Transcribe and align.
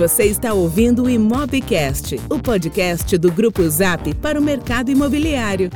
Você 0.00 0.24
está 0.24 0.54
ouvindo 0.54 1.02
o 1.02 1.10
Imobcast, 1.10 2.18
o 2.30 2.38
podcast 2.38 3.18
do 3.18 3.30
Grupo 3.30 3.68
Zap 3.68 4.14
para 4.14 4.40
o 4.40 4.42
mercado 4.42 4.90
imobiliário. 4.90 5.68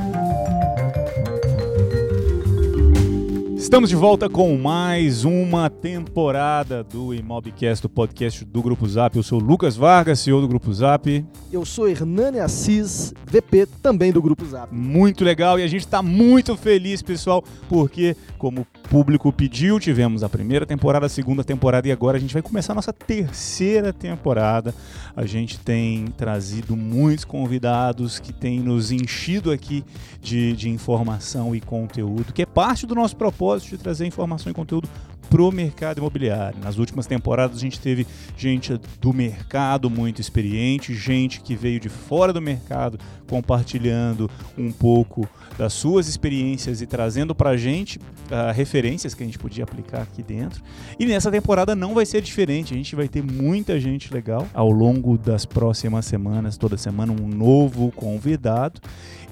Estamos 3.54 3.90
de 3.90 3.96
volta 3.96 4.28
com 4.30 4.56
mais 4.56 5.24
uma 5.24 5.68
temporada 5.68 6.82
do 6.82 7.12
Imobcast, 7.12 7.82
do 7.82 7.88
podcast 7.88 8.44
do 8.44 8.62
Grupo 8.62 8.88
Zap. 8.88 9.16
Eu 9.16 9.22
sou 9.22 9.38
Lucas 9.38 9.76
Vargas, 9.76 10.20
CEO 10.20 10.40
do 10.40 10.48
Grupo 10.48 10.72
Zap. 10.72 11.24
Eu 11.52 11.64
sou 11.66 11.88
Hernani 11.88 12.40
Assis, 12.40 13.12
VP 13.26 13.66
também 13.82 14.12
do 14.12 14.22
Grupo 14.22 14.46
Zap. 14.46 14.72
Muito 14.72 15.22
legal 15.22 15.58
e 15.58 15.62
a 15.62 15.66
gente 15.66 15.80
está 15.80 16.02
muito 16.02 16.56
feliz, 16.56 17.02
pessoal, 17.02 17.44
porque, 17.68 18.16
como 18.38 18.62
o 18.62 18.64
público 18.88 19.32
pediu, 19.32 19.80
tivemos 19.80 20.22
a 20.22 20.28
primeira 20.28 20.66
temporada, 20.66 21.06
a 21.06 21.08
segunda 21.08 21.42
temporada 21.42 21.88
e 21.88 21.92
agora 21.92 22.16
a 22.16 22.20
gente 22.20 22.32
vai 22.32 22.42
começar 22.42 22.72
a 22.72 22.76
nossa 22.76 22.92
terceira 22.92 23.92
temporada. 23.92 24.74
A 25.16 25.24
gente 25.24 25.58
tem 25.58 26.06
trazido 26.08 26.76
muitos 26.76 27.24
convidados 27.24 28.18
que 28.18 28.32
têm 28.32 28.60
nos 28.60 28.90
enchido 28.90 29.50
aqui 29.50 29.84
de, 30.20 30.52
de 30.54 30.68
informação 30.68 31.54
e 31.54 31.60
conteúdo, 31.60 32.32
que 32.32 32.42
é 32.42 32.46
parte 32.46 32.86
do 32.86 32.94
nosso 32.94 33.16
propósito 33.16 33.70
de 33.70 33.78
trazer 33.78 34.06
informação 34.06 34.50
e 34.50 34.54
conteúdo 34.54 34.88
pro 35.28 35.50
mercado 35.50 35.98
imobiliário. 35.98 36.58
Nas 36.62 36.78
últimas 36.78 37.06
temporadas 37.06 37.56
a 37.56 37.60
gente 37.60 37.80
teve 37.80 38.06
gente 38.36 38.78
do 39.00 39.12
mercado 39.12 39.90
muito 39.90 40.20
experiente, 40.20 40.94
gente 40.94 41.40
que 41.40 41.56
veio 41.56 41.80
de 41.80 41.88
fora 41.88 42.32
do 42.32 42.40
mercado 42.40 42.98
compartilhando 43.28 44.30
um 44.56 44.70
pouco 44.70 45.28
das 45.56 45.72
suas 45.72 46.08
experiências 46.08 46.80
e 46.80 46.86
trazendo 46.86 47.34
pra 47.34 47.56
gente 47.56 47.98
uh, 47.98 48.52
referências 48.54 49.14
que 49.14 49.22
a 49.22 49.26
gente 49.26 49.38
podia 49.38 49.64
aplicar 49.64 50.02
aqui 50.02 50.22
dentro. 50.22 50.62
E 50.98 51.06
nessa 51.06 51.30
temporada 51.30 51.74
não 51.74 51.94
vai 51.94 52.06
ser 52.06 52.20
diferente, 52.20 52.74
a 52.74 52.76
gente 52.76 52.94
vai 52.96 53.08
ter 53.08 53.22
muita 53.22 53.78
gente 53.78 54.12
legal 54.12 54.46
ao 54.52 54.70
longo 54.70 55.16
das 55.16 55.44
próximas 55.44 56.06
semanas, 56.06 56.56
toda 56.56 56.76
semana 56.76 57.12
um 57.12 57.28
novo 57.28 57.92
convidado. 57.92 58.80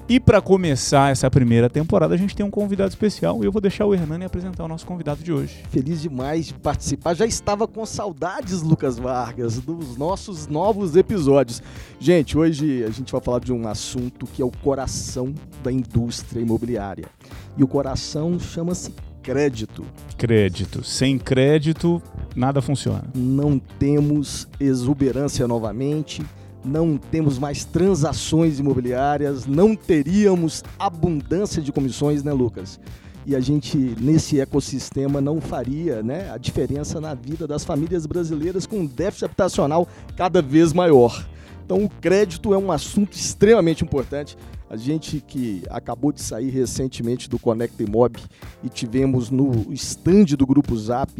E 0.07 0.19
para 0.19 0.41
começar 0.41 1.11
essa 1.11 1.31
primeira 1.31 1.69
temporada, 1.69 2.13
a 2.13 2.17
gente 2.17 2.35
tem 2.35 2.45
um 2.45 2.51
convidado 2.51 2.89
especial 2.89 3.41
e 3.41 3.45
eu 3.45 3.51
vou 3.51 3.61
deixar 3.61 3.85
o 3.85 3.93
Hernani 3.93 4.25
apresentar 4.25 4.65
o 4.65 4.67
nosso 4.67 4.85
convidado 4.85 5.23
de 5.23 5.31
hoje. 5.31 5.63
Feliz 5.69 6.01
demais 6.01 6.47
de 6.47 6.53
participar. 6.55 7.13
Já 7.13 7.25
estava 7.25 7.65
com 7.69 7.85
saudades, 7.85 8.61
Lucas 8.61 8.99
Vargas, 8.99 9.59
dos 9.59 9.95
nossos 9.95 10.45
novos 10.47 10.97
episódios. 10.97 11.63
Gente, 12.01 12.37
hoje 12.37 12.83
a 12.83 12.89
gente 12.89 13.13
vai 13.13 13.21
falar 13.21 13.39
de 13.39 13.53
um 13.53 13.65
assunto 13.65 14.27
que 14.27 14.41
é 14.41 14.45
o 14.45 14.51
coração 14.51 15.33
da 15.63 15.71
indústria 15.71 16.41
imobiliária. 16.41 17.05
E 17.57 17.63
o 17.63 17.67
coração 17.67 18.37
chama-se 18.37 18.93
crédito. 19.21 19.85
Crédito. 20.17 20.83
Sem 20.83 21.17
crédito, 21.17 22.01
nada 22.35 22.61
funciona. 22.61 23.05
Não 23.15 23.57
temos 23.57 24.49
exuberância 24.59 25.47
novamente 25.47 26.21
não 26.63 26.97
temos 26.97 27.37
mais 27.37 27.65
transações 27.65 28.59
imobiliárias, 28.59 29.45
não 29.45 29.75
teríamos 29.75 30.63
abundância 30.77 31.61
de 31.61 31.71
comissões, 31.71 32.23
né, 32.23 32.31
Lucas? 32.31 32.79
E 33.25 33.35
a 33.35 33.39
gente, 33.39 33.77
nesse 33.77 34.39
ecossistema, 34.39 35.21
não 35.21 35.39
faria 35.39 36.03
né, 36.03 36.29
a 36.29 36.37
diferença 36.37 36.99
na 36.99 37.13
vida 37.13 37.47
das 37.47 37.63
famílias 37.63 38.05
brasileiras 38.05 38.65
com 38.65 38.85
déficit 38.85 39.25
habitacional 39.25 39.87
cada 40.17 40.41
vez 40.41 40.73
maior. 40.73 41.25
Então, 41.65 41.83
o 41.83 41.89
crédito 41.89 42.53
é 42.53 42.57
um 42.57 42.71
assunto 42.71 43.13
extremamente 43.13 43.83
importante. 43.83 44.37
A 44.69 44.75
gente 44.75 45.23
que 45.25 45.63
acabou 45.69 46.11
de 46.11 46.21
sair 46.21 46.49
recentemente 46.49 47.29
do 47.29 47.39
Conecta 47.39 47.83
Imob 47.83 48.19
e 48.63 48.67
tivemos 48.67 49.29
no 49.29 49.71
stand 49.71 50.25
do 50.37 50.45
Grupo 50.45 50.75
Zap 50.77 51.11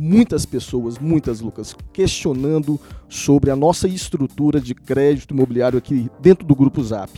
muitas 0.00 0.46
pessoas, 0.46 0.98
muitas, 0.98 1.42
Lucas, 1.42 1.76
questionando 1.92 2.80
sobre 3.06 3.50
a 3.50 3.56
nossa 3.56 3.86
estrutura 3.86 4.58
de 4.58 4.74
crédito 4.74 5.34
imobiliário 5.34 5.76
aqui 5.76 6.10
dentro 6.22 6.46
do 6.46 6.54
Grupo 6.54 6.82
Zap. 6.82 7.10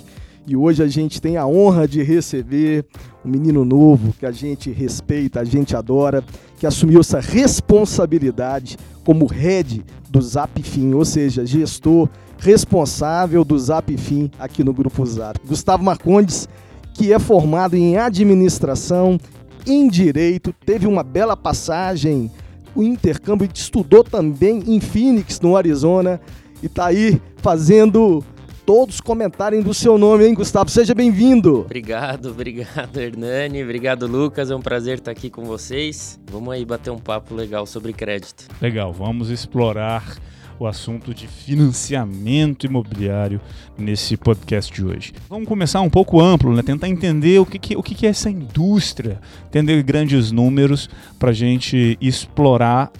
E 0.44 0.56
hoje 0.56 0.82
a 0.82 0.88
gente 0.88 1.22
tem 1.22 1.36
a 1.36 1.46
honra 1.46 1.86
de 1.86 2.02
receber 2.02 2.84
um 3.24 3.30
menino 3.30 3.64
novo 3.64 4.12
que 4.18 4.26
a 4.26 4.32
gente 4.32 4.72
respeita, 4.72 5.38
a 5.38 5.44
gente 5.44 5.76
adora, 5.76 6.24
que 6.58 6.66
assumiu 6.66 6.98
essa 6.98 7.20
responsabilidade 7.20 8.76
como 9.04 9.26
head 9.26 9.84
do 10.10 10.20
Zapfim, 10.20 10.92
ou 10.92 11.04
seja, 11.04 11.46
gestor 11.46 12.08
responsável 12.36 13.44
do 13.44 13.56
Zapfim 13.56 14.28
aqui 14.40 14.64
no 14.64 14.72
Grupo 14.72 15.06
Zap. 15.06 15.38
Gustavo 15.46 15.84
Marcondes, 15.84 16.48
que 16.94 17.12
é 17.12 17.18
formado 17.20 17.76
em 17.76 17.96
administração, 17.96 19.20
em 19.64 19.88
direito, 19.88 20.52
teve 20.66 20.88
uma 20.88 21.04
bela 21.04 21.36
passagem 21.36 22.28
o 22.74 22.82
intercâmbio 22.82 23.48
estudou 23.52 24.04
também 24.04 24.62
em 24.66 24.80
Phoenix, 24.80 25.40
no 25.40 25.56
Arizona, 25.56 26.20
e 26.62 26.66
está 26.66 26.86
aí 26.86 27.20
fazendo 27.38 28.24
todos 28.64 29.00
comentarem 29.00 29.60
do 29.60 29.74
seu 29.74 29.98
nome, 29.98 30.26
hein, 30.26 30.34
Gustavo? 30.34 30.70
Seja 30.70 30.94
bem-vindo. 30.94 31.60
Obrigado, 31.60 32.30
obrigado, 32.30 32.98
Hernani. 32.98 33.62
Obrigado, 33.62 34.06
Lucas. 34.06 34.50
É 34.50 34.56
um 34.56 34.62
prazer 34.62 34.98
estar 34.98 35.10
aqui 35.10 35.28
com 35.28 35.44
vocês. 35.44 36.20
Vamos 36.30 36.54
aí 36.54 36.64
bater 36.64 36.90
um 36.90 36.98
papo 36.98 37.34
legal 37.34 37.66
sobre 37.66 37.92
crédito. 37.92 38.46
Legal, 38.60 38.92
vamos 38.92 39.30
explorar 39.30 40.16
o 40.62 40.66
assunto 40.66 41.12
de 41.12 41.26
financiamento 41.26 42.64
imobiliário 42.64 43.40
nesse 43.76 44.16
podcast 44.16 44.72
de 44.72 44.84
hoje. 44.84 45.12
Vamos 45.28 45.48
começar 45.48 45.80
um 45.80 45.90
pouco 45.90 46.20
amplo, 46.20 46.54
né? 46.54 46.62
tentar 46.62 46.88
entender 46.88 47.40
o 47.40 47.46
que, 47.46 47.58
que 47.58 47.76
o 47.76 47.82
que, 47.82 47.94
que 47.94 48.06
é 48.06 48.10
essa 48.10 48.30
indústria, 48.30 49.20
entender 49.46 49.82
grandes 49.82 50.30
números 50.30 50.88
para 51.18 51.30
a 51.30 51.34
gente 51.34 51.98
explorar 52.00 52.92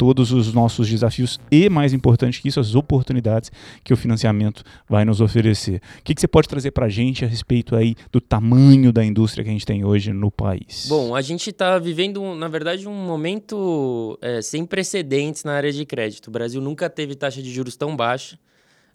todos 0.00 0.32
os 0.32 0.54
nossos 0.54 0.88
desafios 0.88 1.38
e, 1.50 1.68
mais 1.68 1.92
importante 1.92 2.40
que 2.40 2.48
isso, 2.48 2.58
as 2.58 2.74
oportunidades 2.74 3.52
que 3.84 3.92
o 3.92 3.96
financiamento 3.98 4.64
vai 4.88 5.04
nos 5.04 5.20
oferecer. 5.20 5.82
O 5.98 6.02
que, 6.02 6.14
que 6.14 6.22
você 6.22 6.26
pode 6.26 6.48
trazer 6.48 6.70
para 6.70 6.86
a 6.86 6.88
gente 6.88 7.22
a 7.22 7.28
respeito 7.28 7.76
aí 7.76 7.94
do 8.10 8.18
tamanho 8.18 8.94
da 8.94 9.04
indústria 9.04 9.44
que 9.44 9.50
a 9.50 9.52
gente 9.52 9.66
tem 9.66 9.84
hoje 9.84 10.10
no 10.10 10.30
país? 10.30 10.86
Bom, 10.88 11.14
a 11.14 11.20
gente 11.20 11.50
está 11.50 11.78
vivendo, 11.78 12.34
na 12.34 12.48
verdade, 12.48 12.88
um 12.88 12.94
momento 12.94 14.18
é, 14.22 14.40
sem 14.40 14.64
precedentes 14.64 15.44
na 15.44 15.52
área 15.52 15.70
de 15.70 15.84
crédito. 15.84 16.28
O 16.28 16.30
Brasil 16.30 16.62
nunca 16.62 16.88
teve 16.88 17.14
taxa 17.14 17.42
de 17.42 17.52
juros 17.52 17.76
tão 17.76 17.94
baixa. 17.94 18.38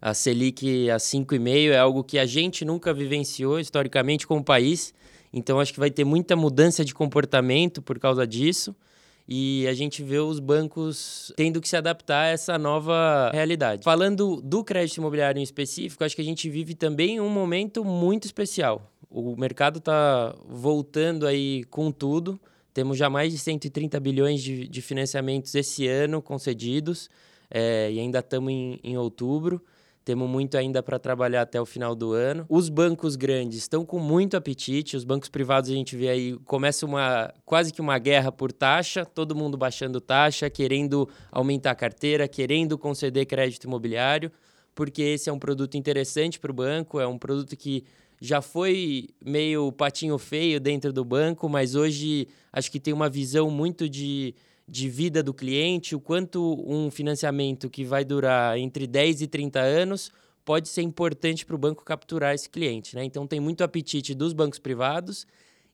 A 0.01 0.11
Selic 0.11 0.89
a 0.89 0.97
5,5 0.97 1.69
é 1.69 1.77
algo 1.77 2.03
que 2.03 2.17
a 2.17 2.25
gente 2.25 2.65
nunca 2.65 2.91
vivenciou 2.91 3.59
historicamente 3.59 4.25
como 4.25 4.43
país. 4.43 4.91
Então, 5.31 5.59
acho 5.59 5.71
que 5.71 5.79
vai 5.79 5.91
ter 5.91 6.03
muita 6.03 6.35
mudança 6.35 6.83
de 6.83 6.95
comportamento 6.95 7.79
por 7.79 7.99
causa 7.99 8.25
disso 8.25 8.75
e 9.27 9.67
a 9.67 9.73
gente 9.73 10.03
vê 10.03 10.19
os 10.19 10.39
bancos 10.39 11.33
tendo 11.35 11.59
que 11.59 11.67
se 11.67 11.75
adaptar 11.75 12.25
a 12.25 12.27
essa 12.27 12.57
nova 12.57 13.31
realidade. 13.33 13.83
Falando 13.83 14.41
do 14.41 14.63
crédito 14.63 14.97
imobiliário 14.97 15.39
em 15.39 15.43
específico, 15.43 16.03
acho 16.03 16.15
que 16.15 16.21
a 16.21 16.25
gente 16.25 16.49
vive 16.49 16.75
também 16.75 17.19
um 17.19 17.29
momento 17.29 17.83
muito 17.83 18.25
especial. 18.25 18.91
O 19.09 19.35
mercado 19.35 19.79
está 19.79 20.35
voltando 20.47 21.25
aí 21.25 21.63
com 21.65 21.91
tudo. 21.91 22.39
Temos 22.73 22.97
já 22.97 23.09
mais 23.09 23.31
de 23.31 23.39
130 23.39 23.99
bilhões 23.99 24.43
de, 24.43 24.67
de 24.67 24.81
financiamentos 24.81 25.55
esse 25.55 25.87
ano 25.87 26.21
concedidos 26.21 27.09
é, 27.49 27.91
e 27.91 27.99
ainda 27.99 28.19
estamos 28.19 28.51
em, 28.51 28.79
em 28.83 28.97
outubro. 28.97 29.61
Temos 30.05 30.29
muito 30.29 30.55
ainda 30.55 30.83
para 30.83 30.99
trabalhar 30.99 31.41
até 31.41 31.59
o 31.59 31.65
final 31.65 31.95
do 31.95 32.13
ano. 32.13 32.45
Os 32.47 32.69
bancos 32.69 33.15
grandes 33.15 33.57
estão 33.57 33.83
com 33.83 33.97
muito 33.97 34.37
apetite. 34.37 34.95
Os 34.95 35.03
bancos 35.03 35.29
privados 35.29 35.71
a 35.71 35.73
gente 35.73 35.95
vê 35.95 36.09
aí 36.09 36.37
começa 36.45 36.85
uma 36.85 37.33
quase 37.43 37.73
que 37.73 37.81
uma 37.81 37.97
guerra 37.97 38.31
por 38.31 38.51
taxa, 38.51 39.03
todo 39.03 39.35
mundo 39.35 39.57
baixando 39.57 39.99
taxa, 39.99 40.47
querendo 40.47 41.09
aumentar 41.31 41.71
a 41.71 41.75
carteira, 41.75 42.27
querendo 42.27 42.77
conceder 42.77 43.25
crédito 43.25 43.63
imobiliário, 43.63 44.31
porque 44.75 45.01
esse 45.01 45.27
é 45.27 45.33
um 45.33 45.39
produto 45.39 45.75
interessante 45.75 46.39
para 46.39 46.51
o 46.51 46.53
banco, 46.53 46.99
é 46.99 47.07
um 47.07 47.17
produto 47.17 47.57
que 47.57 47.83
já 48.21 48.43
foi 48.43 49.09
meio 49.25 49.71
patinho 49.71 50.19
feio 50.19 50.59
dentro 50.59 50.93
do 50.93 51.03
banco, 51.03 51.49
mas 51.49 51.73
hoje 51.73 52.27
acho 52.53 52.71
que 52.71 52.79
tem 52.79 52.93
uma 52.93 53.09
visão 53.09 53.49
muito 53.49 53.89
de 53.89 54.35
de 54.67 54.89
vida 54.89 55.21
do 55.21 55.33
cliente, 55.33 55.95
o 55.95 55.99
quanto 55.99 56.63
um 56.67 56.89
financiamento 56.89 57.69
que 57.69 57.83
vai 57.83 58.03
durar 58.03 58.57
entre 58.57 58.87
10 58.87 59.21
e 59.21 59.27
30 59.27 59.59
anos 59.59 60.11
pode 60.43 60.69
ser 60.69 60.81
importante 60.81 61.45
para 61.45 61.55
o 61.55 61.59
banco 61.59 61.83
capturar 61.83 62.33
esse 62.33 62.49
cliente. 62.49 62.95
Né? 62.95 63.03
Então, 63.03 63.27
tem 63.27 63.39
muito 63.39 63.63
apetite 63.63 64.13
dos 64.13 64.33
bancos 64.33 64.59
privados 64.59 65.25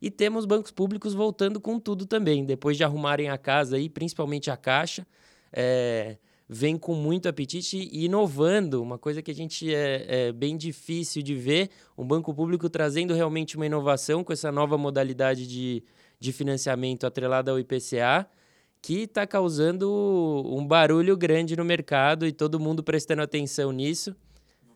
e 0.02 0.10
temos 0.10 0.46
bancos 0.46 0.72
públicos 0.72 1.14
voltando 1.14 1.60
com 1.60 1.80
tudo 1.80 2.06
também. 2.06 2.46
Depois 2.46 2.76
de 2.76 2.84
arrumarem 2.84 3.30
a 3.30 3.38
casa, 3.38 3.76
aí, 3.76 3.90
principalmente 3.90 4.50
a 4.50 4.58
Caixa, 4.58 5.06
é, 5.54 6.18
vem 6.50 6.78
com 6.78 6.96
muito 6.96 7.30
apetite 7.30 7.78
e 7.78 8.06
inovando, 8.06 8.82
uma 8.82 8.98
coisa 8.98 9.22
que 9.22 9.32
a 9.32 9.36
gente 9.36 9.74
é, 9.74 10.28
é 10.28 10.32
bem 10.32 10.58
difícil 10.58 11.22
de 11.22 11.36
ver, 11.36 11.70
um 11.98 12.06
banco 12.06 12.34
público 12.34 12.70
trazendo 12.70 13.14
realmente 13.14 13.56
uma 13.56 13.66
inovação 13.66 14.24
com 14.24 14.34
essa 14.34 14.52
nova 14.52 14.78
modalidade 14.78 15.48
de, 15.48 15.84
de 16.20 16.32
financiamento 16.34 17.06
atrelada 17.06 17.52
ao 17.52 17.60
IPCA, 17.60 18.28
que 18.82 19.04
está 19.04 19.28
causando 19.28 19.90
um 20.48 20.66
barulho 20.66 21.16
grande 21.16 21.56
no 21.56 21.64
mercado 21.64 22.26
e 22.26 22.32
todo 22.32 22.60
mundo 22.60 22.82
prestando 22.82 23.22
atenção 23.22 23.72
nisso. 23.72 24.16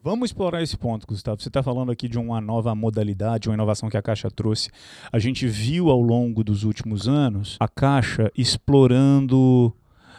Vamos 0.03 0.29
explorar 0.29 0.61
esse 0.61 0.77
ponto, 0.77 1.07
Gustavo. 1.07 1.41
Você 1.41 1.49
está 1.49 1.63
falando 1.63 1.91
aqui 1.91 2.07
de 2.07 2.19
uma 2.19 2.39
nova 2.39 2.75
modalidade, 2.75 3.49
uma 3.49 3.55
inovação 3.55 3.89
que 3.89 3.97
a 3.97 4.03
Caixa 4.03 4.29
trouxe. 4.29 4.69
A 5.11 5.17
gente 5.17 5.47
viu 5.47 5.89
ao 5.89 5.99
longo 5.99 6.43
dos 6.43 6.63
últimos 6.63 7.07
anos 7.07 7.57
a 7.59 7.67
Caixa 7.67 8.31
explorando 8.37 9.73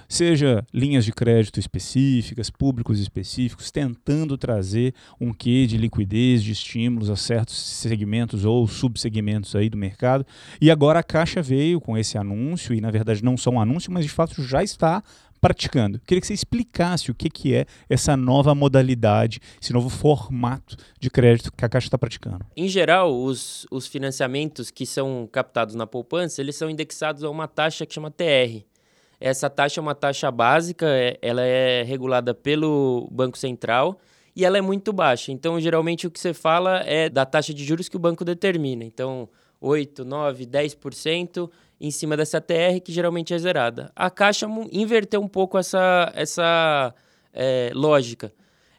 seja 0.08 0.64
linhas 0.72 1.04
de 1.04 1.12
crédito 1.12 1.58
específicas, 1.58 2.50
públicos 2.50 3.00
específicos, 3.00 3.70
tentando 3.70 4.36
trazer 4.36 4.94
um 5.20 5.32
quê 5.32 5.66
de 5.66 5.76
liquidez, 5.76 6.42
de 6.42 6.52
estímulos 6.52 7.10
a 7.10 7.16
certos 7.16 7.56
segmentos 7.56 8.44
ou 8.44 8.66
subsegmentos 8.66 9.54
aí 9.54 9.68
do 9.68 9.76
mercado. 9.76 10.26
E 10.60 10.70
agora 10.70 11.00
a 11.00 11.02
Caixa 11.02 11.42
veio 11.42 11.80
com 11.80 11.96
esse 11.96 12.18
anúncio, 12.18 12.74
e 12.74 12.80
na 12.80 12.90
verdade 12.90 13.24
não 13.24 13.36
só 13.36 13.50
um 13.50 13.60
anúncio, 13.60 13.92
mas 13.92 14.04
de 14.04 14.10
fato 14.10 14.42
já 14.42 14.62
está 14.62 15.02
praticando. 15.40 16.00
Queria 16.00 16.20
que 16.20 16.26
você 16.26 16.34
explicasse 16.34 17.10
o 17.10 17.14
que, 17.14 17.30
que 17.30 17.54
é 17.54 17.66
essa 17.88 18.16
nova 18.16 18.54
modalidade, 18.54 19.40
esse 19.60 19.72
novo 19.72 19.88
formato 19.88 20.76
de 20.98 21.10
crédito 21.10 21.52
que 21.52 21.64
a 21.64 21.68
Caixa 21.68 21.86
está 21.86 21.98
praticando. 21.98 22.44
Em 22.56 22.68
geral, 22.68 23.14
os, 23.14 23.66
os 23.70 23.86
financiamentos 23.86 24.70
que 24.70 24.86
são 24.86 25.28
captados 25.30 25.74
na 25.74 25.86
poupança, 25.86 26.40
eles 26.40 26.56
são 26.56 26.68
indexados 26.70 27.22
a 27.22 27.30
uma 27.30 27.46
taxa 27.46 27.86
que 27.86 27.94
chama 27.94 28.10
TR. 28.10 28.64
Essa 29.20 29.48
taxa 29.48 29.80
é 29.80 29.82
uma 29.82 29.94
taxa 29.94 30.30
básica, 30.30 30.86
é, 30.86 31.18
ela 31.22 31.42
é 31.42 31.82
regulada 31.82 32.34
pelo 32.34 33.08
Banco 33.10 33.38
Central 33.38 33.98
e 34.34 34.44
ela 34.44 34.58
é 34.58 34.60
muito 34.60 34.92
baixa. 34.92 35.32
Então, 35.32 35.58
geralmente, 35.58 36.06
o 36.06 36.10
que 36.10 36.20
você 36.20 36.34
fala 36.34 36.80
é 36.84 37.08
da 37.08 37.24
taxa 37.24 37.54
de 37.54 37.64
juros 37.64 37.88
que 37.88 37.96
o 37.96 38.00
banco 38.00 38.24
determina. 38.24 38.84
Então, 38.84 39.28
8, 39.60 40.04
9, 40.04 40.46
10% 40.46 41.50
em 41.80 41.90
cima 41.90 42.16
dessa 42.16 42.40
TR, 42.40 42.80
que 42.84 42.92
geralmente 42.92 43.34
é 43.34 43.38
zerada. 43.38 43.90
A 43.94 44.10
Caixa 44.10 44.46
inverteu 44.70 45.20
um 45.20 45.28
pouco 45.28 45.58
essa, 45.58 46.12
essa 46.14 46.94
é, 47.32 47.70
lógica. 47.74 48.32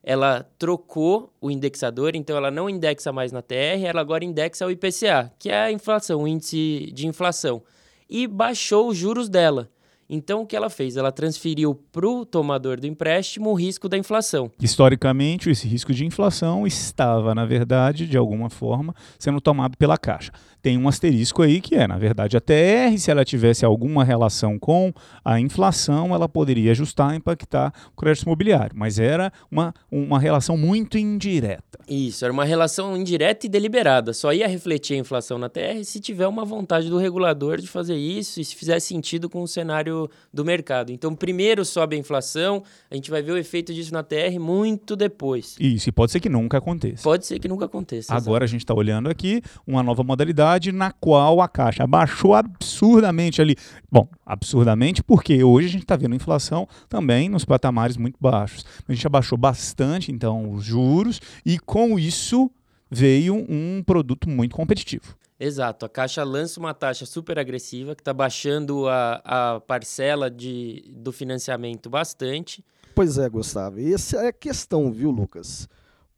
Ela 0.04 0.48
trocou 0.58 1.34
o 1.42 1.52
indexador, 1.52 2.16
então 2.16 2.38
ela 2.38 2.50
não 2.50 2.70
indexa 2.70 3.12
mais 3.12 3.32
na 3.32 3.42
TR, 3.42 3.84
ela 3.86 4.00
agora 4.00 4.24
indexa 4.24 4.66
o 4.66 4.72
IPCA, 4.72 5.32
que 5.38 5.50
é 5.50 5.64
a 5.64 5.72
inflação, 5.72 6.24
o 6.24 6.28
índice 6.28 6.92
de 6.94 7.08
inflação. 7.08 7.62
E 8.10 8.26
baixou 8.26 8.88
os 8.88 8.98
juros 8.98 9.28
dela. 9.28 9.70
Então, 10.10 10.42
o 10.42 10.46
que 10.46 10.56
ela 10.56 10.70
fez? 10.70 10.96
Ela 10.96 11.12
transferiu 11.12 11.76
para 11.92 12.08
o 12.08 12.26
tomador 12.26 12.80
do 12.80 12.88
empréstimo 12.88 13.50
o 13.50 13.54
risco 13.54 13.90
da 13.90 13.98
inflação. 13.98 14.50
Historicamente, 14.62 15.50
esse 15.50 15.68
risco 15.68 15.94
de 15.94 16.06
inflação 16.06 16.66
estava, 16.66 17.36
na 17.36 17.46
verdade, 17.46 18.08
de 18.08 18.18
alguma 18.18 18.50
forma, 18.50 18.96
sendo 19.20 19.42
tomado 19.42 19.78
pela 19.78 19.98
Caixa. 19.98 20.32
Tem 20.62 20.78
um 20.78 20.88
asterisco 20.88 21.42
aí 21.42 21.62
que 21.62 21.76
é, 21.76 21.88
na 21.88 21.98
verdade, 21.98 22.36
a 22.36 22.42
TR, 22.42 22.98
se 22.98 23.12
ela 23.12 23.24
tivesse 23.24 23.66
alguma 23.66 24.04
relação 24.04 24.58
com 24.58 24.94
a 25.24 25.40
inflação, 25.40 26.14
ela 26.14 26.28
poderia 26.28 26.72
ajustar 26.72 27.14
e 27.14 27.18
impactar 27.18 27.74
o 27.94 28.02
crédito 28.02 28.24
imobiliário. 28.24 28.76
Mas 28.76 29.00
era 29.00 29.32
uma, 29.52 29.74
uma 29.92 30.20
relação 30.20 30.58
muito 30.58 30.98
indireta. 30.98 31.80
Isso, 31.88 32.26
era 32.26 32.34
uma 32.34 32.44
relação 32.44 32.98
indireta 32.98 33.46
e 33.46 33.50
deliberada. 33.50 34.14
Só 34.14 34.34
ia 34.34 34.48
refletir 34.48 34.96
a 34.96 35.00
inflação 35.00 35.38
na 35.38 35.48
TR 35.48 35.84
se 35.84 36.00
tiver 36.00 36.28
uma 36.28 36.44
vontade 36.44 36.90
do 36.90 36.98
regulador 36.98 37.58
de 37.58 37.68
fazer 37.68 37.96
isso 37.96 38.42
e 38.42 38.46
se 38.46 38.56
fizer 38.56 38.80
sentido 38.80 39.30
com 39.30 39.42
o 39.42 39.48
cenário 39.48 39.97
do, 40.34 40.46
mercado. 40.46 40.92
Então, 40.92 41.16
primeiro 41.16 41.66
sobe 41.66 41.96
a 41.96 42.00
inflação, 42.00 42.64
a 42.92 42.96
gente 42.96 43.10
vai 43.10 43.22
ver 43.22 43.32
o 43.32 43.38
efeito 43.38 43.74
disso 43.74 43.94
na 43.94 44.04
TR 44.04 44.40
muito 44.40 44.96
depois. 44.96 45.56
Isso, 45.60 45.90
e 45.90 45.92
pode 45.92 46.12
ser 46.12 46.20
que 46.20 46.30
nunca 46.30 46.58
aconteça. 46.58 47.04
Pode 47.04 47.26
ser 47.26 47.40
que 47.40 47.48
nunca 47.48 47.66
aconteça. 47.66 48.14
Agora 48.14 48.22
exatamente. 48.22 48.44
a 48.44 48.48
gente 48.48 48.62
está 48.62 48.74
olhando 48.74 49.10
aqui 49.10 49.42
uma 49.66 49.82
nova 49.82 50.04
modalidade 50.04 50.72
na 50.72 50.92
qual 50.92 51.42
a 51.42 51.48
Caixa 51.48 51.84
abaixou 51.84 52.36
absurdamente 52.36 53.42
ali. 53.42 53.56
Bom, 53.92 54.08
absurdamente 54.26 55.04
porque 55.04 55.44
hoje 55.44 55.68
a 55.68 55.72
gente 55.72 55.84
está 55.84 55.96
vendo 55.96 56.16
inflação 56.16 56.68
também 56.88 57.30
nos 57.30 57.46
patamares 57.46 57.98
muito 57.98 58.18
baixos. 58.20 58.66
A 58.88 58.94
gente 58.94 59.08
abaixou 59.08 59.38
bastante, 59.38 60.12
então, 60.12 60.52
os 60.52 60.64
juros 60.64 61.20
e 61.46 61.58
com 61.58 61.98
isso 61.98 62.52
veio 62.90 63.36
um 63.36 63.84
produto 63.86 64.30
muito 64.30 64.56
competitivo. 64.56 65.16
Exato, 65.40 65.86
a 65.86 65.90
Caixa 65.90 66.24
lança 66.24 66.60
uma 66.60 66.74
taxa 66.74 67.06
super 67.06 67.38
agressiva 67.38 67.96
que 67.96 68.02
está 68.02 68.12
baixando 68.12 68.88
a, 68.88 69.22
a 69.24 69.60
parcela 69.60 70.32
de, 70.32 70.92
do 70.96 71.12
financiamento 71.12 71.90
bastante. 71.90 72.66
Pois 72.96 73.20
é, 73.20 73.30
Gustavo. 73.30 73.80
Essa 73.80 74.18
é 74.18 74.28
a 74.30 74.34
questão, 74.34 74.92
viu, 74.92 75.12
Lucas? 75.12 75.70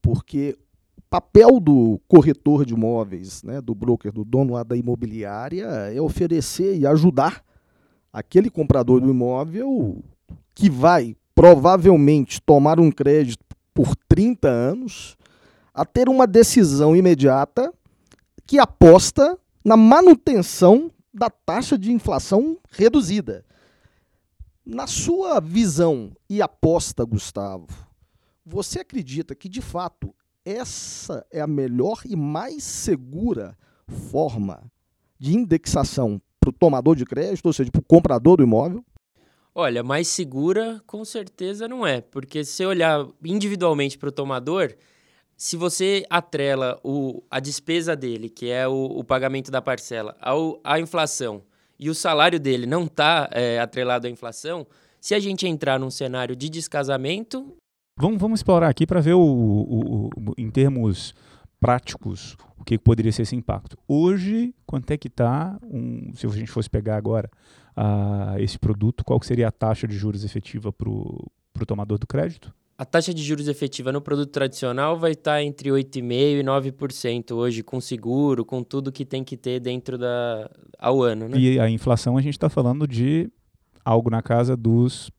Porque 0.01 0.57
o 0.97 1.01
papel 1.09 1.59
do 1.59 1.99
corretor 2.07 2.65
de 2.65 2.73
imóveis, 2.73 3.43
né, 3.43 3.59
do 3.59 3.75
broker, 3.75 4.13
do 4.13 4.23
dono 4.23 4.53
lá 4.53 4.63
da 4.63 4.77
imobiliária, 4.77 5.65
é 5.65 5.99
oferecer 5.99 6.77
e 6.77 6.87
ajudar 6.87 7.43
aquele 8.13 8.49
comprador 8.49 9.01
do 9.01 9.09
imóvel 9.09 10.01
que 10.55 10.69
vai 10.69 11.13
provavelmente 11.35 12.41
tomar 12.41 12.79
um 12.79 12.89
crédito 12.89 13.43
por 13.73 13.93
30 14.07 14.47
anos 14.47 15.17
a 15.73 15.85
ter 15.85 16.07
uma 16.07 16.25
decisão 16.25 16.95
imediata 16.95 17.73
que 18.49 18.57
aposta 18.57 19.37
na 19.63 19.77
manutenção 19.77 20.91
da 21.13 21.29
taxa 21.29 21.77
de 21.77 21.91
inflação 21.91 22.57
reduzida. 22.71 23.45
Na 24.65 24.87
sua 24.87 25.39
visão 25.39 26.17
e 26.27 26.41
aposta, 26.41 27.05
Gustavo, 27.05 27.67
você 28.43 28.79
acredita 28.79 29.35
que 29.35 29.47
de 29.47 29.61
fato 29.61 30.15
essa 30.43 31.23
é 31.31 31.39
a 31.39 31.45
melhor 31.45 32.01
e 32.03 32.15
mais 32.15 32.63
segura 32.63 33.55
forma 34.09 34.63
de 35.19 35.35
indexação 35.35 36.19
para 36.39 36.49
o 36.49 36.53
tomador 36.53 36.95
de 36.95 37.05
crédito, 37.05 37.45
ou 37.45 37.53
seja, 37.53 37.69
para 37.69 37.81
o 37.81 37.85
comprador 37.85 38.37
do 38.37 38.43
imóvel? 38.43 38.83
Olha, 39.53 39.83
mais 39.83 40.07
segura 40.07 40.81
com 40.87 41.05
certeza 41.05 41.67
não 41.67 41.85
é, 41.85 42.01
porque 42.01 42.43
se 42.43 42.65
olhar 42.65 43.07
individualmente 43.23 43.95
para 43.95 44.09
o 44.09 44.11
tomador, 44.11 44.73
se 45.39 45.55
você 45.55 46.05
atrela 46.09 46.77
o, 46.83 47.23
a 47.31 47.39
despesa 47.39 47.95
dele, 47.95 48.29
que 48.29 48.51
é 48.51 48.67
o, 48.67 48.73
o 48.73 49.05
pagamento 49.05 49.49
da 49.49 49.61
parcela, 49.61 50.17
ao, 50.19 50.59
à 50.65 50.81
inflação, 50.81 51.41
e 51.79 51.89
o 51.89 51.95
salário 51.95 52.37
dele 52.37 52.65
não 52.65 52.83
está 52.83 53.29
é, 53.31 53.57
atrelado 53.57 54.05
à 54.05 54.09
inflação, 54.09 54.67
se 54.99 55.15
a 55.15 55.19
gente 55.19 55.47
entrar 55.47 55.79
num 55.79 55.89
cenário 55.89 56.35
de 56.35 56.49
descasamento. 56.49 57.55
Vamos, 57.97 58.19
vamos 58.19 58.41
explorar 58.41 58.67
aqui 58.67 58.85
para 58.85 58.99
ver, 58.99 59.13
o, 59.13 59.21
o, 59.21 60.07
o, 60.07 60.33
em 60.37 60.51
termos 60.51 61.15
práticos, 61.57 62.35
o 62.57 62.65
que 62.65 62.77
poderia 62.77 63.11
ser 63.13 63.21
esse 63.21 63.35
impacto. 63.37 63.77
Hoje, 63.87 64.53
quanto 64.65 64.91
é 64.91 64.97
que 64.97 65.07
está, 65.07 65.57
um, 65.63 66.11
se 66.15 66.27
a 66.27 66.29
gente 66.31 66.51
fosse 66.51 66.69
pegar 66.69 66.97
agora 66.97 67.31
uh, 67.77 68.37
esse 68.39 68.59
produto, 68.59 69.05
qual 69.05 69.23
seria 69.23 69.47
a 69.47 69.51
taxa 69.51 69.87
de 69.87 69.97
juros 69.97 70.25
efetiva 70.25 70.73
para 70.73 70.89
o 70.89 71.65
tomador 71.65 71.97
do 71.97 72.05
crédito? 72.05 72.53
A 72.79 72.85
taxa 72.85 73.13
de 73.13 73.21
juros 73.21 73.49
efetiva 73.49 73.91
no 73.91 73.99
produto 73.99 74.29
tradicional 74.29 74.97
vai 74.97 75.11
estar 75.11 75.43
entre 75.43 75.69
8,5% 75.69 76.39
e 76.39 76.41
9% 76.41 77.31
hoje, 77.33 77.61
com 77.61 77.81
seguro, 77.81 78.45
com 78.45 78.63
tudo 78.63 78.89
que 78.89 79.03
tem 79.03 79.21
que 79.21 79.35
ter 79.35 79.59
dentro 79.59 79.97
da 79.97 80.49
ao 80.79 81.03
ano. 81.03 81.27
Né? 81.27 81.37
E 81.37 81.59
a 81.59 81.69
inflação 81.69 82.15
a 82.15 82.21
gente 82.21 82.35
está 82.35 82.47
falando 82.47 82.87
de 82.87 83.29
algo 83.83 84.09
na 84.09 84.21
casa 84.21 84.55
dos 84.55 85.11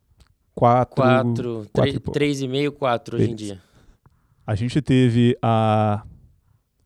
4, 0.54 0.94
4, 0.94 1.66
3,5%, 1.74 2.70
4% 2.70 3.14
hoje 3.14 3.30
em 3.30 3.34
dia. 3.34 3.60
A 4.46 4.54
gente 4.54 4.80
teve 4.80 5.37
há 5.42 6.02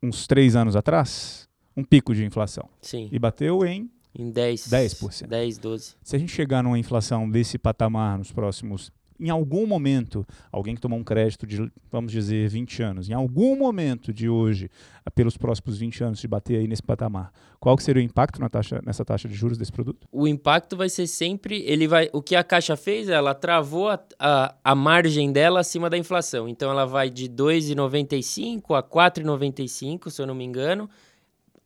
uns 0.03 0.27
3 0.27 0.57
anos 0.57 0.75
atrás 0.75 1.47
um 1.77 1.85
pico 1.85 2.13
de 2.13 2.25
inflação. 2.25 2.67
Sim. 2.81 3.07
E 3.13 3.17
bateu 3.17 3.65
em 3.65 3.89
em 4.13 4.29
10, 4.29 4.67
10%. 4.67 5.27
10, 5.27 5.57
12. 5.57 5.95
Se 6.03 6.17
a 6.17 6.19
gente 6.19 6.33
chegar 6.33 6.61
numa 6.61 6.77
inflação 6.77 7.29
desse 7.29 7.57
patamar 7.57 8.17
nos 8.17 8.33
próximos 8.33 8.91
em 9.19 9.29
algum 9.29 9.65
momento, 9.65 10.25
alguém 10.51 10.75
que 10.75 10.81
tomou 10.81 10.99
um 10.99 11.03
crédito 11.03 11.47
de, 11.47 11.71
vamos 11.91 12.11
dizer, 12.11 12.49
20 12.49 12.83
anos, 12.83 13.09
em 13.09 13.13
algum 13.13 13.55
momento 13.57 14.13
de 14.13 14.27
hoje, 14.27 14.69
pelos 15.13 15.37
próximos 15.37 15.77
20 15.77 16.03
anos, 16.03 16.19
de 16.19 16.27
bater 16.27 16.57
aí 16.57 16.67
nesse 16.67 16.83
patamar, 16.83 17.31
qual 17.59 17.75
que 17.77 17.83
seria 17.83 18.01
o 18.01 18.05
impacto 18.05 18.39
na 18.39 18.49
taxa, 18.49 18.81
nessa 18.85 19.05
taxa 19.05 19.27
de 19.27 19.33
juros 19.33 19.57
desse 19.57 19.71
produto? 19.71 20.07
O 20.11 20.27
impacto 20.27 20.75
vai 20.75 20.89
ser 20.89 21.07
sempre, 21.07 21.63
ele 21.65 21.87
vai, 21.87 22.09
o 22.13 22.21
que 22.21 22.35
a 22.35 22.43
Caixa 22.43 22.75
fez, 22.75 23.09
ela 23.09 23.33
travou 23.33 23.89
a, 23.89 23.99
a, 24.19 24.55
a 24.63 24.75
margem 24.75 25.31
dela 25.31 25.61
acima 25.61 25.89
da 25.89 25.97
inflação. 25.97 26.47
Então 26.47 26.69
ela 26.69 26.85
vai 26.85 27.09
de 27.09 27.29
2,95 27.29 28.77
a 28.77 28.83
4,95, 28.83 30.09
se 30.09 30.21
eu 30.21 30.27
não 30.27 30.35
me 30.35 30.43
engano, 30.43 30.89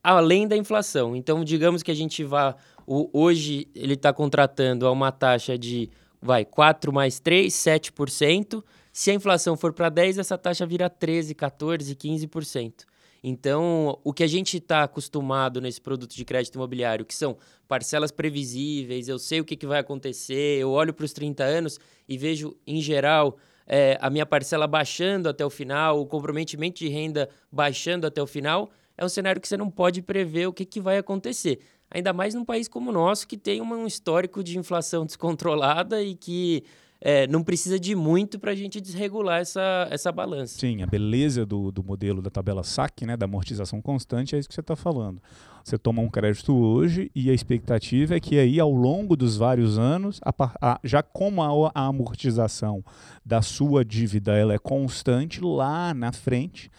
além 0.02 0.48
da 0.48 0.56
inflação. 0.56 1.14
Então, 1.14 1.44
digamos 1.44 1.82
que 1.82 1.90
a 1.90 1.94
gente 1.94 2.24
vá, 2.24 2.56
o, 2.86 3.10
hoje 3.12 3.68
ele 3.74 3.94
está 3.94 4.12
contratando 4.12 4.86
a 4.86 4.90
uma 4.90 5.12
taxa 5.12 5.58
de 5.58 5.90
vai 6.20 6.44
4 6.44 6.92
mais 6.92 7.18
3, 7.18 7.52
7%. 7.52 8.62
Se 8.92 9.10
a 9.10 9.14
inflação 9.14 9.56
for 9.56 9.72
para 9.72 9.88
10, 9.88 10.18
essa 10.18 10.36
taxa 10.36 10.66
vira 10.66 10.90
13, 10.90 11.34
14, 11.34 11.94
15%. 11.94 12.84
Então, 13.22 13.98
o 14.02 14.12
que 14.12 14.24
a 14.24 14.26
gente 14.26 14.56
está 14.56 14.82
acostumado 14.82 15.60
nesse 15.60 15.80
produto 15.80 16.14
de 16.14 16.24
crédito 16.24 16.54
imobiliário, 16.54 17.04
que 17.04 17.14
são 17.14 17.36
parcelas 17.68 18.10
previsíveis, 18.10 19.08
eu 19.08 19.18
sei 19.18 19.40
o 19.40 19.44
que, 19.44 19.56
que 19.56 19.66
vai 19.66 19.78
acontecer, 19.78 20.58
eu 20.58 20.70
olho 20.70 20.94
para 20.94 21.04
os 21.04 21.12
30 21.12 21.44
anos 21.44 21.78
e 22.08 22.16
vejo, 22.16 22.56
em 22.66 22.80
geral, 22.80 23.36
é, 23.66 23.98
a 24.00 24.08
minha 24.08 24.24
parcela 24.24 24.66
baixando 24.66 25.28
até 25.28 25.44
o 25.44 25.50
final, 25.50 26.00
o 26.00 26.06
comprometimento 26.06 26.78
de 26.78 26.88
renda 26.88 27.28
baixando 27.52 28.06
até 28.06 28.22
o 28.22 28.26
final, 28.26 28.70
é 28.96 29.04
um 29.04 29.08
cenário 29.08 29.40
que 29.40 29.48
você 29.48 29.56
não 29.56 29.70
pode 29.70 30.02
prever 30.02 30.46
o 30.46 30.52
que, 30.52 30.64
que 30.64 30.80
vai 30.80 30.98
acontecer. 30.98 31.60
Ainda 31.90 32.12
mais 32.12 32.34
num 32.34 32.44
país 32.44 32.68
como 32.68 32.90
o 32.90 32.92
nosso, 32.92 33.26
que 33.26 33.36
tem 33.36 33.60
um 33.60 33.86
histórico 33.86 34.44
de 34.44 34.58
inflação 34.58 35.04
descontrolada 35.06 36.02
e 36.02 36.14
que 36.14 36.62
é, 37.00 37.26
não 37.26 37.42
precisa 37.42 37.80
de 37.80 37.94
muito 37.94 38.38
para 38.38 38.52
a 38.52 38.54
gente 38.54 38.80
desregular 38.80 39.40
essa, 39.40 39.88
essa 39.90 40.12
balança. 40.12 40.58
Sim, 40.58 40.82
a 40.82 40.86
beleza 40.86 41.46
do, 41.46 41.72
do 41.72 41.82
modelo 41.82 42.20
da 42.20 42.28
tabela 42.28 42.62
SAC, 42.62 43.06
né, 43.06 43.16
da 43.16 43.24
amortização 43.24 43.80
constante, 43.80 44.36
é 44.36 44.38
isso 44.38 44.48
que 44.48 44.54
você 44.54 44.60
está 44.60 44.76
falando. 44.76 45.20
Você 45.64 45.78
toma 45.78 46.02
um 46.02 46.08
crédito 46.08 46.54
hoje 46.54 47.10
e 47.14 47.30
a 47.30 47.34
expectativa 47.34 48.16
é 48.16 48.20
que 48.20 48.38
aí 48.38 48.60
ao 48.60 48.70
longo 48.70 49.16
dos 49.16 49.36
vários 49.36 49.78
anos, 49.78 50.20
a, 50.22 50.32
a, 50.60 50.80
já 50.84 51.02
como 51.02 51.42
a, 51.42 51.72
a 51.74 51.86
amortização 51.86 52.84
da 53.24 53.40
sua 53.40 53.84
dívida 53.84 54.36
ela 54.36 54.54
é 54.54 54.58
constante, 54.58 55.40
lá 55.42 55.94
na 55.94 56.12
frente 56.12 56.70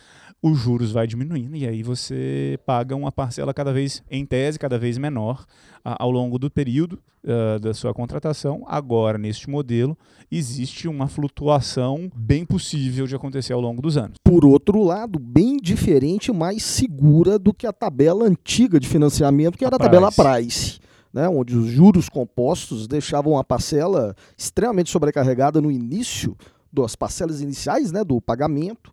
os 0.41 0.57
juros 0.57 0.91
vai 0.91 1.05
diminuindo 1.05 1.55
e 1.55 1.67
aí 1.67 1.83
você 1.83 2.59
paga 2.65 2.95
uma 2.95 3.11
parcela 3.11 3.53
cada 3.53 3.71
vez, 3.71 4.03
em 4.09 4.25
tese, 4.25 4.57
cada 4.57 4.77
vez 4.79 4.97
menor 4.97 5.45
ao 5.83 6.09
longo 6.09 6.39
do 6.39 6.49
período 6.49 6.99
uh, 7.23 7.59
da 7.59 7.73
sua 7.73 7.93
contratação. 7.93 8.63
Agora, 8.67 9.17
neste 9.17 9.49
modelo, 9.49 9.95
existe 10.31 10.87
uma 10.87 11.07
flutuação 11.07 12.09
bem 12.15 12.43
possível 12.43 13.05
de 13.05 13.15
acontecer 13.15 13.53
ao 13.53 13.61
longo 13.61 13.81
dos 13.81 13.97
anos. 13.97 14.17
Por 14.23 14.43
outro 14.45 14.83
lado, 14.83 15.19
bem 15.19 15.57
diferente, 15.57 16.31
mais 16.31 16.63
segura 16.63 17.37
do 17.37 17.53
que 17.53 17.67
a 17.67 17.73
tabela 17.73 18.25
antiga 18.25 18.79
de 18.79 18.87
financiamento, 18.87 19.57
que 19.57 19.65
era 19.65 19.75
a, 19.75 19.77
a 19.77 19.79
tabela 19.79 20.11
Price. 20.11 20.79
Né, 21.13 21.27
onde 21.27 21.57
os 21.57 21.67
juros 21.67 22.07
compostos 22.07 22.87
deixavam 22.87 23.37
a 23.37 23.43
parcela 23.43 24.15
extremamente 24.37 24.89
sobrecarregada 24.89 25.59
no 25.59 25.69
início 25.69 26.37
das 26.71 26.95
parcelas 26.95 27.41
iniciais 27.41 27.91
né, 27.91 28.01
do 28.01 28.21
pagamento 28.21 28.89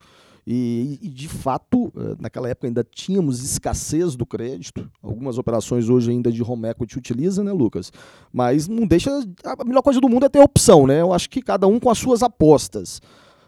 e, 0.50 0.98
e, 1.02 1.08
de 1.10 1.28
fato, 1.28 1.92
eh, 1.94 2.16
naquela 2.18 2.48
época 2.48 2.66
ainda 2.66 2.82
tínhamos 2.82 3.44
escassez 3.44 4.16
do 4.16 4.24
crédito. 4.24 4.90
Algumas 5.02 5.36
operações 5.36 5.90
hoje 5.90 6.10
ainda 6.10 6.32
de 6.32 6.42
home 6.42 6.66
equity 6.70 6.96
utiliza, 6.96 7.44
né, 7.44 7.52
Lucas? 7.52 7.92
Mas 8.32 8.66
não 8.66 8.86
deixa. 8.86 9.10
A 9.44 9.62
melhor 9.62 9.82
coisa 9.82 10.00
do 10.00 10.08
mundo 10.08 10.24
é 10.24 10.28
ter 10.30 10.40
opção, 10.40 10.86
né? 10.86 11.02
Eu 11.02 11.12
acho 11.12 11.28
que 11.28 11.42
cada 11.42 11.66
um 11.66 11.78
com 11.78 11.90
as 11.90 11.98
suas 11.98 12.22
apostas. 12.22 12.98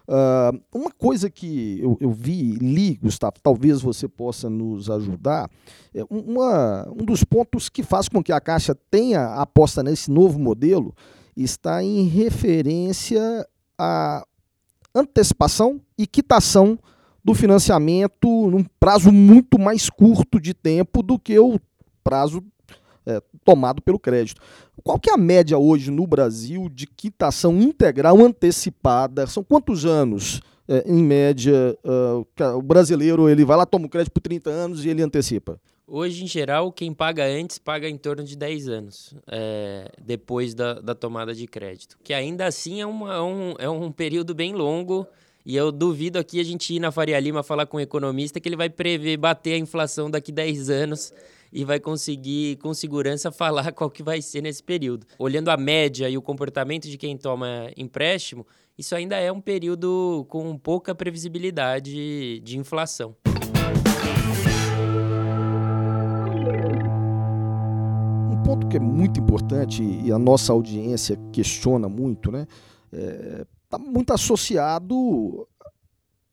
Uh, 0.07 0.61
uma 0.71 0.91
coisa 0.91 1.27
que 1.27 1.79
eu, 1.81 1.97
eu, 1.99 2.11
vi, 2.11 2.51
li, 2.51 2.99
Gustavo, 3.01 3.33
talvez 3.41 3.81
você 3.81 4.07
possa 4.07 4.47
nos 4.47 4.87
ajudar, 4.87 5.49
é 5.95 6.03
uma, 6.07 6.87
um 6.91 7.03
dos 7.03 7.23
pontos 7.23 7.67
que 7.67 7.81
faz 7.81 8.07
com 8.09 8.21
que 8.21 8.31
a 8.31 8.39
Caixa 8.39 8.75
tenha 8.91 9.25
aposta 9.41 9.81
nesse 9.81 10.11
novo 10.11 10.37
modelo 10.37 10.93
está 11.35 11.83
em 11.83 12.03
referência 12.03 13.47
à 13.75 14.23
antecipação 14.93 15.81
e 15.97 16.05
quitação 16.05 16.77
do 17.23 17.33
financiamento 17.33 18.49
num 18.49 18.63
prazo 18.79 19.11
muito 19.11 19.59
mais 19.59 19.89
curto 19.89 20.39
de 20.39 20.53
tempo 20.53 21.03
do 21.03 21.19
que 21.19 21.37
o 21.37 21.59
prazo 22.03 22.43
é, 23.05 23.21
tomado 23.43 23.81
pelo 23.81 23.99
crédito. 23.99 24.41
Qual 24.83 24.99
que 24.99 25.09
é 25.09 25.13
a 25.13 25.17
média 25.17 25.57
hoje 25.57 25.91
no 25.91 26.07
Brasil 26.07 26.69
de 26.69 26.87
quitação 26.87 27.59
integral 27.61 28.19
antecipada? 28.19 29.27
São 29.27 29.43
quantos 29.43 29.85
anos, 29.85 30.41
é, 30.67 30.83
em 30.87 31.03
média, 31.03 31.77
uh, 31.83 32.57
o 32.57 32.61
brasileiro 32.61 33.29
ele 33.29 33.45
vai 33.45 33.57
lá, 33.57 33.65
toma 33.65 33.85
o 33.85 33.89
crédito 33.89 34.13
por 34.13 34.21
30 34.21 34.49
anos 34.49 34.85
e 34.85 34.89
ele 34.89 35.03
antecipa? 35.03 35.59
Hoje, 35.93 36.23
em 36.23 36.27
geral, 36.27 36.71
quem 36.71 36.93
paga 36.93 37.25
antes 37.25 37.57
paga 37.57 37.89
em 37.89 37.97
torno 37.97 38.23
de 38.23 38.37
10 38.37 38.69
anos 38.69 39.13
é, 39.27 39.91
depois 40.01 40.53
da, 40.53 40.75
da, 40.75 40.95
tomada 40.95 41.35
de 41.35 41.45
crédito. 41.47 41.97
Que 42.01 42.13
ainda 42.13 42.45
assim 42.45 42.79
é, 42.79 42.85
uma, 42.85 43.13
é 43.13 43.21
um, 43.21 43.53
é 43.59 43.69
um 43.69 43.91
período 43.91 44.33
bem 44.33 44.53
longo 44.53 45.05
e 45.45 45.55
eu 45.55 45.71
duvido 45.71 46.19
aqui 46.19 46.39
a 46.39 46.43
gente 46.43 46.75
ir 46.75 46.79
na 46.79 46.91
Faria 46.91 47.19
Lima 47.19 47.41
falar 47.41 47.65
com 47.65 47.77
um 47.77 47.79
economista 47.79 48.39
que 48.39 48.47
ele 48.47 48.55
vai 48.55 48.69
prever 48.69 49.17
bater 49.17 49.53
a 49.53 49.57
inflação 49.57 50.09
daqui 50.09 50.31
10 50.31 50.69
anos 50.69 51.11
e 51.51 51.65
vai 51.65 51.79
conseguir 51.79 52.57
com 52.57 52.73
segurança 52.73 53.31
falar 53.33 53.71
qual 53.71 53.89
que 53.89 54.03
vai 54.03 54.21
ser 54.21 54.41
nesse 54.41 54.63
período. 54.63 55.05
Olhando 55.17 55.49
a 55.49 55.57
média 55.57 56.09
e 56.09 56.17
o 56.17 56.21
comportamento 56.21 56.87
de 56.87 56.97
quem 56.97 57.17
toma 57.17 57.71
empréstimo, 57.75 58.45
isso 58.77 58.95
ainda 58.95 59.17
é 59.17 59.31
um 59.31 59.41
período 59.41 60.25
com 60.29 60.57
pouca 60.57 60.95
previsibilidade 60.95 62.39
de 62.39 62.57
inflação. 62.57 63.15
Um 68.31 68.43
ponto 68.43 68.67
que 68.67 68.77
é 68.77 68.79
muito 68.79 69.19
importante 69.19 69.83
e 69.83 70.11
a 70.11 70.17
nossa 70.17 70.53
audiência 70.53 71.17
questiona 71.31 71.89
muito, 71.89 72.31
né? 72.31 72.47
É, 72.93 73.45
está 73.71 73.77
muito 73.77 74.11
associado 74.11 75.47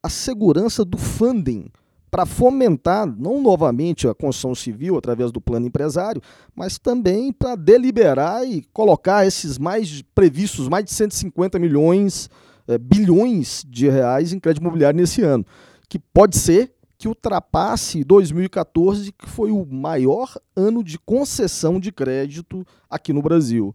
à 0.03 0.09
segurança 0.09 0.85
do 0.85 0.99
funding 0.99 1.71
para 2.11 2.27
fomentar 2.27 3.07
não 3.07 3.41
novamente 3.41 4.09
a 4.09 4.15
construção 4.15 4.55
civil 4.55 4.97
através 4.97 5.31
do 5.31 5.41
plano 5.41 5.67
empresário, 5.67 6.21
mas 6.55 6.79
também 6.79 7.33
para 7.33 7.55
deliberar 7.55 8.45
e 8.45 8.63
colocar 8.73 9.25
esses 9.25 9.57
mais 9.57 10.03
previstos 10.15 10.69
mais 10.69 10.85
de 10.85 10.93
150 10.93 11.59
milhões, 11.59 12.29
é, 12.67 12.77
bilhões 12.77 13.63
de 13.69 13.89
reais 13.89 14.33
em 14.33 14.41
crédito 14.41 14.63
imobiliário 14.63 14.99
nesse 14.99 15.23
ano, 15.23 15.47
que 15.89 15.99
pode 15.99 16.37
ser 16.37 16.73
que 16.97 17.07
ultrapasse 17.07 18.03
2014, 18.03 19.13
que 19.13 19.29
foi 19.29 19.53
o 19.53 19.65
maior 19.65 20.35
ano 20.57 20.83
de 20.83 20.99
concessão 20.99 21.79
de 21.79 21.93
crédito 21.93 22.67
aqui 22.91 23.13
no 23.13 23.23
Brasil. 23.23 23.73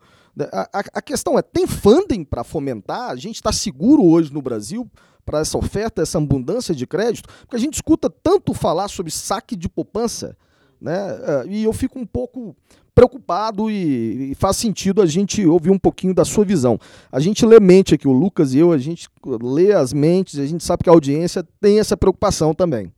A, 0.51 0.79
a, 0.79 0.83
a 0.95 1.01
questão 1.01 1.37
é: 1.37 1.41
tem 1.41 1.67
funding 1.67 2.23
para 2.23 2.43
fomentar? 2.43 3.09
A 3.09 3.15
gente 3.15 3.35
está 3.35 3.51
seguro 3.51 4.03
hoje 4.03 4.33
no 4.33 4.41
Brasil 4.41 4.89
para 5.25 5.39
essa 5.39 5.57
oferta, 5.57 6.01
essa 6.01 6.17
abundância 6.17 6.73
de 6.73 6.85
crédito? 6.87 7.29
Porque 7.41 7.55
a 7.55 7.59
gente 7.59 7.75
escuta 7.75 8.09
tanto 8.09 8.53
falar 8.53 8.87
sobre 8.87 9.11
saque 9.11 9.55
de 9.55 9.69
poupança, 9.69 10.35
né? 10.81 10.97
É, 10.97 11.47
e 11.47 11.63
eu 11.63 11.73
fico 11.73 11.99
um 11.99 12.05
pouco 12.05 12.55
preocupado 12.95 13.71
e, 13.71 14.31
e, 14.31 14.35
faz 14.35 14.57
sentido 14.57 15.01
a 15.01 15.05
gente 15.05 15.45
ouvir 15.45 15.71
um 15.71 15.79
pouquinho 15.79 16.13
da 16.13 16.23
sua 16.23 16.45
visão. 16.45 16.79
A 17.11 17.19
gente 17.19 17.45
lê 17.45 17.59
mente 17.59 17.95
aqui, 17.95 18.07
o 18.07 18.11
Lucas 18.11 18.53
e 18.53 18.59
eu, 18.59 18.71
a 18.71 18.77
gente 18.77 19.07
lê 19.41 19.73
as 19.73 19.93
mentes, 19.93 20.39
a 20.39 20.45
gente 20.45 20.63
sabe 20.63 20.83
que 20.83 20.89
a 20.89 20.93
audiência 20.93 21.43
tem 21.59 21.79
essa 21.79 21.97
preocupação 21.97 22.53
também. 22.53 22.91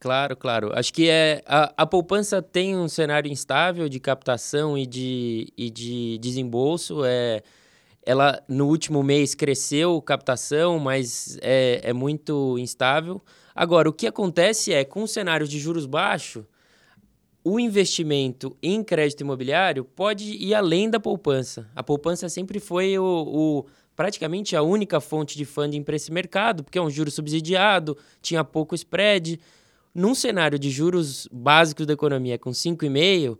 Claro, 0.00 0.34
claro. 0.34 0.72
Acho 0.74 0.94
que 0.94 1.10
é, 1.10 1.42
a, 1.46 1.74
a 1.76 1.86
poupança 1.86 2.40
tem 2.40 2.74
um 2.74 2.88
cenário 2.88 3.30
instável 3.30 3.86
de 3.86 4.00
captação 4.00 4.76
e 4.78 4.86
de, 4.86 5.52
e 5.58 5.68
de 5.68 6.16
desembolso. 6.18 7.04
É, 7.04 7.42
ela, 8.02 8.42
no 8.48 8.66
último 8.66 9.02
mês, 9.02 9.34
cresceu 9.34 10.00
captação, 10.00 10.78
mas 10.78 11.38
é, 11.42 11.82
é 11.84 11.92
muito 11.92 12.58
instável. 12.58 13.20
Agora, 13.54 13.90
o 13.90 13.92
que 13.92 14.06
acontece 14.06 14.72
é, 14.72 14.86
com 14.86 15.02
o 15.02 15.08
cenário 15.08 15.46
de 15.46 15.58
juros 15.58 15.84
baixos, 15.84 16.44
o 17.44 17.60
investimento 17.60 18.56
em 18.62 18.82
crédito 18.82 19.20
imobiliário 19.20 19.84
pode 19.84 20.32
ir 20.32 20.54
além 20.54 20.88
da 20.88 20.98
poupança. 20.98 21.68
A 21.76 21.82
poupança 21.82 22.26
sempre 22.30 22.58
foi 22.58 22.98
o, 22.98 23.04
o 23.04 23.66
praticamente 23.94 24.56
a 24.56 24.62
única 24.62 24.98
fonte 24.98 25.36
de 25.36 25.44
funding 25.44 25.82
para 25.82 25.96
esse 25.96 26.10
mercado, 26.10 26.64
porque 26.64 26.78
é 26.78 26.82
um 26.82 26.88
juro 26.88 27.10
subsidiado, 27.10 27.98
tinha 28.22 28.42
pouco 28.42 28.74
spread 28.74 29.38
num 30.00 30.14
cenário 30.14 30.58
de 30.58 30.70
juros 30.70 31.28
básicos 31.30 31.86
da 31.86 31.92
economia 31.92 32.38
com 32.38 32.50
5,5%, 32.50 33.38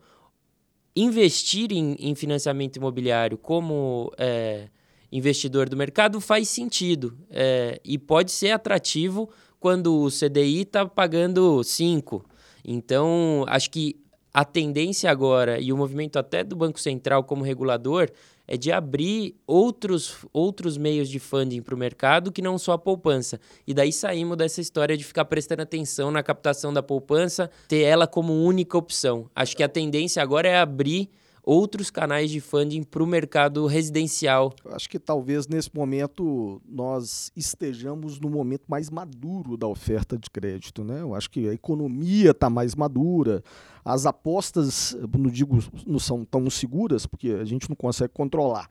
investir 0.94 1.72
em, 1.72 1.96
em, 1.98 2.14
financiamento 2.14 2.76
imobiliário 2.76 3.38
como 3.38 4.12
é, 4.18 4.68
investidor 5.10 5.68
do 5.68 5.76
mercado 5.76 6.20
faz 6.20 6.48
sentido 6.48 7.16
é, 7.30 7.80
e 7.82 7.96
pode 7.96 8.30
ser 8.32 8.50
atrativo 8.50 9.30
quando 9.58 10.02
o 10.02 10.08
CDI 10.10 10.62
está 10.62 10.84
pagando 10.84 11.60
5%. 11.60 12.22
Então, 12.64 13.44
acho 13.48 13.70
que 13.70 13.96
a 14.32 14.44
tendência 14.44 15.10
agora 15.10 15.58
e 15.58 15.72
o 15.72 15.76
movimento 15.76 16.18
até 16.18 16.44
do 16.44 16.54
Banco 16.54 16.78
Central 16.78 17.24
como 17.24 17.42
regulador 17.42 18.10
é 18.50 18.56
de 18.56 18.72
abrir 18.72 19.36
outros, 19.46 20.26
outros 20.32 20.76
meios 20.76 21.08
de 21.08 21.20
funding 21.20 21.62
para 21.62 21.72
o 21.72 21.78
mercado 21.78 22.32
que 22.32 22.42
não 22.42 22.58
só 22.58 22.72
a 22.72 22.78
poupança. 22.78 23.40
E 23.64 23.72
daí 23.72 23.92
saímos 23.92 24.36
dessa 24.36 24.60
história 24.60 24.96
de 24.96 25.04
ficar 25.04 25.24
prestando 25.24 25.62
atenção 25.62 26.10
na 26.10 26.20
captação 26.20 26.72
da 26.72 26.82
poupança, 26.82 27.48
ter 27.68 27.82
ela 27.82 28.08
como 28.08 28.32
única 28.32 28.76
opção. 28.76 29.30
Acho 29.36 29.56
que 29.56 29.62
a 29.62 29.68
tendência 29.68 30.20
agora 30.20 30.48
é 30.48 30.58
abrir 30.58 31.08
outros 31.42 31.90
canais 31.90 32.30
de 32.30 32.40
funding 32.40 32.82
para 32.82 33.02
o 33.02 33.06
mercado 33.06 33.66
residencial. 33.66 34.54
acho 34.66 34.88
que 34.88 34.98
talvez 34.98 35.46
nesse 35.46 35.74
momento 35.74 36.60
nós 36.68 37.32
estejamos 37.36 38.18
no 38.20 38.28
momento 38.28 38.64
mais 38.68 38.90
maduro 38.90 39.56
da 39.56 39.66
oferta 39.66 40.18
de 40.18 40.28
crédito. 40.30 40.84
Né? 40.84 41.00
Eu 41.00 41.14
acho 41.14 41.30
que 41.30 41.48
a 41.48 41.54
economia 41.54 42.30
está 42.30 42.50
mais 42.50 42.74
madura, 42.74 43.42
as 43.84 44.06
apostas, 44.06 44.96
não 45.16 45.30
digo, 45.30 45.58
não 45.86 45.98
são 45.98 46.24
tão 46.24 46.48
seguras, 46.50 47.06
porque 47.06 47.30
a 47.30 47.44
gente 47.44 47.68
não 47.68 47.76
consegue 47.76 48.12
controlar. 48.12 48.68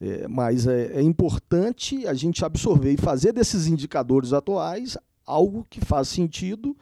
É, 0.00 0.26
mas 0.26 0.66
é, 0.66 0.92
é 0.94 1.02
importante 1.02 2.06
a 2.06 2.14
gente 2.14 2.42
absorver 2.42 2.92
e 2.92 2.96
fazer 2.96 3.32
desses 3.32 3.66
indicadores 3.66 4.32
atuais 4.32 4.96
algo 5.26 5.66
que 5.68 5.80
faz 5.80 6.08
sentido 6.08 6.74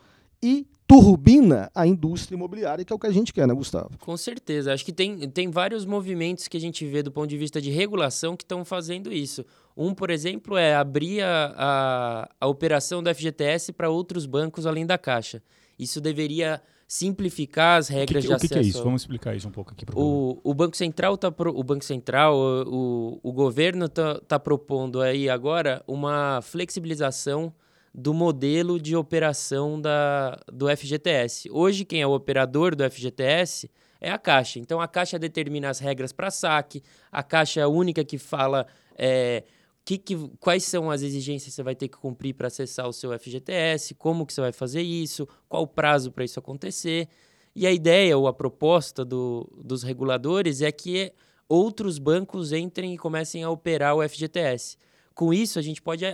e 0.42 0.66
turbina 0.88 1.71
a 1.75 1.87
indústria 1.87 2.35
imobiliária, 2.35 2.83
que 2.83 2.90
é 2.90 2.97
o 2.97 2.99
que 2.99 3.07
a 3.07 3.12
gente 3.12 3.30
quer, 3.30 3.47
né, 3.47 3.52
Gustavo? 3.52 3.90
Com 3.99 4.16
certeza. 4.16 4.73
Acho 4.73 4.83
que 4.83 4.92
tem, 4.92 5.28
tem 5.28 5.50
vários 5.50 5.85
movimentos 5.85 6.49
que 6.49 6.57
a 6.57 6.61
gente 6.61 6.87
vê 6.87 7.02
do 7.02 7.12
ponto 7.12 7.28
de 7.28 7.37
vista 7.37 7.61
de 7.61 7.71
regulação 7.71 8.35
que 8.35 8.42
estão 8.42 8.64
fazendo 8.64 9.12
isso. 9.12 9.45
Um, 9.76 9.92
por 9.92 10.09
exemplo, 10.09 10.57
é 10.57 10.75
abrir 10.75 11.21
a, 11.21 11.54
a, 11.59 12.30
a 12.40 12.47
operação 12.47 13.02
do 13.02 13.14
FGTS 13.14 13.71
para 13.75 13.90
outros 13.90 14.25
bancos 14.25 14.66
além 14.66 14.87
da 14.87 14.97
Caixa. 14.97 15.42
Isso 15.78 16.00
deveria 16.00 16.62
simplificar 16.88 17.78
as 17.78 17.88
regras 17.88 18.25
o 18.25 18.28
que, 18.28 18.28
de 18.28 18.35
o 18.35 18.38
que, 18.38 18.47
acesso. 18.47 18.54
que 18.54 18.59
é 18.59 18.62
isso? 18.62 18.83
Vamos 18.83 19.02
explicar 19.02 19.37
isso 19.37 19.47
um 19.47 19.52
pouco 19.52 19.73
aqui 19.73 19.85
para 19.85 19.95
o, 19.95 20.40
o 20.42 20.54
Banco 20.54 20.75
Central 20.75 21.18
tá 21.18 21.30
pro, 21.30 21.54
o 21.54 21.62
Banco 21.62 21.85
Central, 21.85 22.35
o, 22.35 23.21
o 23.23 23.30
governo 23.30 23.90
tá, 23.90 24.18
tá 24.26 24.40
propondo 24.40 25.02
aí 25.02 25.28
agora 25.28 25.85
uma 25.87 26.40
flexibilização 26.40 27.52
do 27.95 28.12
modelo 28.14 28.80
de 28.80 28.95
operação 28.95 29.80
da, 29.80 30.38
do 30.52 30.68
FGTS. 30.68 31.50
Hoje, 31.50 31.85
quem 31.85 32.02
é 32.02 32.07
o 32.07 32.12
operador 32.12 32.75
do 32.75 32.88
FGTS 32.88 33.71
é 34.00 34.11
a 34.11 34.18
Caixa. 34.18 34.59
Então, 34.59 34.80
a 34.80 34.87
Caixa 34.87 35.18
determina 35.18 35.68
as 35.68 35.78
regras 35.78 36.12
para 36.12 36.30
saque, 36.30 36.83
a 37.11 37.23
Caixa 37.23 37.61
é 37.61 37.62
a 37.64 37.68
única 37.68 38.04
que 38.04 38.18
fala 38.18 38.66
é, 38.97 39.42
que, 39.85 39.97
que, 39.97 40.28
quais 40.38 40.64
são 40.64 40.90
as 40.90 41.02
exigências 41.02 41.49
que 41.49 41.57
você 41.57 41.62
vai 41.62 41.75
ter 41.75 41.88
que 41.88 41.97
cumprir 41.97 42.35
para 42.35 42.49
acessar 42.49 42.87
o 42.87 42.92
seu 42.92 43.18
FGTS, 43.18 43.95
como 43.95 44.26
que 44.26 44.35
você 44.35 44.40
vai 44.42 44.52
fazer 44.52 44.83
isso, 44.83 45.26
qual 45.49 45.62
o 45.62 45.66
prazo 45.66 46.12
para 46.12 46.25
isso 46.25 46.38
acontecer. 46.38 47.09
E 47.57 47.66
a 47.66 47.73
ideia 47.73 48.16
ou 48.16 48.28
a 48.28 48.33
proposta 48.33 49.04
do, 49.04 49.50
dos 49.64 49.83
reguladores 49.83 50.61
é 50.61 50.71
que 50.71 51.12
outros 51.49 51.99
bancos 51.99 52.52
entrem 52.52 52.92
e 52.92 52.99
comecem 52.99 53.42
a 53.42 53.50
operar 53.50 53.97
o 53.97 54.07
FGTS. 54.07 54.76
Com 55.14 55.33
isso, 55.33 55.59
a 55.59 55.62
gente 55.62 55.80
pode 55.80 56.04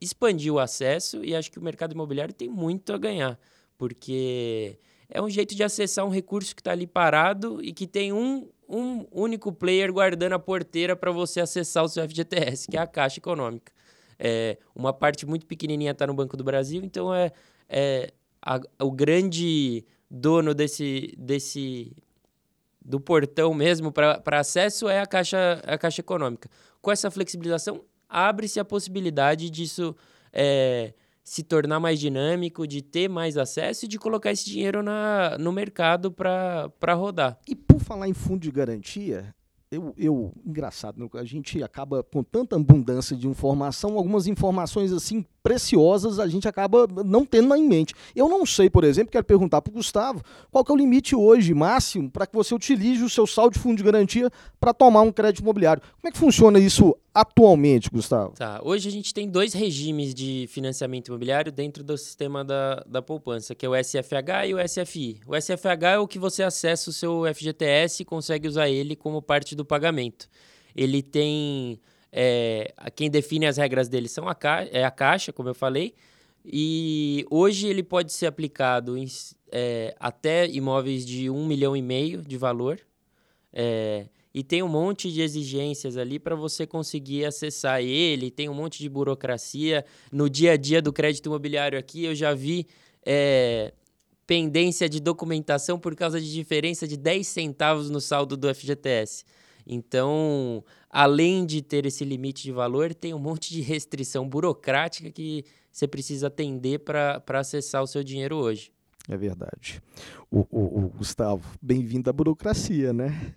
expandir 0.00 0.52
o 0.52 0.58
acesso 0.58 1.24
e 1.24 1.34
acho 1.34 1.50
que 1.50 1.58
o 1.58 1.62
mercado 1.62 1.92
imobiliário 1.92 2.32
tem 2.32 2.48
muito 2.48 2.92
a 2.92 2.98
ganhar, 2.98 3.38
porque 3.76 4.78
é 5.08 5.20
um 5.20 5.28
jeito 5.28 5.54
de 5.54 5.62
acessar 5.62 6.04
um 6.04 6.10
recurso 6.10 6.54
que 6.54 6.60
está 6.60 6.72
ali 6.72 6.86
parado 6.86 7.60
e 7.62 7.72
que 7.72 7.86
tem 7.86 8.12
um, 8.12 8.48
um 8.68 9.06
único 9.10 9.52
player 9.52 9.92
guardando 9.92 10.34
a 10.34 10.38
porteira 10.38 10.94
para 10.94 11.10
você 11.10 11.40
acessar 11.40 11.84
o 11.84 11.88
seu 11.88 12.08
FGTS, 12.08 12.68
que 12.68 12.76
é 12.76 12.80
a 12.80 12.86
Caixa 12.86 13.18
Econômica. 13.18 13.72
É, 14.18 14.58
uma 14.74 14.92
parte 14.92 15.26
muito 15.26 15.46
pequenininha 15.46 15.92
está 15.92 16.06
no 16.06 16.14
Banco 16.14 16.36
do 16.36 16.44
Brasil, 16.44 16.82
então 16.84 17.12
é, 17.12 17.32
é 17.68 18.12
a, 18.40 18.60
o 18.78 18.90
grande 18.90 19.84
dono 20.10 20.54
desse, 20.54 21.14
desse 21.18 21.96
do 22.84 23.00
portão 23.00 23.52
mesmo 23.52 23.92
para 23.92 24.40
acesso 24.40 24.88
é 24.88 25.00
a 25.00 25.06
Caixa, 25.06 25.60
a 25.64 25.76
Caixa 25.76 26.00
Econômica. 26.00 26.48
Com 26.80 26.90
essa 26.90 27.10
flexibilização, 27.10 27.84
abre-se 28.10 28.58
a 28.58 28.64
possibilidade 28.64 29.48
disso 29.48 29.94
é, 30.32 30.92
se 31.22 31.42
tornar 31.42 31.78
mais 31.78 32.00
dinâmico, 32.00 32.66
de 32.66 32.82
ter 32.82 33.08
mais 33.08 33.36
acesso 33.36 33.84
e 33.84 33.88
de 33.88 33.98
colocar 33.98 34.32
esse 34.32 34.44
dinheiro 34.44 34.82
na, 34.82 35.38
no 35.38 35.52
mercado 35.52 36.10
para 36.10 36.94
rodar. 36.94 37.38
E 37.46 37.54
por 37.54 37.80
falar 37.80 38.08
em 38.08 38.14
fundo 38.14 38.40
de 38.40 38.50
garantia, 38.50 39.32
eu, 39.70 39.94
eu, 39.96 40.32
engraçado, 40.44 40.98
né? 40.98 41.08
a 41.14 41.22
gente 41.22 41.62
acaba 41.62 42.02
com 42.02 42.24
tanta 42.24 42.56
abundância 42.56 43.16
de 43.16 43.28
informação, 43.28 43.96
algumas 43.96 44.26
informações 44.26 44.92
assim 44.92 45.24
preciosas 45.44 46.18
a 46.18 46.26
gente 46.26 46.48
acaba 46.48 46.88
não 47.04 47.24
tendo 47.24 47.54
em 47.54 47.68
mente. 47.68 47.94
Eu 48.14 48.28
não 48.28 48.44
sei, 48.44 48.68
por 48.68 48.82
exemplo, 48.82 49.12
quero 49.12 49.24
perguntar 49.24 49.62
para 49.62 49.70
o 49.70 49.74
Gustavo, 49.74 50.22
qual 50.50 50.64
que 50.64 50.72
é 50.72 50.74
o 50.74 50.76
limite 50.76 51.14
hoje 51.14 51.54
máximo 51.54 52.10
para 52.10 52.26
que 52.26 52.34
você 52.34 52.52
utilize 52.52 53.04
o 53.04 53.08
seu 53.08 53.28
saldo 53.28 53.52
de 53.52 53.60
fundo 53.60 53.76
de 53.76 53.84
garantia 53.84 54.28
para 54.58 54.74
tomar 54.74 55.02
um 55.02 55.12
crédito 55.12 55.42
imobiliário? 55.42 55.80
Como 56.00 56.08
é 56.08 56.10
que 56.10 56.18
funciona 56.18 56.58
isso 56.58 56.96
atualmente, 57.14 57.90
Gustavo? 57.90 58.34
Tá, 58.34 58.60
hoje 58.62 58.88
a 58.88 58.92
gente 58.92 59.12
tem 59.12 59.28
dois 59.28 59.52
regimes 59.52 60.14
de 60.14 60.46
financiamento 60.48 61.08
imobiliário 61.08 61.50
dentro 61.50 61.82
do 61.82 61.96
sistema 61.96 62.44
da, 62.44 62.84
da 62.86 63.02
poupança, 63.02 63.54
que 63.54 63.64
é 63.64 63.68
o 63.68 63.74
SFH 63.74 64.46
e 64.48 64.54
o 64.54 64.68
SFI. 64.68 65.20
O 65.26 65.40
SFH 65.40 65.84
é 65.94 65.98
o 65.98 66.08
que 66.08 66.18
você 66.18 66.42
acessa 66.42 66.90
o 66.90 66.92
seu 66.92 67.22
FGTS 67.34 68.02
e 68.02 68.04
consegue 68.04 68.48
usar 68.48 68.68
ele 68.68 68.94
como 68.94 69.20
parte 69.20 69.54
do 69.54 69.64
pagamento. 69.64 70.28
Ele 70.74 71.02
tem 71.02 71.80
é, 72.12 72.72
quem 72.94 73.10
define 73.10 73.46
as 73.46 73.56
regras 73.56 73.88
dele 73.88 74.08
são 74.08 74.28
a, 74.28 74.34
ca 74.34 74.66
é 74.70 74.84
a 74.84 74.90
Caixa, 74.90 75.32
como 75.32 75.48
eu 75.48 75.54
falei, 75.54 75.94
e 76.44 77.24
hoje 77.30 77.68
ele 77.68 77.82
pode 77.82 78.12
ser 78.12 78.26
aplicado 78.26 78.96
em, 78.96 79.06
é, 79.52 79.94
até 80.00 80.46
imóveis 80.46 81.04
de 81.06 81.30
um 81.30 81.46
milhão 81.46 81.76
e 81.76 81.82
meio 81.82 82.22
de 82.22 82.36
valor. 82.36 82.80
É, 83.52 84.06
e 84.32 84.44
tem 84.44 84.62
um 84.62 84.68
monte 84.68 85.10
de 85.12 85.20
exigências 85.20 85.96
ali 85.96 86.18
para 86.18 86.36
você 86.36 86.66
conseguir 86.66 87.24
acessar 87.24 87.80
ele, 87.80 88.30
tem 88.30 88.48
um 88.48 88.54
monte 88.54 88.78
de 88.78 88.88
burocracia. 88.88 89.84
No 90.12 90.30
dia 90.30 90.52
a 90.52 90.56
dia 90.56 90.80
do 90.80 90.92
crédito 90.92 91.26
imobiliário 91.26 91.78
aqui, 91.78 92.04
eu 92.04 92.14
já 92.14 92.32
vi 92.32 92.66
é, 93.04 93.72
pendência 94.26 94.88
de 94.88 95.00
documentação 95.00 95.78
por 95.78 95.96
causa 95.96 96.20
de 96.20 96.32
diferença 96.32 96.86
de 96.86 96.96
10 96.96 97.26
centavos 97.26 97.90
no 97.90 98.00
saldo 98.00 98.36
do 98.36 98.52
FGTS. 98.54 99.24
Então, 99.66 100.64
além 100.88 101.44
de 101.44 101.60
ter 101.60 101.84
esse 101.84 102.04
limite 102.04 102.42
de 102.44 102.52
valor, 102.52 102.94
tem 102.94 103.12
um 103.12 103.18
monte 103.18 103.50
de 103.52 103.60
restrição 103.60 104.28
burocrática 104.28 105.10
que 105.10 105.44
você 105.72 105.86
precisa 105.86 106.28
atender 106.28 106.78
para 106.78 107.22
acessar 107.34 107.82
o 107.82 107.86
seu 107.86 108.04
dinheiro 108.04 108.36
hoje. 108.36 108.72
É 109.08 109.16
verdade. 109.16 109.82
O, 110.30 110.46
o, 110.50 110.84
o 110.84 110.88
Gustavo, 110.90 111.44
bem-vindo 111.60 112.08
à 112.08 112.12
burocracia, 112.12 112.92
né? 112.92 113.34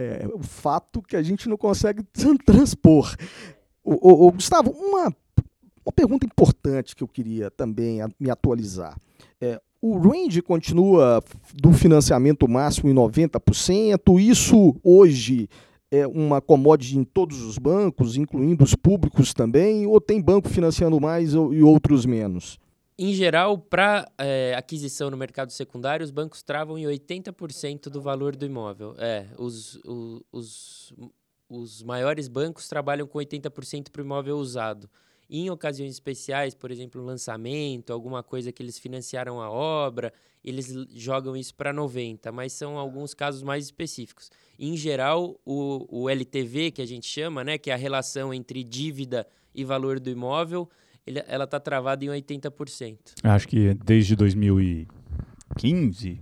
É 0.00 0.28
o 0.32 0.42
fato 0.42 1.02
que 1.02 1.16
a 1.16 1.22
gente 1.22 1.48
não 1.48 1.56
consegue 1.56 2.02
transpor. 2.44 3.14
O, 3.82 4.26
o 4.26 4.32
Gustavo, 4.32 4.70
uma, 4.70 5.14
uma 5.84 5.92
pergunta 5.94 6.26
importante 6.26 6.94
que 6.94 7.02
eu 7.02 7.08
queria 7.08 7.50
também 7.50 8.00
me 8.18 8.30
atualizar. 8.30 8.96
É, 9.40 9.60
o 9.82 9.98
range 9.98 10.42
continua 10.42 11.22
do 11.54 11.72
financiamento 11.72 12.46
máximo 12.48 12.90
em 12.90 12.94
90%. 12.94 14.20
Isso 14.20 14.76
hoje 14.82 15.48
é 15.90 16.06
uma 16.06 16.40
commodity 16.40 16.98
em 16.98 17.04
todos 17.04 17.42
os 17.42 17.58
bancos, 17.58 18.16
incluindo 18.16 18.62
os 18.62 18.74
públicos 18.74 19.34
também, 19.34 19.86
ou 19.86 20.00
tem 20.00 20.20
banco 20.20 20.48
financiando 20.48 21.00
mais 21.00 21.32
e 21.32 21.62
outros 21.62 22.06
menos? 22.06 22.58
Em 23.02 23.14
geral, 23.14 23.56
para 23.56 24.12
é, 24.18 24.54
aquisição 24.54 25.08
no 25.08 25.16
mercado 25.16 25.50
secundário, 25.52 26.04
os 26.04 26.10
bancos 26.10 26.42
travam 26.42 26.76
em 26.76 26.84
80% 26.84 27.84
do 27.84 27.98
valor 27.98 28.36
do 28.36 28.44
imóvel. 28.44 28.94
É, 28.98 29.26
os, 29.38 29.76
os, 29.86 30.22
os, 30.30 30.92
os 31.48 31.82
maiores 31.82 32.28
bancos 32.28 32.68
trabalham 32.68 33.06
com 33.06 33.18
80% 33.18 33.88
para 33.90 34.02
o 34.02 34.04
imóvel 34.04 34.36
usado. 34.36 34.86
Em 35.30 35.48
ocasiões 35.48 35.92
especiais, 35.92 36.54
por 36.54 36.70
exemplo, 36.70 37.02
lançamento, 37.02 37.90
alguma 37.90 38.22
coisa 38.22 38.52
que 38.52 38.62
eles 38.62 38.78
financiaram 38.78 39.40
a 39.40 39.50
obra, 39.50 40.12
eles 40.44 40.70
jogam 40.90 41.34
isso 41.34 41.54
para 41.54 41.72
90%, 41.72 42.30
mas 42.30 42.52
são 42.52 42.78
alguns 42.78 43.14
casos 43.14 43.42
mais 43.42 43.64
específicos. 43.64 44.30
Em 44.58 44.76
geral, 44.76 45.40
o, 45.42 46.02
o 46.02 46.10
LTV, 46.10 46.70
que 46.70 46.82
a 46.82 46.86
gente 46.86 47.06
chama, 47.06 47.42
né, 47.44 47.56
que 47.56 47.70
é 47.70 47.72
a 47.72 47.78
relação 47.78 48.34
entre 48.34 48.62
dívida 48.62 49.26
e 49.54 49.64
valor 49.64 49.98
do 49.98 50.10
imóvel, 50.10 50.68
ele, 51.06 51.22
ela 51.26 51.44
está 51.44 51.60
travada 51.60 52.04
em 52.04 52.08
80%. 52.08 52.96
Acho 53.22 53.48
que 53.48 53.74
desde 53.74 54.16
2015, 54.16 56.20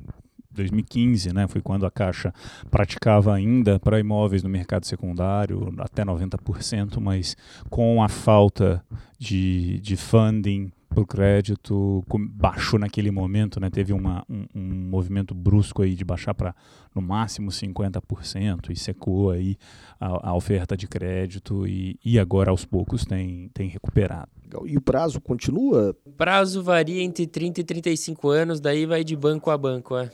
2015, 0.50 1.32
né, 1.32 1.46
foi 1.46 1.60
quando 1.60 1.86
a 1.86 1.90
Caixa 1.90 2.32
praticava 2.70 3.34
ainda 3.34 3.78
para 3.78 4.00
imóveis 4.00 4.42
no 4.42 4.48
mercado 4.48 4.86
secundário 4.86 5.72
até 5.78 6.04
90%, 6.04 6.98
mas 7.00 7.36
com 7.70 8.02
a 8.02 8.08
falta 8.08 8.84
de, 9.18 9.78
de 9.80 9.96
funding 9.96 10.72
por 10.88 11.06
crédito 11.06 12.04
baixou 12.30 12.78
naquele 12.78 13.10
momento, 13.10 13.60
né? 13.60 13.70
Teve 13.70 13.92
uma, 13.92 14.24
um, 14.28 14.46
um 14.54 14.88
movimento 14.88 15.34
brusco 15.34 15.82
aí 15.82 15.94
de 15.94 16.04
baixar 16.04 16.34
para 16.34 16.54
no 16.94 17.02
máximo 17.02 17.50
50% 17.50 18.70
e 18.70 18.76
secou 18.76 19.30
aí 19.30 19.56
a, 20.00 20.30
a 20.30 20.34
oferta 20.34 20.76
de 20.76 20.88
crédito 20.88 21.66
e, 21.66 21.98
e, 22.04 22.18
agora 22.18 22.50
aos 22.50 22.64
poucos 22.64 23.04
tem, 23.04 23.50
tem 23.54 23.68
recuperado. 23.68 24.30
E 24.64 24.76
o 24.76 24.80
prazo 24.80 25.20
continua? 25.20 25.94
O 26.04 26.12
prazo 26.12 26.62
varia 26.62 27.02
entre 27.02 27.26
30 27.26 27.60
e 27.60 27.64
35 27.64 28.28
anos, 28.30 28.60
daí 28.60 28.86
vai 28.86 29.04
de 29.04 29.14
banco 29.14 29.50
a 29.50 29.58
banco, 29.58 29.96
é. 29.96 30.10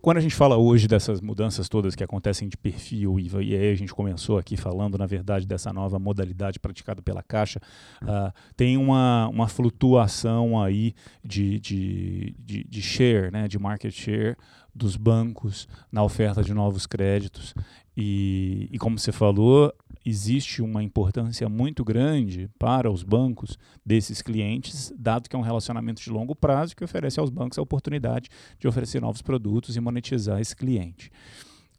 Quando 0.00 0.18
a 0.18 0.20
gente 0.20 0.34
fala 0.34 0.56
hoje 0.56 0.86
dessas 0.86 1.20
mudanças 1.20 1.68
todas 1.68 1.94
que 1.94 2.04
acontecem 2.04 2.48
de 2.48 2.56
perfil, 2.56 3.18
e, 3.18 3.56
aí 3.56 3.70
a 3.70 3.74
gente 3.74 3.94
começou 3.94 4.38
aqui 4.38 4.56
falando, 4.56 4.98
na 4.98 5.06
verdade, 5.06 5.46
dessa 5.46 5.72
nova 5.72 5.98
modalidade 5.98 6.58
praticada 6.58 7.02
pela 7.02 7.22
Caixa, 7.22 7.60
uh, 8.02 8.32
tem 8.56 8.76
uma, 8.76 9.28
uma 9.28 9.48
flutuação 9.48 10.60
aí 10.60 10.94
de, 11.24 11.58
de, 11.60 12.34
de, 12.38 12.64
de 12.64 12.82
share, 12.82 13.30
né, 13.30 13.48
de 13.48 13.58
market 13.58 13.92
share 13.92 14.36
dos 14.74 14.96
bancos 14.96 15.68
na 15.90 16.02
oferta 16.02 16.42
de 16.42 16.54
novos 16.54 16.86
créditos. 16.86 17.54
E, 17.96 18.68
e 18.72 18.78
como 18.78 18.98
você 18.98 19.12
falou, 19.12 19.72
existe 20.04 20.62
uma 20.62 20.82
importância 20.82 21.48
muito 21.48 21.84
grande 21.84 22.50
para 22.58 22.90
os 22.90 23.02
bancos 23.02 23.58
desses 23.84 24.22
clientes, 24.22 24.92
dado 24.96 25.28
que 25.28 25.36
é 25.36 25.38
um 25.38 25.42
relacionamento 25.42 26.02
de 26.02 26.10
longo 26.10 26.34
prazo 26.34 26.76
que 26.76 26.84
oferece 26.84 27.20
aos 27.20 27.30
bancos 27.30 27.58
a 27.58 27.62
oportunidade 27.62 28.28
de 28.58 28.68
oferecer 28.68 29.00
novos 29.00 29.22
produtos 29.22 29.76
e 29.76 29.80
monetizar 29.80 30.40
esse 30.40 30.56
cliente. 30.56 31.10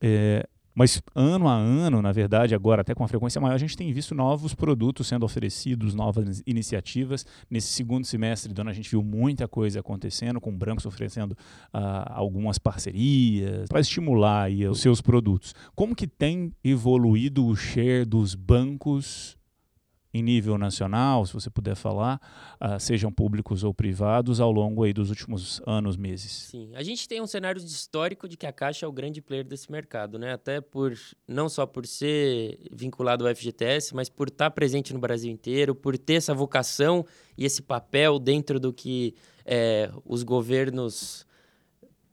É, 0.01 0.47
mas 0.75 1.01
ano 1.13 1.47
a 1.47 1.55
ano, 1.55 2.01
na 2.01 2.11
verdade, 2.11 2.55
agora 2.55 2.81
até 2.81 2.95
com 2.95 3.03
a 3.03 3.07
frequência 3.07 3.39
maior, 3.39 3.55
a 3.55 3.57
gente 3.57 3.77
tem 3.77 3.91
visto 3.93 4.15
novos 4.15 4.53
produtos 4.53 5.07
sendo 5.07 5.23
oferecidos, 5.23 5.93
novas 5.93 6.41
iniciativas. 6.45 7.25
Nesse 7.49 7.73
segundo 7.73 8.05
semestre 8.05 8.53
do 8.53 8.61
ano, 8.61 8.69
a 8.69 8.73
gente 8.73 8.89
viu 8.89 9.03
muita 9.03 9.47
coisa 9.47 9.79
acontecendo, 9.79 10.41
com 10.41 10.51
brancos 10.51 10.85
oferecendo 10.85 11.31
uh, 11.31 12.05
algumas 12.07 12.57
parcerias 12.57 13.67
para 13.67 13.79
estimular 13.79 14.43
aí, 14.43 14.67
os 14.67 14.81
seus 14.81 15.01
produtos. 15.01 15.53
Como 15.75 15.95
que 15.95 16.07
tem 16.07 16.53
evoluído 16.63 17.45
o 17.45 17.55
share 17.55 18.05
dos 18.05 18.35
bancos 18.35 19.37
em 20.13 20.21
nível 20.21 20.57
nacional, 20.57 21.25
se 21.25 21.33
você 21.33 21.49
puder 21.49 21.75
falar, 21.75 22.21
uh, 22.61 22.79
sejam 22.79 23.11
públicos 23.11 23.63
ou 23.63 23.73
privados, 23.73 24.39
ao 24.39 24.51
longo 24.51 24.83
aí 24.83 24.93
dos 24.93 25.09
últimos 25.09 25.59
anos, 25.65 25.97
meses? 25.97 26.31
Sim, 26.31 26.69
a 26.75 26.83
gente 26.83 27.07
tem 27.07 27.19
um 27.19 27.25
cenário 27.25 27.59
histórico 27.59 28.27
de 28.27 28.37
que 28.37 28.45
a 28.45 28.51
Caixa 28.51 28.85
é 28.85 28.89
o 28.89 28.91
grande 28.91 29.21
player 29.21 29.43
desse 29.43 29.71
mercado, 29.71 30.19
né? 30.19 30.33
Até 30.33 30.61
por 30.61 30.93
não 31.27 31.49
só 31.49 31.65
por 31.65 31.87
ser 31.87 32.59
vinculado 32.71 33.27
ao 33.27 33.35
FGTS, 33.35 33.95
mas 33.95 34.07
por 34.07 34.27
estar 34.27 34.51
presente 34.51 34.93
no 34.93 34.99
Brasil 34.99 35.31
inteiro, 35.31 35.73
por 35.73 35.97
ter 35.97 36.15
essa 36.15 36.33
vocação 36.33 37.03
e 37.35 37.45
esse 37.45 37.61
papel 37.61 38.19
dentro 38.19 38.59
do 38.59 38.71
que 38.71 39.15
é, 39.45 39.89
os 40.05 40.21
governos 40.21 41.25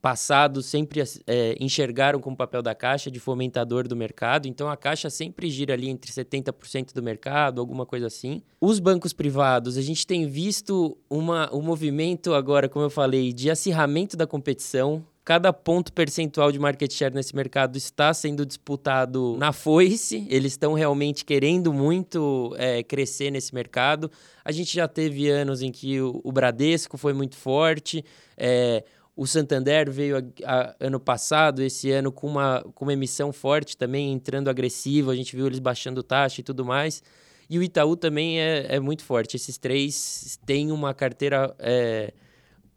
passados 0.00 0.66
sempre 0.66 1.02
é, 1.26 1.56
enxergaram 1.60 2.20
como 2.20 2.36
papel 2.36 2.62
da 2.62 2.74
Caixa 2.74 3.10
de 3.10 3.20
fomentador 3.20 3.86
do 3.86 3.94
mercado. 3.94 4.48
Então 4.48 4.68
a 4.68 4.76
Caixa 4.76 5.10
sempre 5.10 5.50
gira 5.50 5.74
ali 5.74 5.88
entre 5.88 6.10
70% 6.10 6.94
do 6.94 7.02
mercado, 7.02 7.60
alguma 7.60 7.84
coisa 7.84 8.06
assim. 8.06 8.42
Os 8.60 8.78
bancos 8.78 9.12
privados, 9.12 9.76
a 9.76 9.82
gente 9.82 10.06
tem 10.06 10.26
visto 10.26 10.96
uma, 11.08 11.54
um 11.54 11.60
movimento 11.60 12.34
agora, 12.34 12.68
como 12.68 12.84
eu 12.84 12.90
falei, 12.90 13.32
de 13.32 13.50
acirramento 13.50 14.16
da 14.16 14.26
competição. 14.26 15.04
Cada 15.22 15.52
ponto 15.52 15.92
percentual 15.92 16.50
de 16.50 16.58
market 16.58 16.90
share 16.90 17.14
nesse 17.14 17.36
mercado 17.36 17.76
está 17.76 18.12
sendo 18.12 18.44
disputado 18.46 19.36
na 19.36 19.52
foice. 19.52 20.26
Eles 20.30 20.54
estão 20.54 20.72
realmente 20.72 21.26
querendo 21.26 21.72
muito 21.74 22.54
é, 22.58 22.82
crescer 22.82 23.30
nesse 23.30 23.54
mercado. 23.54 24.10
A 24.42 24.50
gente 24.50 24.74
já 24.74 24.88
teve 24.88 25.28
anos 25.28 25.60
em 25.60 25.70
que 25.70 26.00
o, 26.00 26.20
o 26.24 26.32
Bradesco 26.32 26.96
foi 26.96 27.12
muito 27.12 27.36
forte. 27.36 28.02
É, 28.36 28.82
o 29.16 29.26
Santander 29.26 29.90
veio 29.90 30.16
a, 30.16 30.22
a, 30.44 30.76
ano 30.80 30.98
passado, 30.98 31.62
esse 31.62 31.90
ano, 31.90 32.10
com 32.10 32.26
uma, 32.26 32.62
com 32.74 32.84
uma 32.84 32.92
emissão 32.92 33.32
forte 33.32 33.76
também, 33.76 34.12
entrando 34.12 34.48
agressivo. 34.48 35.10
A 35.10 35.16
gente 35.16 35.34
viu 35.36 35.46
eles 35.46 35.58
baixando 35.58 36.02
taxa 36.02 36.40
e 36.40 36.44
tudo 36.44 36.64
mais. 36.64 37.02
E 37.48 37.58
o 37.58 37.62
Itaú 37.62 37.96
também 37.96 38.40
é, 38.40 38.76
é 38.76 38.80
muito 38.80 39.04
forte. 39.04 39.36
Esses 39.36 39.58
três 39.58 40.38
têm 40.46 40.70
uma 40.70 40.94
carteira 40.94 41.54
é, 41.58 42.12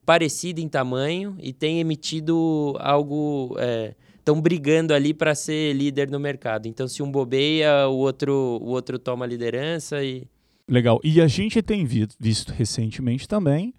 parecida 0.06 0.60
em 0.60 0.68
tamanho 0.68 1.38
e 1.40 1.54
têm 1.54 1.80
emitido 1.80 2.76
algo. 2.80 3.56
Estão 4.18 4.38
é, 4.38 4.42
brigando 4.42 4.94
ali 4.94 5.14
para 5.14 5.36
ser 5.36 5.74
líder 5.74 6.10
no 6.10 6.20
mercado. 6.20 6.68
Então, 6.68 6.88
se 6.88 7.04
um 7.04 7.12
bobeia, 7.12 7.88
o 7.88 7.98
outro, 7.98 8.60
o 8.62 8.70
outro 8.70 8.98
toma 8.98 9.26
a 9.26 9.28
liderança 9.28 10.04
e. 10.04 10.28
Legal. 10.68 11.00
E 11.04 11.22
a 11.22 11.28
gente 11.28 11.62
tem 11.62 11.86
visto 11.86 12.52
recentemente 12.52 13.28
também 13.28 13.74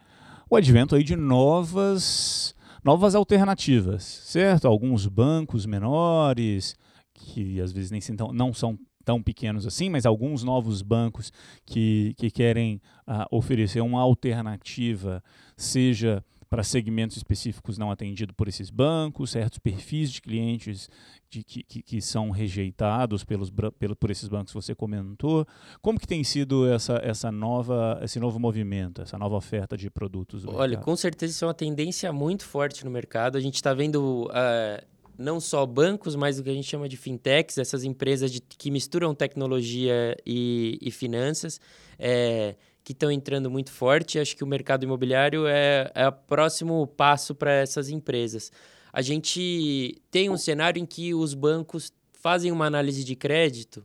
o 0.48 0.56
advento 0.56 0.94
aí 0.94 1.02
de 1.02 1.16
novas 1.16 2.54
novas 2.84 3.14
alternativas, 3.14 4.02
certo? 4.02 4.68
Alguns 4.68 5.06
bancos 5.06 5.64
menores, 5.64 6.76
que 7.14 7.58
às 7.60 7.72
vezes 7.72 7.90
nem 7.90 8.00
tão, 8.14 8.30
não 8.30 8.52
são 8.52 8.78
tão 9.04 9.22
pequenos 9.22 9.66
assim, 9.66 9.88
mas 9.88 10.06
alguns 10.06 10.42
novos 10.42 10.82
bancos 10.82 11.32
que, 11.64 12.14
que 12.16 12.30
querem 12.30 12.80
uh, 13.08 13.24
oferecer 13.30 13.80
uma 13.80 14.00
alternativa, 14.00 15.22
seja 15.56 16.24
para 16.48 16.62
segmentos 16.62 17.16
específicos 17.16 17.78
não 17.78 17.90
atendidos 17.90 18.34
por 18.36 18.48
esses 18.48 18.70
bancos, 18.70 19.30
certos 19.30 19.58
perfis 19.58 20.10
de 20.10 20.22
clientes 20.22 20.88
de, 21.30 21.42
que, 21.42 21.62
que, 21.62 21.82
que, 21.82 22.00
são 22.00 22.30
rejeitados 22.30 23.24
pelos, 23.24 23.52
pelo, 23.78 23.96
por 23.96 24.10
esses 24.10 24.28
bancos 24.28 24.52
que 24.52 24.54
você 24.54 24.74
comentou. 24.74 25.46
Como 25.82 25.98
que 25.98 26.06
tem 26.06 26.22
sido 26.22 26.68
essa, 26.68 27.00
essa 27.02 27.32
nova, 27.32 27.98
esse 28.02 28.20
novo 28.20 28.38
movimento, 28.38 29.02
essa 29.02 29.18
nova 29.18 29.36
oferta 29.36 29.76
de 29.76 29.90
produtos? 29.90 30.44
Olha, 30.46 30.78
com 30.78 30.94
certeza 30.94 31.32
isso 31.32 31.44
é 31.44 31.48
uma 31.48 31.54
tendência 31.54 32.12
muito 32.12 32.44
forte 32.44 32.84
no 32.84 32.90
mercado. 32.90 33.36
A 33.36 33.40
gente 33.40 33.56
está 33.56 33.74
vendo 33.74 34.26
uh, 34.26 34.84
não 35.18 35.40
só 35.40 35.64
bancos, 35.66 36.14
mas 36.14 36.38
o 36.38 36.42
que 36.42 36.50
a 36.50 36.54
gente 36.54 36.68
chama 36.68 36.88
de 36.88 36.96
fintechs, 36.96 37.58
essas 37.58 37.84
empresas 37.84 38.30
de, 38.30 38.40
que 38.40 38.70
misturam 38.70 39.14
tecnologia 39.14 40.16
e, 40.26 40.78
e 40.80 40.90
finanças. 40.90 41.60
É, 41.98 42.56
que 42.84 42.92
estão 42.92 43.10
entrando 43.10 43.50
muito 43.50 43.72
forte. 43.72 44.18
Acho 44.18 44.36
que 44.36 44.44
o 44.44 44.46
mercado 44.46 44.84
imobiliário 44.84 45.46
é, 45.46 45.90
é 45.94 46.06
o 46.06 46.12
próximo 46.12 46.86
passo 46.86 47.34
para 47.34 47.52
essas 47.52 47.88
empresas. 47.88 48.52
A 48.92 49.02
gente 49.02 50.00
tem 50.10 50.30
um 50.30 50.36
cenário 50.36 50.80
em 50.80 50.86
que 50.86 51.14
os 51.14 51.34
bancos 51.34 51.92
fazem 52.12 52.52
uma 52.52 52.66
análise 52.66 53.02
de 53.02 53.16
crédito 53.16 53.84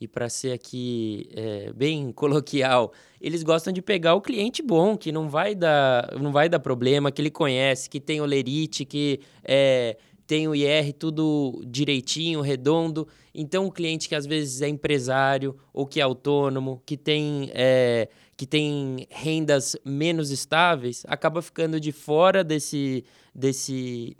e 0.00 0.06
para 0.06 0.28
ser 0.28 0.52
aqui 0.52 1.28
é, 1.34 1.72
bem 1.72 2.12
coloquial, 2.16 2.92
eles 3.20 3.42
gostam 3.42 3.72
de 3.72 3.80
pegar 3.80 4.14
o 4.14 4.20
cliente 4.20 4.62
bom, 4.62 4.96
que 4.96 5.10
não 5.10 5.28
vai 5.28 5.54
dar, 5.54 6.14
não 6.20 6.32
vai 6.32 6.48
dar 6.48 6.60
problema, 6.60 7.10
que 7.10 7.20
ele 7.20 7.30
conhece, 7.30 7.88
que 7.88 8.00
tem 8.00 8.20
o 8.20 8.26
lerite, 8.26 8.84
que 8.84 9.20
é, 9.42 9.96
tem 10.26 10.48
o 10.48 10.54
IR 10.54 10.92
tudo 10.92 11.62
direitinho, 11.66 12.40
redondo. 12.40 13.06
Então, 13.34 13.66
o 13.66 13.72
cliente 13.72 14.08
que 14.08 14.14
às 14.14 14.26
vezes 14.26 14.60
é 14.60 14.68
empresário 14.68 15.56
ou 15.72 15.86
que 15.86 16.00
é 16.00 16.02
autônomo, 16.02 16.82
que 16.84 16.96
tem 16.96 17.50
é, 17.54 18.08
que 18.36 18.46
tem 18.46 19.06
rendas 19.10 19.76
menos 19.84 20.30
estáveis, 20.30 21.04
acaba 21.08 21.40
ficando 21.40 21.80
de 21.80 21.90
fora 21.90 22.44
desse, 22.44 23.04
desse 23.34 24.16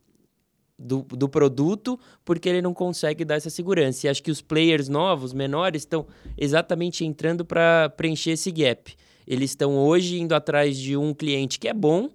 do, 0.78 1.02
do 1.02 1.28
produto 1.28 1.98
porque 2.24 2.48
ele 2.48 2.62
não 2.62 2.72
consegue 2.72 3.24
dar 3.24 3.36
essa 3.36 3.50
segurança. 3.50 4.06
E 4.06 4.10
acho 4.10 4.22
que 4.22 4.30
os 4.30 4.40
players 4.40 4.88
novos, 4.88 5.32
menores, 5.32 5.82
estão 5.82 6.06
exatamente 6.36 7.04
entrando 7.04 7.44
para 7.44 7.90
preencher 7.90 8.30
esse 8.30 8.50
gap. 8.50 8.94
Eles 9.26 9.50
estão 9.50 9.76
hoje 9.76 10.20
indo 10.20 10.34
atrás 10.34 10.78
de 10.78 10.96
um 10.96 11.12
cliente 11.12 11.58
que 11.58 11.68
é 11.68 11.74
bom, 11.74 12.10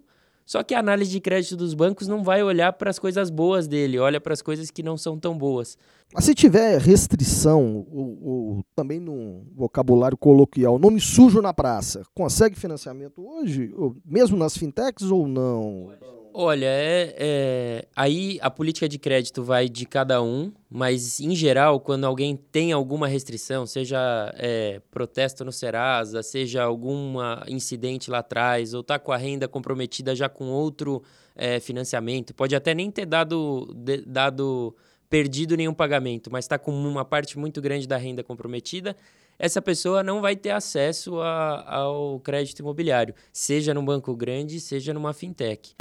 só 0.45 0.63
que 0.63 0.73
a 0.73 0.79
análise 0.79 1.11
de 1.11 1.19
crédito 1.19 1.55
dos 1.55 1.73
bancos 1.73 2.07
não 2.07 2.23
vai 2.23 2.43
olhar 2.43 2.73
para 2.73 2.89
as 2.89 2.99
coisas 2.99 3.29
boas 3.29 3.67
dele, 3.67 3.99
olha 3.99 4.19
para 4.19 4.33
as 4.33 4.41
coisas 4.41 4.69
que 4.69 4.83
não 4.83 4.97
são 4.97 5.17
tão 5.17 5.37
boas. 5.37 5.77
Mas 6.13 6.25
se 6.25 6.35
tiver 6.35 6.79
restrição, 6.79 7.85
ou, 7.89 8.19
ou 8.21 8.65
também 8.75 8.99
no 8.99 9.45
vocabulário 9.55 10.17
coloquial, 10.17 10.77
nome 10.77 10.99
sujo 10.99 11.41
na 11.41 11.53
praça, 11.53 12.03
consegue 12.13 12.59
financiamento 12.59 13.25
hoje, 13.25 13.73
mesmo 14.05 14.37
nas 14.37 14.57
fintechs 14.57 15.09
ou 15.09 15.27
não? 15.27 15.89
Olha, 16.33 16.65
é, 16.65 17.15
é, 17.17 17.85
aí 17.93 18.39
a 18.41 18.49
política 18.49 18.87
de 18.87 18.97
crédito 18.97 19.43
vai 19.43 19.67
de 19.67 19.85
cada 19.85 20.21
um, 20.21 20.51
mas 20.69 21.19
em 21.19 21.35
geral, 21.35 21.79
quando 21.79 22.05
alguém 22.05 22.37
tem 22.37 22.71
alguma 22.71 23.05
restrição, 23.05 23.65
seja 23.65 24.33
é, 24.37 24.81
protesto 24.89 25.43
no 25.43 25.51
Serasa, 25.51 26.23
seja 26.23 26.63
algum 26.63 27.15
incidente 27.47 28.09
lá 28.09 28.19
atrás, 28.19 28.73
ou 28.73 28.79
está 28.79 28.97
com 28.97 29.11
a 29.11 29.17
renda 29.17 29.45
comprometida 29.45 30.15
já 30.15 30.29
com 30.29 30.45
outro 30.45 31.03
é, 31.35 31.59
financiamento, 31.59 32.33
pode 32.33 32.55
até 32.55 32.73
nem 32.73 32.89
ter 32.89 33.05
dado, 33.05 33.69
de, 33.75 33.97
dado 33.97 34.73
perdido 35.09 35.57
nenhum 35.57 35.73
pagamento, 35.73 36.31
mas 36.31 36.45
está 36.45 36.57
com 36.57 36.71
uma 36.71 37.03
parte 37.03 37.37
muito 37.37 37.61
grande 37.61 37.85
da 37.85 37.97
renda 37.97 38.23
comprometida, 38.23 38.95
essa 39.37 39.61
pessoa 39.61 40.01
não 40.01 40.21
vai 40.21 40.37
ter 40.37 40.51
acesso 40.51 41.19
a, 41.19 41.75
ao 41.75 42.21
crédito 42.21 42.59
imobiliário, 42.59 43.13
seja 43.33 43.73
num 43.73 43.83
banco 43.83 44.15
grande, 44.15 44.61
seja 44.61 44.93
numa 44.93 45.11
fintech. 45.11 45.75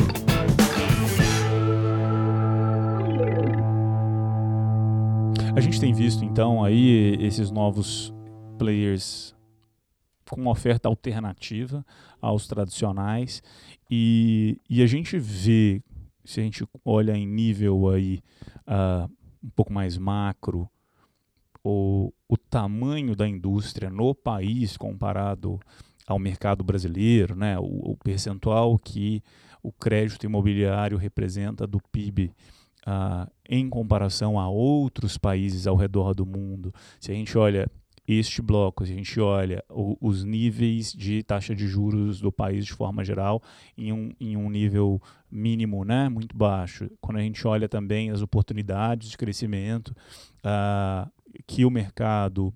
A 5.61 5.63
gente 5.63 5.79
tem 5.79 5.93
visto 5.93 6.25
então 6.25 6.65
aí 6.65 7.19
esses 7.21 7.51
novos 7.51 8.15
players 8.59 9.37
com 10.27 10.41
uma 10.41 10.53
oferta 10.53 10.89
alternativa 10.89 11.85
aos 12.19 12.47
tradicionais 12.47 13.43
e, 13.91 14.59
e 14.71 14.83
a 14.83 14.87
gente 14.87 15.19
vê, 15.19 15.83
se 16.25 16.41
a 16.41 16.43
gente 16.43 16.67
olha 16.83 17.15
em 17.15 17.27
nível 17.27 17.91
aí 17.91 18.23
uh, 18.67 19.07
um 19.45 19.51
pouco 19.51 19.71
mais 19.71 19.99
macro, 19.99 20.67
o, 21.63 22.11
o 22.27 22.39
tamanho 22.39 23.15
da 23.15 23.29
indústria 23.29 23.91
no 23.91 24.15
país 24.15 24.79
comparado 24.79 25.61
ao 26.07 26.19
mercado 26.19 26.65
brasileiro, 26.65 27.37
né? 27.37 27.59
o, 27.59 27.91
o 27.91 27.97
percentual 27.99 28.79
que 28.79 29.23
o 29.63 29.71
crédito 29.71 30.25
imobiliário 30.25 30.97
representa 30.97 31.67
do 31.67 31.79
PIB 31.93 32.33
em 33.49 33.69
comparação 33.69 34.39
a 34.39 34.49
outros 34.49 35.19
países 35.19 35.67
ao 35.67 35.77
redor 35.77 36.15
do 36.15 36.25
mundo, 36.25 36.73
se 36.99 37.11
a 37.13 37.15
gente 37.15 37.37
olha 37.37 37.71
este 38.07 38.43
bloco, 38.43 38.85
se 38.85 38.93
a 38.93 38.97
gente 38.97 39.21
olha 39.21 39.63
o, 39.71 39.97
os 40.01 40.25
níveis 40.25 40.93
de 40.93 41.23
taxa 41.23 41.55
de 41.55 41.69
juros 41.69 42.21
do 42.21 42.33
país 42.33 42.67
de 42.67 42.73
forma 42.73 43.05
geral 43.05 43.41
em 43.79 43.93
um, 43.93 44.13
em 44.19 44.37
um 44.37 44.51
nível 44.51 45.01
mínimo, 45.31 45.85
né, 45.85 46.09
muito 46.09 46.37
baixo. 46.37 46.91
Quando 47.01 47.19
a 47.19 47.23
gente 47.23 47.47
olha 47.47 47.69
também 47.69 48.11
as 48.11 48.21
oportunidades 48.21 49.11
de 49.11 49.17
crescimento 49.17 49.95
que 51.47 51.65
o 51.65 51.71
mercado 51.71 52.53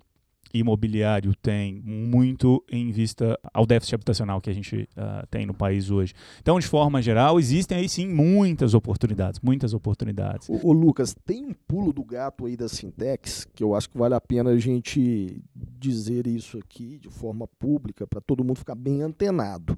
imobiliário 0.59 1.35
tem 1.35 1.81
muito 1.83 2.63
em 2.71 2.91
vista 2.91 3.37
ao 3.53 3.65
déficit 3.65 3.95
habitacional 3.95 4.39
que 4.39 4.49
a 4.49 4.53
gente 4.53 4.87
uh, 4.97 5.27
tem 5.29 5.45
no 5.45 5.53
país 5.53 5.91
hoje. 5.91 6.13
Então, 6.41 6.59
de 6.59 6.67
forma 6.67 7.01
geral, 7.01 7.39
existem 7.39 7.77
aí 7.77 7.89
sim 7.89 8.07
muitas 8.07 8.73
oportunidades, 8.73 9.39
muitas 9.41 9.73
oportunidades. 9.73 10.49
Ô, 10.49 10.59
ô, 10.69 10.71
Lucas, 10.71 11.15
tem 11.25 11.43
um 11.43 11.53
pulo 11.67 11.91
do 11.91 12.03
gato 12.03 12.45
aí 12.45 12.55
das 12.55 12.79
fintechs 12.79 13.45
que 13.53 13.63
eu 13.63 13.75
acho 13.75 13.89
que 13.89 13.97
vale 13.97 14.15
a 14.15 14.21
pena 14.21 14.51
a 14.51 14.57
gente 14.57 15.41
dizer 15.55 16.25
isso 16.25 16.57
aqui 16.57 16.97
de 16.99 17.09
forma 17.09 17.47
pública 17.59 18.07
para 18.07 18.21
todo 18.21 18.43
mundo 18.43 18.57
ficar 18.57 18.75
bem 18.75 19.01
antenado. 19.01 19.75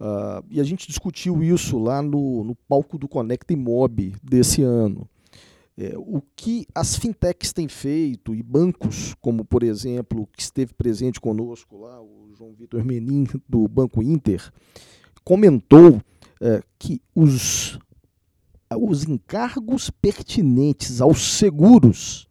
Uh, 0.00 0.44
e 0.50 0.60
a 0.60 0.64
gente 0.64 0.86
discutiu 0.86 1.42
isso 1.42 1.78
lá 1.78 2.00
no, 2.00 2.42
no 2.42 2.54
palco 2.54 2.96
do 2.96 3.06
Conecta 3.06 3.52
Imob 3.52 4.14
desse 4.22 4.62
ano. 4.62 5.08
É, 5.80 5.94
o 5.96 6.22
que 6.36 6.66
as 6.74 6.96
fintechs 6.96 7.52
têm 7.52 7.66
feito 7.66 8.34
e 8.34 8.42
bancos, 8.42 9.14
como 9.20 9.44
por 9.44 9.62
exemplo, 9.62 10.28
que 10.36 10.42
esteve 10.42 10.74
presente 10.74 11.18
conosco 11.18 11.78
lá, 11.78 12.00
o 12.00 12.30
João 12.36 12.52
Vitor 12.52 12.84
Menin, 12.84 13.26
do 13.48 13.66
Banco 13.66 14.02
Inter, 14.02 14.52
comentou 15.24 16.02
é, 16.40 16.62
que 16.78 17.00
os, 17.14 17.78
os 18.76 19.04
encargos 19.04 19.88
pertinentes 19.90 21.00
aos 21.00 21.38
seguros 21.38 22.28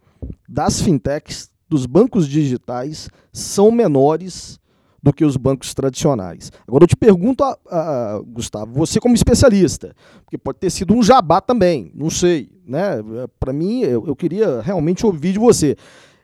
das 0.48 0.82
fintechs, 0.82 1.50
dos 1.68 1.86
bancos 1.86 2.28
digitais, 2.28 3.10
são 3.32 3.72
menores 3.72 4.60
do 5.02 5.14
que 5.14 5.24
os 5.24 5.38
bancos 5.38 5.74
tradicionais. 5.74 6.52
Agora 6.68 6.84
eu 6.84 6.88
te 6.88 6.96
pergunto, 6.96 7.44
a, 7.44 7.58
a, 7.70 8.20
Gustavo, 8.20 8.74
você 8.74 9.00
como 9.00 9.16
especialista, 9.16 9.96
porque 10.24 10.38
pode 10.38 10.60
ter 10.60 10.70
sido 10.70 10.94
um 10.94 11.02
jabá 11.02 11.42
também, 11.42 11.92
não 11.96 12.10
sei, 12.10 12.50
né? 12.66 13.02
Para 13.40 13.54
mim, 13.54 13.82
eu, 13.82 14.06
eu, 14.08 14.16
queria 14.16 14.62
realmente 14.62 15.06
ouvir 15.06 15.34
de 15.34 15.40
você. 15.40 15.76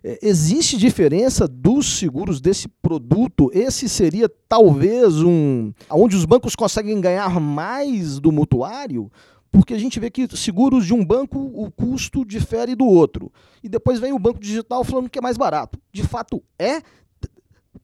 É, 0.04 0.20
existe 0.22 0.78
diferença 0.78 1.48
dos 1.48 1.98
seguros 1.98 2.40
desse 2.40 2.68
produto? 2.68 3.50
Esse 3.54 3.90
seria 3.90 4.30
talvez 4.48 5.22
um 5.24 5.74
onde 5.90 6.16
os 6.16 6.26
bancos 6.26 6.56
conseguem 6.56 7.02
ganhar 7.02 7.40
mais 7.40 8.20
do 8.20 8.32
mutuário? 8.32 9.12
Porque 9.52 9.74
a 9.74 9.80
gente 9.80 10.02
vê 10.02 10.12
que 10.12 10.28
seguros 10.36 10.86
de 10.86 10.94
um 10.94 11.04
banco, 11.04 11.40
o 11.40 11.72
custo 11.72 12.26
difere 12.26 12.76
do 12.76 12.86
outro. 12.86 13.32
E 13.64 13.70
depois 13.70 14.00
vem 14.00 14.12
o 14.12 14.20
banco 14.20 14.38
digital 14.38 14.84
falando 14.84 15.10
que 15.10 15.18
é 15.18 15.22
mais 15.22 15.38
barato. 15.38 15.80
De 15.94 16.04
fato 16.04 16.44
é? 16.60 16.82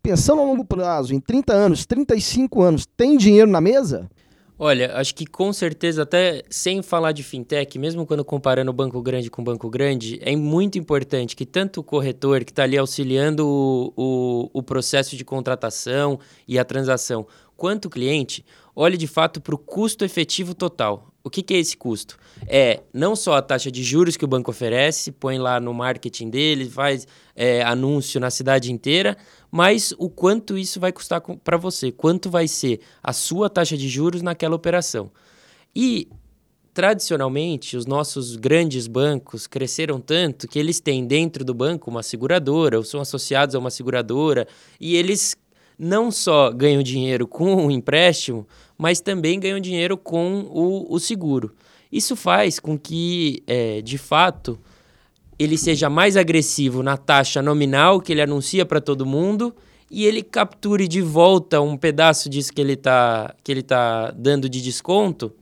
Pensando 0.02 0.42
a 0.42 0.46
longo 0.46 0.66
prazo, 0.66 1.14
em 1.14 1.20
30 1.20 1.54
anos, 1.54 1.86
35 1.86 2.62
anos, 2.62 2.86
tem 2.86 3.18
dinheiro 3.18 3.50
na 3.50 3.62
mesa? 3.62 4.10
Olha, 4.64 4.96
acho 4.96 5.16
que 5.16 5.26
com 5.26 5.52
certeza, 5.52 6.04
até 6.04 6.44
sem 6.48 6.84
falar 6.84 7.14
de 7.14 7.24
fintech, 7.24 7.80
mesmo 7.80 8.06
quando 8.06 8.24
comparando 8.24 8.72
banco 8.72 9.02
grande 9.02 9.28
com 9.28 9.44
banco 9.44 9.68
grande, 9.72 10.20
é 10.22 10.36
muito 10.36 10.78
importante 10.78 11.36
que 11.36 11.48
tanto 11.48 11.80
o 11.80 11.84
corretor 11.84 12.46
que 12.46 12.52
está 12.52 12.62
ali 12.62 12.78
auxiliando 12.78 13.48
o, 13.48 13.92
o, 13.98 14.50
o 14.54 14.62
processo 14.62 15.18
de 15.18 15.26
contratação 15.26 16.20
e 16.48 16.60
a 16.60 16.64
transação, 16.64 17.26
quanto 17.58 17.86
o 17.86 17.90
cliente, 17.90 18.46
olhe 18.76 18.98
de 18.98 19.08
fato 19.08 19.42
para 19.42 19.56
o 19.56 19.58
custo 19.58 20.06
efetivo 20.06 20.54
total. 20.54 21.12
O 21.24 21.30
que, 21.30 21.44
que, 21.44 21.54
é 21.54 21.58
esse 21.58 21.78
custo? 21.78 22.18
É 22.48 22.82
não 22.92 23.16
só 23.16 23.36
a 23.36 23.42
taxa 23.42 23.72
de 23.72 23.84
juros 23.84 24.18
que 24.18 24.26
o 24.26 24.28
banco 24.28 24.50
oferece, 24.50 25.12
põe 25.12 25.38
lá 25.38 25.60
no 25.60 25.72
marketing 25.74 26.30
dele, 26.32 26.68
faz 26.68 27.08
é, 27.36 27.62
anúncio 27.62 28.20
na 28.20 28.32
cidade 28.32 28.72
inteira, 28.72 29.16
mas 29.52 29.94
o 29.98 30.10
quanto 30.10 30.58
isso 30.58 30.80
vai 30.80 30.94
custar 30.94 31.22
para 31.22 31.58
você, 31.58 31.92
quanto 31.92 32.30
vai 32.30 32.48
ser 32.48 32.80
a 33.04 33.12
sua 33.12 33.50
taxa 33.50 33.76
de 33.76 33.90
juros 33.90 34.22
naquela 34.22 34.56
operação. 34.56 35.12
E 35.76 36.08
tradicionalmente, 36.74 37.76
os 37.76 37.86
nossos 37.86 38.38
grandes 38.38 38.88
bancos 38.88 39.46
cresceram 39.46 40.00
tanto 40.00 40.48
que 40.48 40.58
eles 40.58 40.80
têm 40.80 41.06
dentro 41.06 41.44
do 41.44 41.54
banco 41.54 41.90
uma 41.90 42.02
seguradora, 42.02 42.78
ou 42.78 42.84
são 42.84 43.02
associados 43.02 43.56
a 43.56 43.60
uma 43.60 43.70
seguradora, 43.70 44.48
e 44.80 44.96
eles 44.96 45.36
não 45.78 46.12
só 46.12 46.52
ganham 46.52 46.82
dinheiro 46.82 47.28
com 47.28 47.68
o 47.68 47.72
empréstimo, 47.72 48.48
mas 48.78 49.02
também 49.02 49.40
ganham 49.40 49.60
dinheiro 49.60 49.98
com 49.98 50.48
o, 50.50 50.94
o 50.94 51.00
seguro. 51.00 51.54
Isso 51.92 52.16
faz 52.16 52.60
com 52.60 52.80
que, 52.80 53.44
é, 53.46 53.82
de 53.82 53.98
fato, 53.98 54.58
ele 55.44 55.58
seja 55.58 55.90
mais 55.90 56.16
agressivo 56.16 56.84
na 56.84 56.98
taxa 56.98 57.42
nominal 57.42 58.00
que 58.00 58.12
ele 58.12 58.22
anuncia 58.22 58.66
para 58.66 58.80
todo 58.80 59.06
mundo 59.06 59.54
e 59.90 60.06
ele 60.06 60.22
capture 60.22 60.88
de 60.88 61.02
volta 61.02 61.60
um 61.60 61.76
pedaço 61.76 62.30
disso 62.30 62.54
que 62.54 62.62
ele 62.62 62.74
está 62.74 63.34
que 63.44 63.52
ele 63.52 63.64
tá 63.64 64.12
dando 64.12 64.48
de 64.48 64.62
desconto 64.62 65.34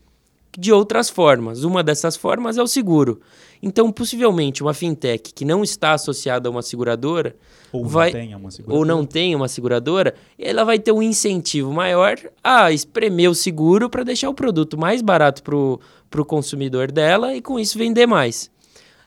de 0.57 0.71
outras 0.71 1.09
formas. 1.09 1.63
Uma 1.63 1.83
dessas 1.83 2.15
formas 2.15 2.57
é 2.57 2.63
o 2.63 2.67
seguro. 2.67 3.19
Então, 3.61 3.91
possivelmente, 3.91 4.63
uma 4.63 4.73
fintech 4.73 5.33
que 5.33 5.45
não 5.45 5.63
está 5.63 5.93
associada 5.93 6.47
a 6.47 6.51
uma 6.51 6.61
seguradora 6.61 7.35
ou 7.71 7.85
vai, 7.85 8.11
não 8.11 8.19
tenha 8.19 8.37
uma 8.37 8.51
seguradora. 8.51 8.79
ou 8.79 8.85
não 8.85 9.05
tem 9.05 9.35
uma 9.35 9.47
seguradora, 9.47 10.15
ela 10.39 10.63
vai 10.63 10.79
ter 10.79 10.91
um 10.91 11.03
incentivo 11.03 11.71
maior 11.71 12.17
a 12.43 12.71
espremer 12.71 13.29
o 13.29 13.35
seguro 13.35 13.89
para 13.89 14.03
deixar 14.03 14.29
o 14.29 14.33
produto 14.33 14.77
mais 14.77 15.01
barato 15.01 15.43
para 15.43 16.21
o 16.21 16.25
consumidor 16.25 16.91
dela 16.91 17.35
e 17.35 17.41
com 17.41 17.59
isso 17.59 17.77
vender 17.77 18.07
mais. 18.07 18.49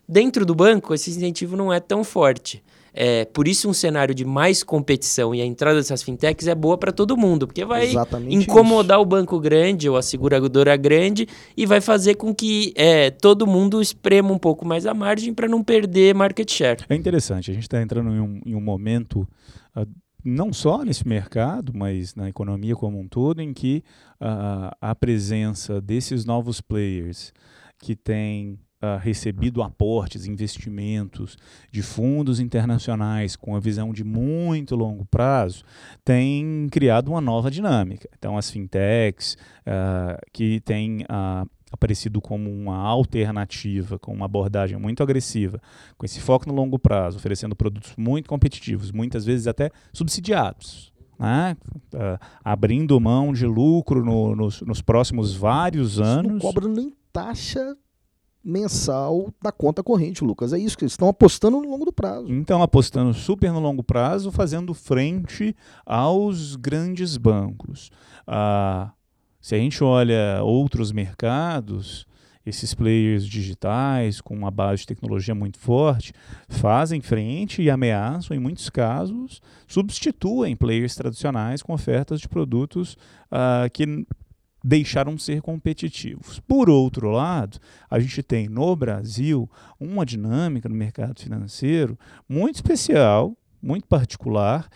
Dentro 0.09 0.45
do 0.45 0.55
banco, 0.55 0.95
esse 0.95 1.11
incentivo 1.11 1.57
não 1.57 1.73
é 1.73 1.81
tão 1.81 2.05
forte. 2.05 2.63
É, 2.95 3.25
por 3.25 3.49
isso 3.49 3.69
um 3.69 3.73
cenário 3.73 4.15
de 4.15 4.25
mais 4.25 4.63
competição 4.63 5.35
e 5.35 5.41
a 5.41 5.47
entrada 5.47 5.79
dessas 5.79 6.03
fintechs 6.03 6.47
é 6.47 6.55
boa 6.55 6.77
para 6.77 6.93
todo 6.93 7.17
mundo, 7.17 7.47
porque 7.47 7.65
vai 7.65 7.89
Exatamente 7.89 8.37
incomodar 8.37 8.99
isso. 8.99 9.03
o 9.03 9.07
banco 9.07 9.41
grande 9.41 9.89
ou 9.89 9.97
a 9.97 10.03
seguradora 10.03 10.77
grande 10.77 11.27
e 11.57 11.65
vai 11.65 11.81
fazer 11.81 12.17
com 12.17 12.35
que 12.35 12.75
é, 12.77 13.11
todo 13.11 13.47
mundo 13.47 13.81
esprema 13.81 14.31
um 14.31 14.39
pouco 14.39 14.67
mais 14.67 14.87
a 14.87 14.93
margem 14.93 15.33
para 15.33 15.49
não 15.49 15.65
perder 15.65 16.15
market 16.15 16.51
share. 16.51 16.85
É 16.89 16.95
interessante, 16.95 17.51
a 17.51 17.55
gente 17.55 17.65
está 17.65 17.81
entrando 17.81 18.11
em 18.11 18.21
um, 18.21 18.41
em 18.45 18.55
um 18.55 18.61
momento, 18.61 19.27
uh, 19.75 19.87
não 20.23 20.53
só 20.53 20.85
nesse 20.85 21.09
mercado, 21.09 21.73
mas 21.75 22.15
na 22.15 22.29
economia 22.29 22.77
como 22.77 23.01
um 23.01 23.09
todo, 23.09 23.41
em 23.41 23.55
que 23.55 23.83
uh, 24.21 24.71
a 24.79 24.95
presença 24.95 25.81
desses 25.81 26.27
novos 26.27 26.61
players 26.61 27.33
que 27.79 27.97
têm 27.97 28.59
uh, 28.83 28.99
recebido 28.99 29.63
aportes, 29.63 30.27
investimentos 30.27 31.39
de 31.71 31.83
fundos 31.83 32.41
internacionais 32.41 33.37
com 33.37 33.55
a 33.55 33.61
visão 33.61 33.93
de 33.93 34.03
muito 34.03 34.75
longo 34.75 35.05
prazo, 35.05 35.65
tem 36.05 36.69
criado 36.71 37.09
uma 37.09 37.21
nova 37.21 37.51
dinâmica. 37.51 38.09
Então, 38.19 38.37
as 38.37 38.51
fintechs, 38.51 39.37
uh, 39.67 40.21
que 40.33 40.61
têm 40.61 41.03
uh, 41.03 41.49
aparecido 41.71 42.21
como 42.21 42.51
uma 42.51 42.77
alternativa, 42.77 43.99
com 43.99 44.13
uma 44.13 44.27
abordagem 44.27 44.79
muito 44.79 45.03
agressiva, 45.03 45.61
com 45.97 46.05
esse 46.05 46.21
foco 46.21 46.47
no 46.47 46.55
longo 46.55 46.79
prazo, 46.79 47.17
oferecendo 47.17 47.57
produtos 47.57 47.95
muito 47.97 48.29
competitivos, 48.29 48.91
muitas 48.91 49.25
vezes 49.25 49.47
até 49.47 49.71
subsidiados. 49.93 50.93
Né? 51.19 51.57
Uh, 51.95 52.19
abrindo 52.45 52.99
mão 52.99 53.33
de 53.33 53.47
lucro 53.47 54.05
no, 54.05 54.35
nos, 54.35 54.61
nos, 54.63 54.83
próximos 54.83 55.35
vários 55.35 55.93
Isso 55.93 56.03
anos. 56.03 56.33
Não 56.33 56.39
cobra 56.41 56.67
nem 56.67 56.93
taxa 57.13 57.77
mensal 58.45 59.33
da 59.43 59.53
conta 59.53 59.83
corrente, 59.83 60.25
Lucas. 60.25 60.53
É 60.53 60.59
isso 60.59 60.77
que 60.77 60.85
eles 60.85 60.93
estão 60.93 61.09
apostando 61.09 61.61
no 61.61 61.69
longo 61.69 61.85
do 61.85 61.93
prazo. 61.93 62.33
Então, 62.33 62.63
apostando 62.63 63.15
super 63.15 63.53
no 63.53 63.61
longo 63.61 63.83
prazo, 63.83 64.31
fazendo 64.33 64.75
frente 64.75 65.55
aos 65.87 66.57
grandes 66.57 67.17
bancos. 67.17 67.91
Ah, 68.27 68.93
se 69.41 69.55
a 69.55 69.59
gente 69.59 69.83
olha 69.83 70.41
outros 70.43 70.93
mercados, 70.93 72.07
esses 72.45 72.75
players 72.75 73.25
digitais 73.25 74.21
com 74.21 74.35
uma 74.35 74.51
base 74.51 74.83
de 74.83 74.89
tecnologia 74.89 75.35
muito 75.35 75.59
forte 75.59 76.13
fazem 76.49 77.01
frente 77.01 77.63
e 77.63 77.71
ameaçam, 77.71 78.37
em 78.37 78.41
muitos 78.41 78.69
casos, 78.69 79.41
substituem 79.67 80.57
players 80.57 80.95
tradicionais 80.95 81.63
com 81.63 81.73
ofertas 81.73 82.21
de 82.21 82.29
produtos 82.29 82.97
uh, 83.31 83.71
que 83.73 84.05
deixaram 84.63 85.15
de 85.15 85.23
ser 85.23 85.41
competitivos. 85.43 86.41
Por 86.41 86.71
outro 86.71 87.11
lado, 87.11 87.59
a 87.91 87.99
gente 87.99 88.23
tem 88.23 88.49
no 88.49 88.75
Brasil 88.77 89.51
uma 89.79 90.07
dinâmica 90.07 90.69
no 90.69 90.75
mercado 90.75 91.21
financeiro 91.21 91.99
muito 92.29 92.57
especial, 92.57 93.37
muito 93.61 93.87
particular, 93.87 94.69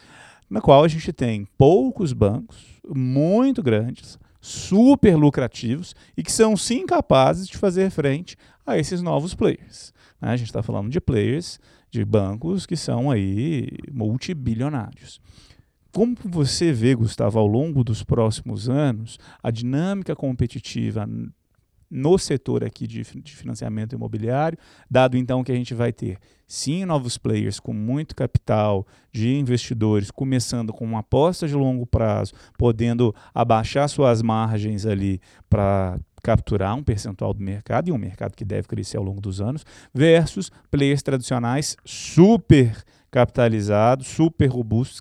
na 0.48 0.60
qual 0.60 0.84
a 0.84 0.88
gente 0.88 1.12
tem 1.12 1.46
poucos 1.58 2.12
bancos 2.12 2.80
muito 2.88 3.62
grandes, 3.62 4.18
super 4.40 5.16
lucrativos 5.16 5.94
e 6.16 6.22
que 6.22 6.30
são 6.30 6.56
sim 6.56 6.86
capazes 6.86 7.48
de 7.48 7.56
fazer 7.56 7.90
frente 7.90 8.36
a 8.64 8.78
esses 8.78 9.02
novos 9.02 9.34
players. 9.34 9.92
Né? 10.20 10.30
A 10.30 10.36
gente 10.36 10.48
está 10.48 10.62
falando 10.62 10.88
de 10.88 11.00
players 11.00 11.58
de 11.90 12.04
bancos 12.04 12.66
que 12.66 12.76
são 12.76 13.10
aí 13.10 13.68
multibilionários. 13.92 15.20
Como 15.96 16.14
você 16.26 16.74
vê, 16.74 16.94
Gustavo, 16.94 17.38
ao 17.38 17.46
longo 17.46 17.82
dos 17.82 18.04
próximos 18.04 18.68
anos, 18.68 19.18
a 19.42 19.50
dinâmica 19.50 20.14
competitiva 20.14 21.08
no 21.90 22.18
setor 22.18 22.62
aqui 22.62 22.86
de, 22.86 23.02
de, 23.02 23.34
financiamento 23.34 23.94
imobiliário, 23.94 24.58
dado 24.90 25.16
então 25.16 25.42
que 25.42 25.50
a 25.50 25.54
gente 25.54 25.72
vai 25.72 25.94
ter 25.94 26.18
sim 26.46 26.84
novos 26.84 27.16
players 27.16 27.58
com 27.58 27.72
muito 27.72 28.14
capital 28.14 28.86
de 29.10 29.36
investidores, 29.36 30.10
começando 30.10 30.70
com 30.70 30.84
uma 30.84 30.98
aposta 30.98 31.48
de 31.48 31.54
longo 31.54 31.86
prazo, 31.86 32.34
podendo 32.58 33.14
abaixar 33.34 33.88
suas 33.88 34.20
margens 34.20 34.84
ali 34.84 35.18
para 35.48 35.98
capturar 36.22 36.76
um 36.76 36.82
percentual 36.82 37.32
do 37.32 37.42
mercado 37.42 37.88
e 37.88 37.92
um 37.92 37.96
mercado 37.96 38.36
que 38.36 38.44
deve 38.44 38.68
crescer 38.68 38.98
ao 38.98 39.02
longo 39.02 39.22
dos 39.22 39.40
anos, 39.40 39.64
versus 39.94 40.50
players 40.70 41.02
tradicionais 41.02 41.74
super 41.86 42.84
capitalizados, 43.10 44.08
super 44.08 44.48
robustos, 44.48 45.00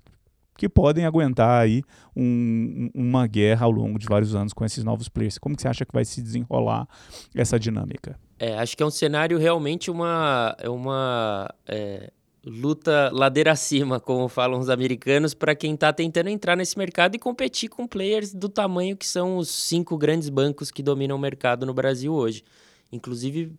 que 0.58 0.70
podem 0.70 1.06
aguentar 1.06 1.62
aí 1.62 1.84
um, 2.16 2.90
uma 2.94 3.28
guerra 3.28 3.66
ao 3.66 3.72
longo 3.72 4.00
de 4.00 4.08
vários 4.08 4.34
anos 4.34 4.54
com 4.54 4.64
esses 4.64 4.84
novos 4.84 5.10
players. 5.10 5.38
Como 5.38 5.56
que 5.56 5.62
você 5.62 5.68
acha 5.68 5.86
que 5.86 5.94
vai 5.94 6.06
se 6.06 6.22
desenrolar 6.22 6.88
essa 7.34 7.60
dinâmica? 7.60 8.18
É, 8.40 8.58
acho 8.58 8.76
que 8.76 8.84
é 8.84 8.86
um 8.86 8.92
cenário 8.92 9.38
realmente 9.38 9.90
uma, 9.92 10.56
é 10.60 10.70
uma 10.70 11.50
é, 11.68 12.12
luta 12.46 13.10
ladeira 13.12 13.52
acima, 13.52 14.00
como 14.00 14.28
falam 14.28 14.60
os 14.60 14.70
americanos, 14.70 15.34
para 15.34 15.56
quem 15.56 15.74
está 15.74 15.92
tentando 15.92 16.30
entrar 16.30 16.56
nesse 16.56 16.78
mercado 16.78 17.16
e 17.16 17.20
competir 17.20 17.70
com 17.70 17.88
players 17.88 18.34
do 18.34 18.48
tamanho 18.48 18.96
que 18.96 19.08
são 19.08 19.38
os 19.38 19.50
cinco 19.50 19.98
grandes 19.98 20.30
bancos 20.30 20.70
que 20.72 20.84
dominam 20.84 21.16
o 21.16 21.20
mercado 21.20 21.66
no 21.66 21.74
Brasil 21.74 22.14
hoje. 22.14 22.44
Inclusive, 22.92 23.52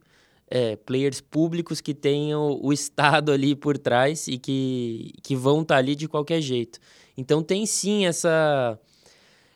é, 0.49 0.77
players 0.77 1.21
públicos 1.21 1.81
que 1.81 1.93
tenham 1.93 2.59
o 2.63 2.73
Estado 2.73 3.33
ali 3.33 3.55
por 3.55 3.77
trás 3.77 4.29
e 4.29 4.39
que, 4.39 5.13
que 5.23 5.35
vão 5.35 5.63
estar 5.63 5.75
tá 5.75 5.79
ali 5.79 5.95
de 5.95 6.09
qualquer 6.09 6.41
jeito. 6.41 6.79
Então 7.17 7.43
tem 7.43 7.67
sim 7.67 8.07
essa, 8.07 8.79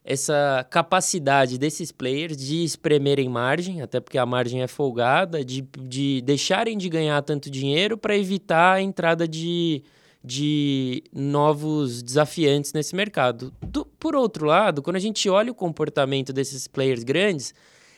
essa 0.05 0.67
capacidade 0.71 1.59
desses 1.59 1.93
players 1.93 2.37
de 2.37 2.65
espremerem 2.65 3.29
margem, 3.29 3.83
até 3.83 4.01
porque 4.01 4.19
a 4.19 4.27
margem 4.27 4.63
é 4.63 4.67
folgada, 4.67 5.45
de, 5.45 5.63
de 5.79 6.23
deixarem 6.23 6.77
de 6.77 6.89
ganhar 6.89 7.23
tanto 7.23 7.51
dinheiro 7.51 7.97
para 7.97 8.17
evitar 8.17 8.75
a 8.75 8.83
entrada 8.83 9.29
de, 9.29 9.85
de 10.25 11.05
novos 11.13 12.03
desafiantes 12.03 12.73
nesse 12.73 12.97
mercado. 12.97 13.53
Do, 13.61 13.85
por 13.85 14.17
outro 14.17 14.47
lado, 14.47 14.83
quando 14.83 14.97
a 14.97 15.01
gente 15.01 15.29
olha 15.29 15.53
o 15.53 15.55
comportamento 15.55 16.33
desses 16.33 16.67
players 16.67 17.05
grandes, 17.05 17.55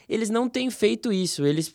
eles 0.09 0.29
não 0.29 0.49
têm 0.49 0.71
feito 0.71 1.13
isso. 1.13 1.47
Eles 1.47 1.75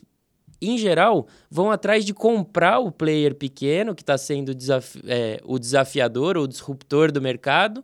em 0.61 0.77
geral, 0.77 1.27
vão 1.49 1.69
atrás 1.69 2.03
de 2.03 2.13
comprar 2.13 2.79
o 2.79 2.91
player 2.91 3.35
pequeno, 3.35 3.93
que 3.93 4.01
está 4.01 4.17
sendo 4.17 4.55
desafi 4.55 5.01
é, 5.05 5.39
o 5.45 5.59
desafiador 5.59 6.37
ou 6.37 6.47
disruptor 6.47 7.11
do 7.11 7.21
mercado, 7.21 7.83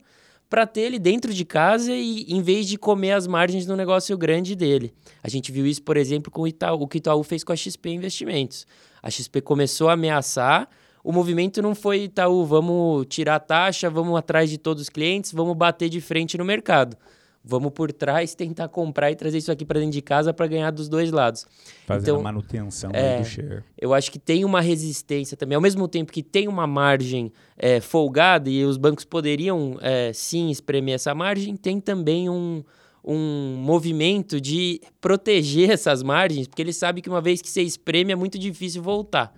para 0.50 0.68
ter 0.68 0.82
ele 0.82 1.00
dentro 1.00 1.34
de 1.34 1.44
casa 1.44 1.92
e 1.92 2.26
em 2.30 2.42
vez 2.42 2.68
de 2.68 2.78
comer 2.78 3.14
as 3.14 3.26
margens 3.26 3.66
do 3.66 3.76
negócio 3.76 4.16
grande 4.18 4.56
dele. 4.56 4.94
A 5.24 5.30
gente 5.30 5.52
viu 5.52 5.66
isso, 5.66 5.82
por 5.82 5.98
exemplo, 5.98 6.32
com 6.32 6.44
o, 6.44 6.48
Itaú, 6.48 6.82
o 6.82 6.88
que 6.88 6.98
o 6.98 7.00
Itaú 7.00 7.24
fez 7.24 7.44
com 7.44 7.52
a 7.52 7.56
XP 7.56 7.90
Investimentos. 7.90 8.68
A 9.02 9.10
XP 9.10 9.42
começou 9.42 9.90
a 9.90 9.94
ameaçar, 9.94 10.70
o 11.04 11.12
movimento 11.12 11.62
não 11.62 11.74
foi 11.74 12.04
Itaú, 12.04 12.46
vamos 12.46 13.06
tirar 13.08 13.36
a 13.36 13.40
taxa, 13.40 13.90
vamos 13.90 14.16
atrás 14.16 14.50
de 14.50 14.58
todos 14.58 14.84
os 14.84 14.90
clientes, 14.90 15.34
vamos 15.34 15.58
bater 15.58 15.90
de 15.90 16.00
frente 16.00 16.38
no 16.38 16.46
mercado. 16.46 16.96
Vamos 17.46 17.72
por 17.74 17.92
trás 17.92 18.34
tentar 18.34 18.70
comprar 18.70 19.12
e 19.12 19.16
trazer 19.16 19.38
isso 19.38 19.52
aqui 19.52 19.66
para 19.66 19.80
dentro 19.80 19.92
de 19.92 20.02
casa 20.02 20.34
para 20.34 20.48
ganhar 20.48 20.72
dos 20.72 20.88
dois 20.88 21.12
lados. 21.12 21.46
Fazendo 21.86 22.04
então, 22.04 22.20
a 22.22 22.24
manutenção 22.24 22.90
é, 22.94 23.20
do 23.20 23.26
share. 23.26 23.64
Eu 23.78 23.94
acho 23.94 24.10
que 24.10 24.18
tem 24.18 24.46
uma 24.46 24.62
resistência 24.62 25.36
também. 25.36 25.56
Ao 25.58 25.62
mesmo 25.62 25.86
tempo 25.90 26.14
que 26.14 26.24
tem 26.24 26.48
uma 26.48 26.66
margem 26.66 27.34
é, 27.58 27.82
folgada 27.82 28.50
e 28.50 28.64
os 28.64 28.78
bancos 28.78 29.04
poderiam 29.04 29.78
é, 29.82 30.14
sim 30.14 30.50
espremer 30.50 30.96
essa 30.96 31.14
margem, 31.14 31.58
tem 31.58 31.82
também 31.82 32.30
um, 32.30 32.64
um 33.04 33.58
movimento 33.58 34.40
de 34.40 34.80
proteger 35.02 35.70
essas 35.70 36.02
margens, 36.02 36.48
porque 36.48 36.62
eles 36.62 36.78
sabem 36.78 37.04
que 37.04 37.10
uma 37.10 37.20
vez 37.20 37.42
que 37.42 37.50
você 37.50 37.62
espreme 37.62 38.14
é 38.14 38.16
muito 38.16 38.40
difícil 38.40 38.82
voltar. 38.82 39.34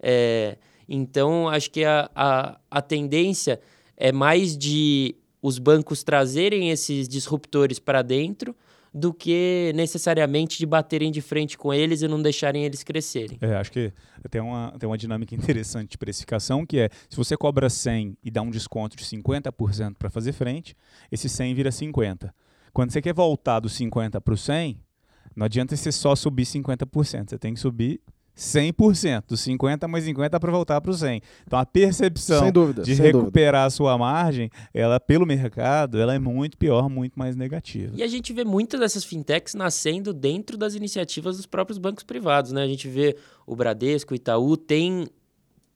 É, 0.00 0.58
então, 0.88 1.48
acho 1.48 1.72
que 1.72 1.84
a, 1.84 2.08
a, 2.14 2.60
a 2.70 2.80
tendência 2.80 3.60
é 3.96 4.12
mais 4.12 4.56
de 4.56 5.16
os 5.42 5.58
bancos 5.58 6.02
trazerem 6.02 6.70
esses 6.70 7.08
disruptores 7.08 7.78
para 7.78 8.02
dentro 8.02 8.54
do 8.92 9.12
que 9.12 9.72
necessariamente 9.74 10.58
de 10.58 10.66
baterem 10.66 11.10
de 11.12 11.20
frente 11.20 11.58
com 11.58 11.72
eles 11.72 12.02
e 12.02 12.08
não 12.08 12.20
deixarem 12.20 12.64
eles 12.64 12.82
crescerem. 12.82 13.38
É, 13.40 13.54
acho 13.54 13.70
que 13.70 13.92
tem 14.30 14.40
uma, 14.40 14.74
tem 14.78 14.88
uma 14.88 14.98
dinâmica 14.98 15.34
interessante 15.36 15.90
de 15.90 15.98
precificação, 15.98 16.64
que 16.64 16.78
é, 16.78 16.90
se 17.08 17.16
você 17.16 17.36
cobra 17.36 17.68
100 17.68 18.16
e 18.22 18.30
dá 18.30 18.42
um 18.42 18.50
desconto 18.50 18.96
de 18.96 19.04
50% 19.04 19.94
para 19.98 20.10
fazer 20.10 20.32
frente, 20.32 20.74
esse 21.12 21.28
100 21.28 21.54
vira 21.54 21.70
50. 21.70 22.34
Quando 22.72 22.90
você 22.90 23.00
quer 23.00 23.14
voltar 23.14 23.60
do 23.60 23.68
50 23.68 24.20
para 24.20 24.34
o 24.34 24.36
100, 24.36 24.80
não 25.36 25.44
adianta 25.44 25.76
você 25.76 25.92
só 25.92 26.16
subir 26.16 26.44
50%, 26.44 27.30
você 27.30 27.38
tem 27.38 27.54
que 27.54 27.60
subir 27.60 28.00
100%, 28.38 29.24
dos 29.26 29.40
50 29.40 29.88
mais 29.88 30.04
50 30.04 30.38
para 30.38 30.52
voltar 30.52 30.80
para 30.80 30.92
o 30.92 30.94
100. 30.94 31.20
Então 31.44 31.58
a 31.58 31.66
percepção 31.66 32.52
dúvida, 32.52 32.82
de 32.82 32.94
recuperar 32.94 33.62
dúvida. 33.62 33.66
a 33.66 33.70
sua 33.70 33.98
margem, 33.98 34.48
ela 34.72 35.00
pelo 35.00 35.26
mercado, 35.26 36.00
ela 36.00 36.14
é 36.14 36.18
muito 36.18 36.56
pior, 36.56 36.88
muito 36.88 37.18
mais 37.18 37.34
negativa. 37.34 37.92
E 37.96 38.02
a 38.02 38.06
gente 38.06 38.32
vê 38.32 38.44
muitas 38.44 38.78
dessas 38.78 39.04
fintechs 39.04 39.54
nascendo 39.54 40.12
dentro 40.12 40.56
das 40.56 40.74
iniciativas 40.74 41.36
dos 41.36 41.46
próprios 41.46 41.78
bancos 41.78 42.04
privados, 42.04 42.52
né? 42.52 42.62
A 42.62 42.68
gente 42.68 42.88
vê 42.88 43.16
o 43.44 43.56
Bradesco, 43.56 44.12
o 44.12 44.16
Itaú 44.16 44.56
tem 44.56 45.08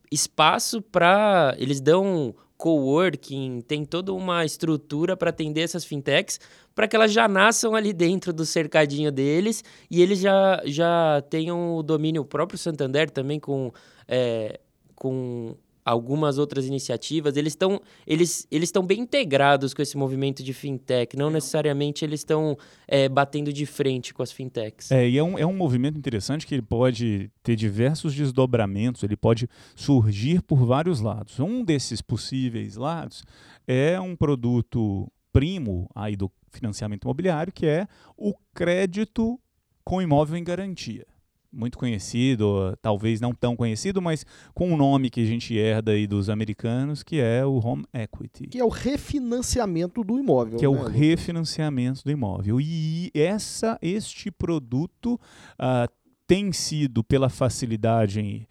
espaço 0.09 0.81
para 0.81 1.55
eles 1.57 1.81
dão 1.81 2.33
coworking, 2.63 3.59
tem 3.59 3.83
toda 3.83 4.13
uma 4.13 4.45
estrutura 4.45 5.17
para 5.17 5.31
atender 5.31 5.59
essas 5.59 5.83
fintechs, 5.83 6.39
para 6.73 6.87
que 6.87 6.95
elas 6.95 7.11
já 7.11 7.27
nasçam 7.27 7.75
ali 7.75 7.91
dentro 7.91 8.31
do 8.31 8.45
cercadinho 8.45 9.11
deles 9.11 9.61
e 9.91 10.01
eles 10.01 10.19
já, 10.19 10.61
já 10.63 11.21
tenham 11.29 11.75
o 11.75 11.83
domínio 11.83 12.21
o 12.21 12.25
próprio 12.25 12.57
Santander 12.57 13.09
também 13.09 13.37
com, 13.37 13.69
é, 14.07 14.61
com 14.95 15.57
algumas 15.85 16.37
outras 16.37 16.65
iniciativas, 16.65 17.35
eles 17.35 17.53
estão 17.53 17.81
eles, 18.05 18.47
eles 18.51 18.71
bem 18.85 19.01
integrados 19.01 19.73
com 19.73 19.81
esse 19.81 19.97
movimento 19.97 20.43
de 20.43 20.53
fintech, 20.53 21.15
não 21.15 21.29
necessariamente 21.29 22.03
eles 22.03 22.21
estão 22.21 22.57
é, 22.87 23.07
batendo 23.07 23.51
de 23.51 23.65
frente 23.65 24.13
com 24.13 24.23
as 24.23 24.31
fintechs. 24.31 24.91
É, 24.91 25.07
e 25.07 25.17
é 25.17 25.23
um, 25.23 25.37
é 25.37 25.45
um 25.45 25.55
movimento 25.55 25.97
interessante 25.97 26.45
que 26.45 26.55
ele 26.55 26.61
pode 26.61 27.29
ter 27.41 27.55
diversos 27.55 28.13
desdobramentos, 28.13 29.03
ele 29.03 29.15
pode 29.15 29.49
surgir 29.75 30.41
por 30.41 30.65
vários 30.65 30.99
lados. 30.99 31.39
Um 31.39 31.63
desses 31.63 32.01
possíveis 32.01 32.75
lados 32.75 33.23
é 33.67 33.99
um 33.99 34.15
produto 34.15 35.11
primo 35.31 35.89
aí 35.95 36.15
do 36.15 36.31
financiamento 36.51 37.03
imobiliário, 37.03 37.51
que 37.51 37.65
é 37.65 37.87
o 38.17 38.33
crédito 38.53 39.39
com 39.83 40.01
imóvel 40.01 40.37
em 40.37 40.43
garantia 40.43 41.05
muito 41.53 41.77
conhecido, 41.77 42.75
talvez 42.81 43.21
não 43.21 43.33
tão 43.33 43.55
conhecido, 43.55 44.01
mas 44.01 44.25
com 44.53 44.71
um 44.71 44.77
nome 44.77 45.09
que 45.09 45.21
a 45.21 45.25
gente 45.25 45.55
herda 45.55 45.91
aí 45.91 46.07
dos 46.07 46.29
americanos, 46.29 47.03
que 47.03 47.19
é 47.19 47.45
o 47.45 47.59
home 47.63 47.85
equity. 47.93 48.47
Que 48.47 48.59
é 48.59 48.65
o 48.65 48.69
refinanciamento 48.69 50.03
do 50.03 50.17
imóvel. 50.17 50.57
Que 50.57 50.67
né? 50.67 50.73
é 50.73 50.81
o 50.81 50.89
né, 50.89 50.97
refinanciamento 50.97 52.03
do 52.03 52.11
imóvel. 52.11 52.59
E 52.59 53.11
essa, 53.13 53.77
este 53.81 54.31
produto 54.31 55.19
uh, 55.59 55.91
tem 56.25 56.51
sido, 56.51 57.03
pela 57.03 57.29
facilidade 57.29 58.19
em, 58.19 58.47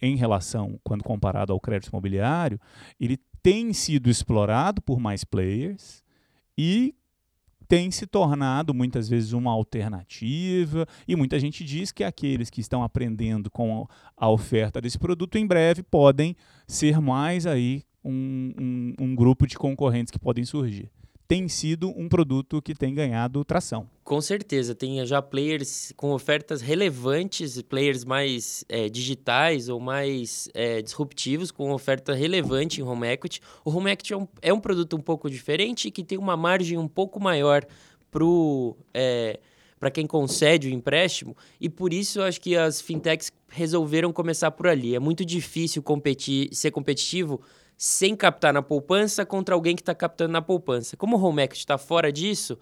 em 0.00 0.16
relação, 0.16 0.80
quando 0.82 1.04
comparado 1.04 1.52
ao 1.52 1.60
crédito 1.60 1.90
imobiliário, 1.90 2.58
ele 2.98 3.18
tem 3.42 3.72
sido 3.72 4.08
explorado 4.08 4.80
por 4.80 4.98
mais 4.98 5.22
players 5.22 6.02
e 6.56 6.94
tem 7.68 7.90
se 7.90 8.06
tornado 8.06 8.72
muitas 8.72 9.08
vezes 9.08 9.32
uma 9.32 9.50
alternativa 9.52 10.86
e 11.06 11.16
muita 11.16 11.38
gente 11.38 11.64
diz 11.64 11.92
que 11.92 12.04
aqueles 12.04 12.50
que 12.50 12.60
estão 12.60 12.82
aprendendo 12.82 13.50
com 13.50 13.86
a 14.16 14.28
oferta 14.28 14.80
desse 14.80 14.98
produto 14.98 15.36
em 15.36 15.46
breve 15.46 15.82
podem 15.82 16.36
ser 16.66 17.00
mais 17.00 17.46
aí 17.46 17.82
um, 18.04 18.52
um, 18.58 18.94
um 19.00 19.14
grupo 19.14 19.46
de 19.46 19.56
concorrentes 19.56 20.10
que 20.10 20.18
podem 20.18 20.44
surgir 20.44 20.90
tem 21.28 21.48
sido 21.48 21.92
um 21.96 22.08
produto 22.08 22.62
que 22.62 22.74
tem 22.74 22.94
ganhado 22.94 23.44
tração. 23.44 23.88
Com 24.04 24.20
certeza, 24.20 24.74
tem 24.74 25.04
já 25.04 25.20
players 25.20 25.92
com 25.96 26.12
ofertas 26.12 26.60
relevantes, 26.60 27.60
players 27.62 28.04
mais 28.04 28.64
é, 28.68 28.88
digitais 28.88 29.68
ou 29.68 29.80
mais 29.80 30.48
é, 30.54 30.80
disruptivos, 30.80 31.50
com 31.50 31.72
oferta 31.72 32.14
relevante 32.14 32.80
em 32.80 32.84
home 32.84 33.08
equity. 33.08 33.40
O 33.64 33.70
home 33.70 33.90
equity 33.90 34.12
é 34.12 34.16
um, 34.16 34.28
é 34.40 34.52
um 34.52 34.60
produto 34.60 34.96
um 34.96 35.00
pouco 35.00 35.28
diferente 35.28 35.90
que 35.90 36.04
tem 36.04 36.18
uma 36.18 36.36
margem 36.36 36.78
um 36.78 36.88
pouco 36.88 37.18
maior 37.18 37.64
para 38.10 38.24
é, 38.94 39.38
quem 39.92 40.06
concede 40.06 40.68
o 40.68 40.70
empréstimo, 40.70 41.36
e 41.60 41.68
por 41.68 41.92
isso 41.92 42.20
eu 42.20 42.24
acho 42.24 42.40
que 42.40 42.56
as 42.56 42.80
fintechs 42.80 43.30
resolveram 43.48 44.12
começar 44.12 44.50
por 44.52 44.68
ali. 44.68 44.94
É 44.94 44.98
muito 44.98 45.24
difícil 45.24 45.82
competir, 45.82 46.48
ser 46.54 46.70
competitivo 46.70 47.40
sem 47.76 48.16
captar 48.16 48.52
na 48.52 48.62
poupança 48.62 49.26
contra 49.26 49.54
alguém 49.54 49.76
que 49.76 49.82
está 49.82 49.94
captando 49.94 50.32
na 50.32 50.42
poupança. 50.42 50.96
Como 50.96 51.16
o 51.16 51.22
home 51.22 51.42
equity 51.42 51.60
está 51.60 51.76
fora 51.76 52.10
disso, 52.10 52.58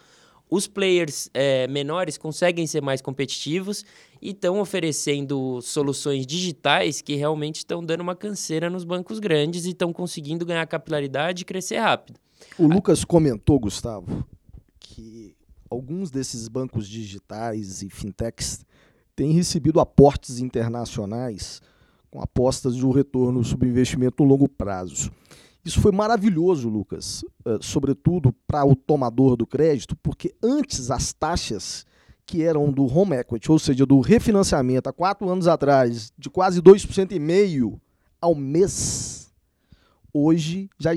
os 0.50 0.66
players 0.66 1.30
é, 1.32 1.66
menores 1.68 2.18
conseguem 2.18 2.66
ser 2.66 2.82
mais 2.82 3.00
competitivos 3.00 3.84
e 4.20 4.30
estão 4.30 4.60
oferecendo 4.60 5.60
soluções 5.62 6.26
digitais 6.26 7.00
que 7.00 7.14
realmente 7.14 7.56
estão 7.56 7.84
dando 7.84 8.00
uma 8.00 8.14
canseira 8.14 8.68
nos 8.68 8.84
bancos 8.84 9.18
grandes 9.18 9.64
e 9.64 9.70
estão 9.70 9.92
conseguindo 9.92 10.44
ganhar 10.44 10.66
capilaridade 10.66 11.42
e 11.42 11.44
crescer 11.44 11.78
rápido. 11.78 12.18
O 12.58 12.66
Lucas 12.66 13.04
comentou, 13.04 13.58
Gustavo, 13.58 14.26
que 14.78 15.34
alguns 15.70 16.10
desses 16.10 16.46
bancos 16.48 16.88
digitais 16.88 17.82
e 17.82 17.88
fintechs 17.88 18.64
têm 19.16 19.32
recebido 19.32 19.80
aportes 19.80 20.38
internacionais 20.38 21.60
com 22.14 22.22
apostas 22.22 22.76
de 22.76 22.86
um 22.86 22.92
retorno 22.92 23.42
sobre 23.42 23.68
investimento 23.68 24.22
no 24.22 24.28
longo 24.28 24.48
prazo. 24.48 25.10
Isso 25.64 25.80
foi 25.80 25.90
maravilhoso, 25.90 26.68
Lucas, 26.68 27.24
eh, 27.44 27.58
sobretudo 27.60 28.32
para 28.46 28.64
o 28.64 28.76
tomador 28.76 29.36
do 29.36 29.44
crédito, 29.44 29.96
porque 29.96 30.32
antes 30.40 30.92
as 30.92 31.12
taxas 31.12 31.84
que 32.24 32.44
eram 32.44 32.70
do 32.70 32.86
home 32.86 33.16
equity, 33.16 33.50
ou 33.50 33.58
seja, 33.58 33.84
do 33.84 33.98
refinanciamento 33.98 34.88
há 34.88 34.92
quatro 34.92 35.28
anos 35.28 35.48
atrás, 35.48 36.12
de 36.16 36.30
quase 36.30 36.62
2,5% 36.62 37.80
ao 38.20 38.36
mês, 38.36 39.34
hoje 40.12 40.70
já, 40.78 40.92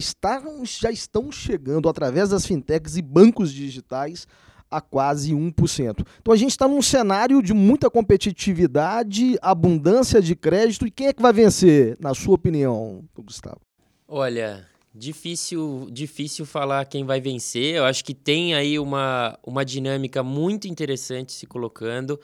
já 0.79 0.91
estão 0.91 1.31
chegando 1.31 1.89
através 1.89 2.29
das 2.29 2.45
fintechs 2.45 2.95
e 2.95 3.01
bancos 3.01 3.51
digitais 3.51 4.27
a 4.69 4.81
quase 4.81 5.33
1%. 5.33 6.05
Então 6.21 6.33
a 6.33 6.37
gente 6.37 6.51
está 6.51 6.67
num 6.67 6.81
cenário 6.81 7.41
de 7.41 7.53
muita 7.53 7.89
competitividade, 7.89 9.37
abundância 9.41 10.21
de 10.21 10.35
crédito. 10.35 10.85
E 10.85 10.91
quem 10.91 11.07
é 11.07 11.13
que 11.13 11.21
vai 11.21 11.33
vencer, 11.33 11.97
na 11.99 12.13
sua 12.13 12.35
opinião, 12.35 13.03
Gustavo? 13.17 13.61
Olha, 14.07 14.65
difícil, 14.93 15.87
difícil 15.91 16.45
falar 16.45 16.85
quem 16.85 17.05
vai 17.05 17.21
vencer. 17.21 17.75
Eu 17.75 17.85
acho 17.85 18.03
que 18.03 18.13
tem 18.13 18.55
aí 18.55 18.79
uma, 18.79 19.37
uma 19.45 19.63
dinâmica 19.63 20.23
muito 20.23 20.67
interessante 20.67 21.31
se 21.31 21.45
colocando. 21.45 22.19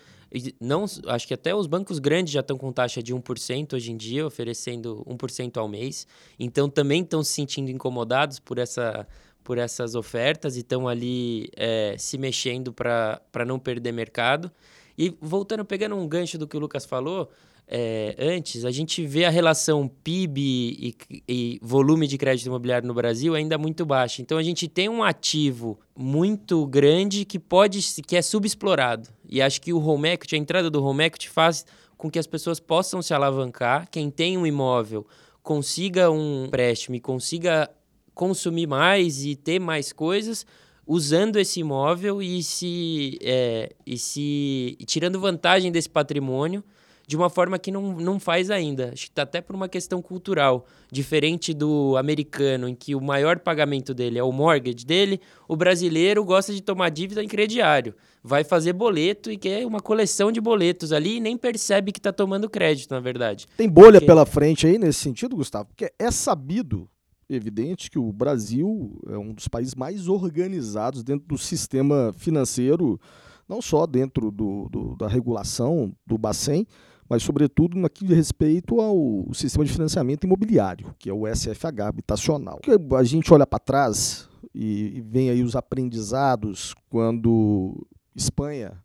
Não, 0.59 0.85
acho 1.07 1.27
que 1.27 1.33
até 1.33 1.53
os 1.53 1.67
bancos 1.67 1.99
grandes 1.99 2.33
já 2.33 2.39
estão 2.39 2.57
com 2.57 2.71
taxa 2.71 3.03
de 3.03 3.13
1% 3.13 3.73
hoje 3.73 3.91
em 3.91 3.97
dia, 3.97 4.25
oferecendo 4.25 5.05
1% 5.07 5.57
ao 5.57 5.67
mês. 5.67 6.07
Então 6.39 6.67
também 6.67 7.03
estão 7.03 7.23
se 7.23 7.33
sentindo 7.33 7.69
incomodados 7.69 8.39
por, 8.39 8.57
essa, 8.57 9.07
por 9.43 9.57
essas 9.57 9.95
ofertas 9.95 10.55
e 10.55 10.59
estão 10.59 10.87
ali 10.87 11.49
é, 11.55 11.95
se 11.97 12.17
mexendo 12.17 12.73
para 12.73 13.45
não 13.45 13.59
perder 13.59 13.91
mercado. 13.91 14.51
E 14.97 15.15
voltando, 15.21 15.65
pegando 15.65 15.95
um 15.95 16.07
gancho 16.07 16.37
do 16.37 16.47
que 16.47 16.55
o 16.55 16.59
Lucas 16.59 16.85
falou, 16.85 17.29
é, 17.67 18.15
antes, 18.19 18.65
a 18.65 18.71
gente 18.71 19.05
vê 19.05 19.25
a 19.25 19.29
relação 19.29 19.87
PIB 19.87 20.41
e, 20.41 20.95
e, 21.27 21.59
volume 21.61 22.07
de 22.07 22.17
crédito 22.17 22.45
imobiliário 22.47 22.87
no 22.87 22.93
Brasil 22.93 23.35
ainda 23.35 23.57
muito 23.57 23.85
baixa. 23.85 24.21
Então 24.21 24.37
a 24.37 24.43
gente 24.43 24.67
tem 24.67 24.89
um 24.89 25.03
ativo 25.03 25.79
muito 25.97 26.65
grande 26.67 27.25
que 27.25 27.39
pode 27.39 27.79
que 28.05 28.15
é 28.15 28.21
subexplorado. 28.21 29.09
E 29.27 29.41
acho 29.41 29.61
que 29.61 29.73
o 29.73 29.83
home 29.83 30.09
equity, 30.09 30.35
a 30.35 30.37
entrada 30.37 30.69
do 30.69 30.83
home 30.83 31.03
equity 31.03 31.29
faz 31.29 31.65
com 31.97 32.11
que 32.11 32.19
as 32.19 32.27
pessoas 32.27 32.59
possam 32.59 33.01
se 33.01 33.13
alavancar. 33.13 33.87
Quem 33.89 34.11
tem 34.11 34.37
um 34.37 34.45
imóvel 34.45 35.07
consiga 35.41 36.11
um 36.11 36.45
empréstimo 36.45 36.95
e 36.95 36.99
consiga 36.99 37.69
consumir 38.13 38.67
mais 38.67 39.25
e 39.25 39.35
ter 39.35 39.59
mais 39.59 39.91
coisas 39.91 40.45
usando 40.85 41.37
esse 41.37 41.61
imóvel 41.61 42.21
e 42.21 42.43
se, 42.43 43.17
é, 43.21 43.73
e 43.85 43.97
se 43.97 44.77
tirando 44.85 45.19
vantagem 45.19 45.71
desse 45.71 45.89
patrimônio 45.89 46.63
de 47.05 47.17
uma 47.17 47.29
forma 47.29 47.59
que 47.59 47.71
não, 47.71 47.93
não 47.93 48.19
faz 48.19 48.49
ainda. 48.49 48.91
Acho 48.93 49.05
que 49.05 49.11
está 49.11 49.23
até 49.23 49.41
por 49.41 49.55
uma 49.55 49.67
questão 49.67 50.01
cultural. 50.01 50.65
Diferente 50.91 51.53
do 51.53 51.97
americano, 51.97 52.67
em 52.67 52.75
que 52.75 52.95
o 52.95 53.01
maior 53.01 53.39
pagamento 53.39 53.93
dele 53.93 54.17
é 54.17 54.23
o 54.23 54.31
mortgage 54.31 54.85
dele, 54.85 55.19
o 55.47 55.55
brasileiro 55.55 56.23
gosta 56.23 56.53
de 56.53 56.61
tomar 56.61 56.89
dívida 56.89 57.23
em 57.23 57.27
crediário. 57.27 57.93
Vai 58.23 58.43
fazer 58.43 58.71
boleto 58.71 59.29
e 59.29 59.37
quer 59.37 59.65
uma 59.65 59.81
coleção 59.81 60.31
de 60.31 60.39
boletos 60.39 60.93
ali 60.93 61.17
e 61.17 61.19
nem 61.19 61.35
percebe 61.35 61.91
que 61.91 61.99
está 61.99 62.13
tomando 62.13 62.49
crédito, 62.49 62.91
na 62.91 63.01
verdade. 63.01 63.47
Tem 63.57 63.67
bolha 63.67 63.99
Porque... 63.99 64.05
pela 64.05 64.25
frente 64.25 64.65
aí 64.65 64.77
nesse 64.77 64.99
sentido, 64.99 65.35
Gustavo? 65.35 65.65
Porque 65.65 65.91
é 65.99 66.09
sabido 66.09 66.89
evidente 67.29 67.89
que 67.89 67.99
o 67.99 68.11
Brasil 68.11 68.99
é 69.07 69.17
um 69.17 69.33
dos 69.33 69.47
países 69.47 69.75
mais 69.75 70.07
organizados 70.07 71.03
dentro 71.03 71.27
do 71.27 71.37
sistema 71.37 72.13
financeiro, 72.17 72.99
não 73.47 73.61
só 73.61 73.85
dentro 73.85 74.31
do, 74.31 74.67
do 74.69 74.95
da 74.95 75.07
regulação 75.07 75.95
do 76.05 76.17
Bacen, 76.17 76.67
mas 77.09 77.23
sobretudo 77.23 77.77
no 77.77 77.89
que 77.89 78.05
diz 78.05 78.15
respeito 78.15 78.79
ao 78.79 79.31
sistema 79.33 79.65
de 79.65 79.71
financiamento 79.71 80.23
imobiliário, 80.23 80.95
que 80.97 81.09
é 81.09 81.13
o 81.13 81.27
SFH 81.27 81.81
habitacional. 81.81 82.59
A 82.97 83.03
gente 83.03 83.33
olha 83.33 83.45
para 83.45 83.59
trás 83.59 84.29
e, 84.53 85.03
vem 85.05 85.29
aí 85.29 85.43
os 85.43 85.55
aprendizados 85.55 86.73
quando 86.89 87.85
Espanha 88.15 88.81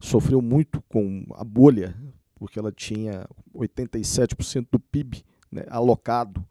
sofreu 0.00 0.42
muito 0.42 0.82
com 0.88 1.24
a 1.34 1.44
bolha, 1.44 1.96
porque 2.34 2.58
ela 2.58 2.72
tinha 2.72 3.26
87% 3.54 4.66
do 4.70 4.78
PIB 4.78 5.22
né, 5.50 5.64
alocado 5.68 6.44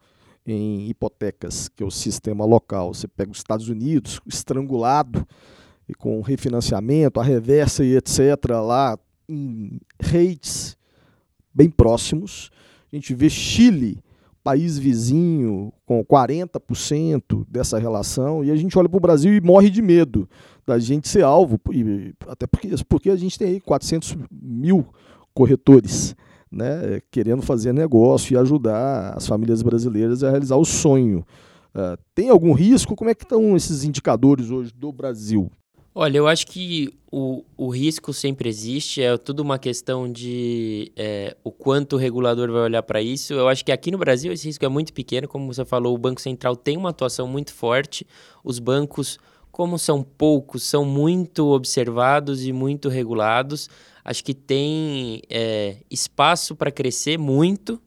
em 0.46 0.88
hipotecas, 0.88 1.68
que 1.68 1.82
é 1.82 1.86
o 1.86 1.90
sistema 1.90 2.44
local. 2.44 2.92
Você 2.92 3.08
pega 3.08 3.30
os 3.30 3.38
Estados 3.38 3.68
Unidos, 3.68 4.20
estrangulado, 4.26 5.26
e 5.88 5.94
com 5.94 6.20
refinanciamento, 6.20 7.20
a 7.20 7.24
reversa 7.24 7.84
e 7.84 7.96
etc., 7.96 8.20
lá 8.62 8.98
em 9.28 9.80
rates 10.00 10.76
bem 11.52 11.68
próximos. 11.68 12.50
A 12.92 12.96
gente 12.96 13.14
vê 13.14 13.28
Chile, 13.28 14.02
país 14.42 14.78
vizinho, 14.78 15.72
com 15.86 16.04
40% 16.04 17.46
dessa 17.48 17.78
relação, 17.78 18.44
e 18.44 18.50
a 18.50 18.56
gente 18.56 18.78
olha 18.78 18.88
para 18.88 18.96
o 18.96 19.00
Brasil 19.00 19.34
e 19.34 19.40
morre 19.40 19.70
de 19.70 19.82
medo 19.82 20.28
da 20.66 20.78
gente 20.78 21.08
ser 21.08 21.22
alvo, 21.22 21.60
até 22.28 22.46
porque, 22.46 22.70
porque 22.88 23.10
a 23.10 23.16
gente 23.16 23.38
tem 23.38 23.48
aí 23.48 23.60
400 23.60 24.16
mil 24.30 24.86
corretores 25.34 26.16
né, 26.54 27.00
querendo 27.10 27.42
fazer 27.42 27.72
negócio 27.72 28.32
e 28.32 28.36
ajudar 28.36 29.14
as 29.16 29.26
famílias 29.26 29.62
brasileiras 29.62 30.22
a 30.22 30.30
realizar 30.30 30.56
o 30.56 30.64
sonho. 30.64 31.26
Uh, 31.74 31.98
tem 32.14 32.28
algum 32.28 32.52
risco? 32.52 32.94
Como 32.94 33.10
é 33.10 33.14
que 33.14 33.24
estão 33.24 33.56
esses 33.56 33.82
indicadores 33.82 34.50
hoje 34.50 34.72
do 34.72 34.92
Brasil? 34.92 35.50
Olha, 35.96 36.18
eu 36.18 36.26
acho 36.26 36.46
que 36.48 36.92
o, 37.10 37.44
o 37.56 37.68
risco 37.68 38.12
sempre 38.12 38.48
existe, 38.48 39.00
é 39.00 39.16
tudo 39.16 39.40
uma 39.40 39.60
questão 39.60 40.10
de 40.10 40.90
é, 40.96 41.36
o 41.44 41.52
quanto 41.52 41.94
o 41.94 41.98
regulador 41.98 42.50
vai 42.50 42.62
olhar 42.62 42.82
para 42.82 43.00
isso. 43.00 43.32
Eu 43.32 43.46
acho 43.46 43.64
que 43.64 43.70
aqui 43.70 43.92
no 43.92 43.98
Brasil 43.98 44.32
esse 44.32 44.48
risco 44.48 44.64
é 44.64 44.68
muito 44.68 44.92
pequeno, 44.92 45.28
como 45.28 45.52
você 45.52 45.64
falou, 45.64 45.94
o 45.94 45.98
Banco 45.98 46.20
Central 46.20 46.56
tem 46.56 46.76
uma 46.76 46.90
atuação 46.90 47.28
muito 47.28 47.52
forte, 47.52 48.04
os 48.42 48.58
bancos, 48.58 49.18
como 49.54 49.78
são 49.78 50.02
poucos, 50.02 50.64
são 50.64 50.84
muito 50.84 51.46
observados 51.46 52.44
e 52.44 52.52
muito 52.52 52.88
regulados. 52.88 53.70
Acho 54.04 54.24
que 54.24 54.34
tem 54.34 55.22
é, 55.30 55.76
espaço 55.88 56.56
para 56.56 56.72
crescer 56.72 57.16
muito. 57.16 57.80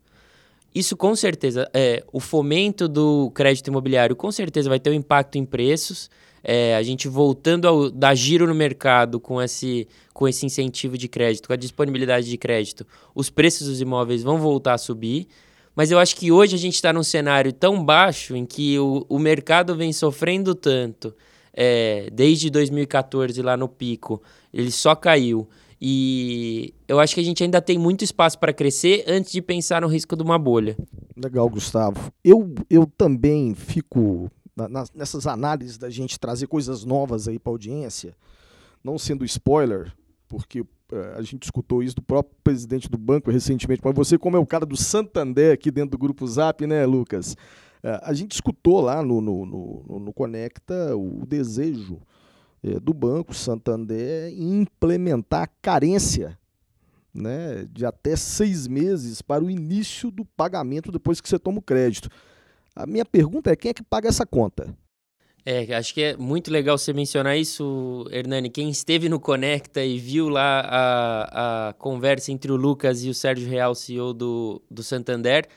Isso 0.73 0.95
com 0.95 1.13
certeza, 1.13 1.69
é, 1.73 2.01
o 2.13 2.21
fomento 2.21 2.87
do 2.87 3.29
crédito 3.31 3.67
imobiliário 3.67 4.15
com 4.15 4.31
certeza 4.31 4.69
vai 4.69 4.79
ter 4.79 4.91
um 4.91 4.93
impacto 4.93 5.37
em 5.37 5.43
preços 5.43 6.09
é, 6.49 6.77
a 6.77 6.81
gente 6.81 7.09
voltando 7.09 7.67
a 7.67 7.89
dar 7.93 8.15
giro 8.15 8.47
no 8.47 8.55
mercado 8.55 9.19
com 9.19 9.41
esse, 9.41 9.85
com 10.13 10.29
esse 10.29 10.45
incentivo 10.45 10.97
de 10.97 11.09
crédito, 11.09 11.47
com 11.47 11.53
a 11.53 11.57
disponibilidade 11.57 12.29
de 12.29 12.37
crédito, 12.37 12.87
os 13.13 13.29
preços 13.29 13.67
dos 13.67 13.81
imóveis 13.81 14.23
vão 14.23 14.37
voltar 14.37 14.75
a 14.75 14.77
subir. 14.77 15.27
Mas 15.75 15.91
eu 15.91 15.99
acho 15.99 16.15
que 16.15 16.31
hoje 16.31 16.55
a 16.55 16.57
gente 16.57 16.75
está 16.75 16.93
num 16.93 17.03
cenário 17.03 17.51
tão 17.51 17.83
baixo 17.83 18.33
em 18.33 18.45
que 18.45 18.79
o, 18.79 19.05
o 19.09 19.19
mercado 19.19 19.75
vem 19.75 19.91
sofrendo 19.91 20.55
tanto, 20.55 21.13
é, 21.59 22.07
desde 22.13 22.51
2014 22.51 23.41
lá 23.41 23.57
no 23.57 23.67
pico, 23.67 24.21
ele 24.53 24.71
só 24.71 24.95
caiu. 24.95 25.49
E 25.81 26.73
eu 26.87 26.99
acho 26.99 27.15
que 27.15 27.21
a 27.21 27.23
gente 27.23 27.43
ainda 27.43 27.59
tem 27.59 27.79
muito 27.79 28.03
espaço 28.03 28.37
para 28.37 28.53
crescer 28.53 29.03
antes 29.07 29.31
de 29.31 29.41
pensar 29.41 29.81
no 29.81 29.87
risco 29.87 30.15
de 30.15 30.21
uma 30.21 30.37
bolha. 30.37 30.77
Legal, 31.15 31.49
Gustavo. 31.49 32.11
Eu, 32.23 32.53
eu 32.69 32.85
também 32.85 33.55
fico 33.55 34.29
nessas 34.93 35.25
análises 35.25 35.77
da 35.77 35.89
gente 35.89 36.19
trazer 36.19 36.47
coisas 36.47 36.83
novas 36.83 37.27
aí 37.27 37.39
para 37.39 37.51
a 37.51 37.53
audiência, 37.53 38.15
não 38.83 38.97
sendo 38.97 39.25
spoiler, 39.25 39.91
porque 40.27 40.63
é, 40.91 41.15
a 41.15 41.21
gente 41.21 41.43
escutou 41.43 41.83
isso 41.83 41.95
do 41.95 42.01
próprio 42.01 42.35
presidente 42.43 42.89
do 42.89 42.97
banco 42.97 43.29
recentemente, 43.29 43.81
mas 43.83 43.95
você, 43.95 44.17
como 44.17 44.35
é 44.35 44.39
o 44.39 44.45
cara 44.47 44.65
do 44.65 44.77
Santander 44.77 45.53
aqui 45.53 45.69
dentro 45.69 45.91
do 45.91 45.97
grupo 45.97 46.25
Zap, 46.27 46.65
né, 46.65 46.85
Lucas? 46.85 47.35
É, 47.87 48.01
a 48.03 48.11
gente 48.11 48.33
escutou 48.33 48.81
lá 48.81 49.01
no, 49.01 49.21
no, 49.21 49.45
no, 49.45 49.99
no 49.99 50.13
Conecta 50.13 50.93
o 50.93 51.25
desejo 51.25 52.01
é, 52.61 52.81
do 52.81 52.93
Banco 52.93 53.33
Santander 53.33 54.29
em 54.33 54.59
implementar 54.59 55.43
a 55.43 55.47
carência 55.61 56.37
né, 57.13 57.65
de 57.71 57.85
até 57.85 58.17
seis 58.17 58.67
meses 58.67 59.21
para 59.21 59.41
o 59.41 59.49
início 59.49 60.11
do 60.11 60.25
pagamento 60.25 60.91
depois 60.91 61.21
que 61.21 61.29
você 61.29 61.39
toma 61.39 61.59
o 61.59 61.61
crédito. 61.61 62.09
A 62.75 62.85
minha 62.85 63.05
pergunta 63.05 63.51
é 63.51 63.55
quem 63.55 63.71
é 63.71 63.73
que 63.73 63.83
paga 63.83 64.09
essa 64.09 64.25
conta? 64.25 64.75
É, 65.45 65.73
acho 65.73 65.93
que 65.93 66.03
é 66.03 66.17
muito 66.17 66.51
legal 66.51 66.77
você 66.77 66.91
mencionar 66.91 67.37
isso, 67.37 68.05
Hernani. 68.11 68.49
Quem 68.49 68.69
esteve 68.69 69.07
no 69.07 69.17
Conecta 69.17 69.81
e 69.81 69.97
viu 69.97 70.27
lá 70.27 70.59
a, 70.59 71.69
a 71.69 71.73
conversa 71.73 72.33
entre 72.33 72.51
o 72.51 72.57
Lucas 72.57 73.05
e 73.05 73.09
o 73.09 73.13
Sérgio 73.13 73.47
Real, 73.47 73.73
CEO 73.73 74.13
do, 74.13 74.61
do 74.69 74.83
Santander, 74.83 75.47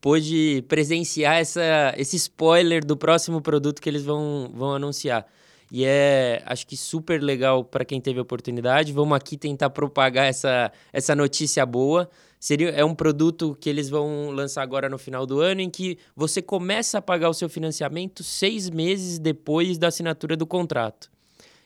pôde 0.00 0.64
presenciar 0.68 1.36
essa, 1.36 1.94
esse 1.96 2.16
spoiler 2.16 2.84
do 2.84 2.96
próximo 2.96 3.40
produto 3.40 3.80
que 3.80 3.88
eles 3.88 4.02
vão, 4.02 4.50
vão 4.54 4.74
anunciar. 4.74 5.26
E 5.72 5.84
é, 5.84 6.42
acho 6.46 6.66
que 6.66 6.76
super 6.76 7.22
legal 7.22 7.62
para 7.62 7.84
quem 7.84 8.00
teve 8.00 8.18
a 8.18 8.22
oportunidade. 8.22 8.92
Vamos 8.92 9.16
aqui 9.16 9.36
tentar 9.36 9.70
propagar 9.70 10.26
essa, 10.26 10.72
essa 10.92 11.14
notícia 11.14 11.64
boa. 11.64 12.10
Seria, 12.40 12.70
é 12.70 12.84
um 12.84 12.94
produto 12.94 13.56
que 13.60 13.68
eles 13.68 13.88
vão 13.88 14.30
lançar 14.30 14.62
agora 14.62 14.88
no 14.88 14.98
final 14.98 15.26
do 15.26 15.40
ano, 15.40 15.60
em 15.60 15.70
que 15.70 15.98
você 16.16 16.42
começa 16.42 16.98
a 16.98 17.02
pagar 17.02 17.28
o 17.28 17.34
seu 17.34 17.48
financiamento 17.48 18.24
seis 18.24 18.68
meses 18.68 19.18
depois 19.18 19.78
da 19.78 19.88
assinatura 19.88 20.36
do 20.36 20.46
contrato. 20.46 21.10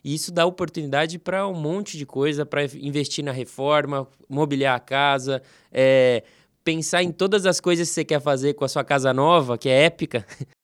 E 0.05 0.15
isso 0.15 0.31
dá 0.31 0.45
oportunidade 0.45 1.19
para 1.19 1.49
um 1.49 1.55
monte 1.55 1.97
de 1.97 2.05
coisa, 2.05 2.45
para 2.45 2.65
investir 2.65 3.25
na 3.25 3.33
reforma, 3.33 4.07
mobiliar 4.29 4.77
a 4.77 4.81
casa, 4.81 5.41
é, 5.73 6.23
pensar 6.65 7.03
em 7.03 7.13
todas 7.13 7.47
as 7.47 7.61
coisas 7.61 7.89
que 7.89 7.95
você 7.95 8.05
quer 8.05 8.21
fazer 8.21 8.55
com 8.55 8.65
a 8.65 8.69
sua 8.69 8.83
casa 8.83 9.13
nova, 9.13 9.59
que 9.59 9.69
é 9.69 9.85
épica. 9.85 10.27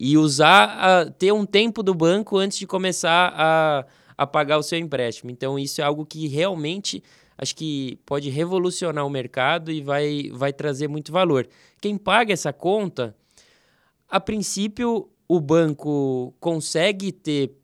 e 0.00 0.16
usar, 0.18 0.64
a, 0.64 1.10
ter 1.10 1.32
um 1.32 1.46
tempo 1.46 1.82
do 1.82 1.94
banco 1.94 2.36
antes 2.38 2.58
de 2.58 2.66
começar 2.66 3.32
a 3.36 3.86
a 4.16 4.26
pagar 4.26 4.58
o 4.58 4.62
seu 4.62 4.78
empréstimo. 4.78 5.30
Então, 5.30 5.58
isso 5.58 5.80
é 5.80 5.84
algo 5.84 6.06
que 6.06 6.26
realmente 6.28 7.02
acho 7.36 7.54
que 7.56 7.98
pode 8.06 8.30
revolucionar 8.30 9.04
o 9.04 9.10
mercado 9.10 9.72
e 9.72 9.80
vai, 9.80 10.30
vai 10.32 10.52
trazer 10.52 10.88
muito 10.88 11.10
valor. 11.10 11.48
Quem 11.80 11.98
paga 11.98 12.32
essa 12.32 12.52
conta, 12.52 13.14
a 14.08 14.20
princípio, 14.20 15.08
o 15.26 15.40
banco 15.40 16.32
consegue 16.38 17.10
ter 17.10 17.56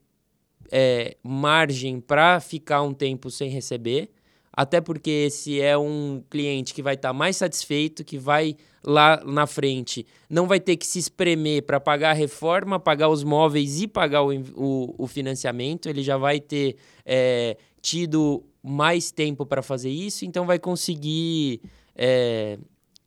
é, 0.73 1.17
margem 1.23 2.01
para 2.01 2.41
ficar 2.41 2.83
um 2.83 2.93
tempo 2.93 3.31
sem 3.31 3.49
receber. 3.49 4.11
Até 4.53 4.81
porque 4.81 5.11
esse 5.11 5.61
é 5.61 5.77
um 5.77 6.23
cliente 6.29 6.75
que 6.75 6.83
vai 6.83 6.95
estar 6.95 7.11
tá 7.11 7.13
mais 7.13 7.37
satisfeito, 7.37 8.05
que 8.05 8.19
vai 8.19 8.57
lá 8.85 9.23
na 9.25 9.47
frente, 9.47 10.07
não 10.29 10.47
vai 10.47 10.59
ter 10.59 10.77
que 10.77 10.87
se 10.87 10.99
espremer 10.99 11.63
para 11.65 11.79
pagar 11.79 12.11
a 12.11 12.15
reforma, 12.15 12.81
pagar 12.81 13.09
os 13.09 13.23
móveis 13.23 13.81
e 13.81 13.87
pagar 13.87 14.23
o, 14.23 14.33
o, 14.57 14.95
o 14.99 15.07
financiamento, 15.07 15.89
ele 15.89 16.03
já 16.03 16.17
vai 16.17 16.41
ter 16.41 16.77
é, 17.05 17.57
tido 17.83 18.43
mais 18.63 19.11
tempo 19.11 19.45
para 19.45 19.63
fazer 19.63 19.91
isso, 19.91 20.25
então 20.25 20.47
vai 20.47 20.59
conseguir 20.59 21.61
é, 21.95 22.59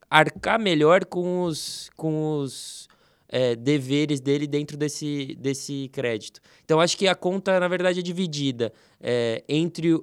arcar 0.10 0.60
melhor 0.60 1.06
com 1.06 1.44
os, 1.44 1.90
com 1.96 2.38
os 2.38 2.88
é, 3.28 3.56
deveres 3.56 4.20
dele 4.20 4.46
dentro 4.46 4.78
desse, 4.78 5.36
desse 5.40 5.90
crédito. 5.92 6.40
Então, 6.64 6.80
acho 6.80 6.96
que 6.96 7.08
a 7.08 7.16
conta, 7.16 7.60
na 7.60 7.68
verdade, 7.68 8.00
é 8.00 8.04
dividida 8.04 8.72
é, 9.02 9.44
entre 9.50 10.00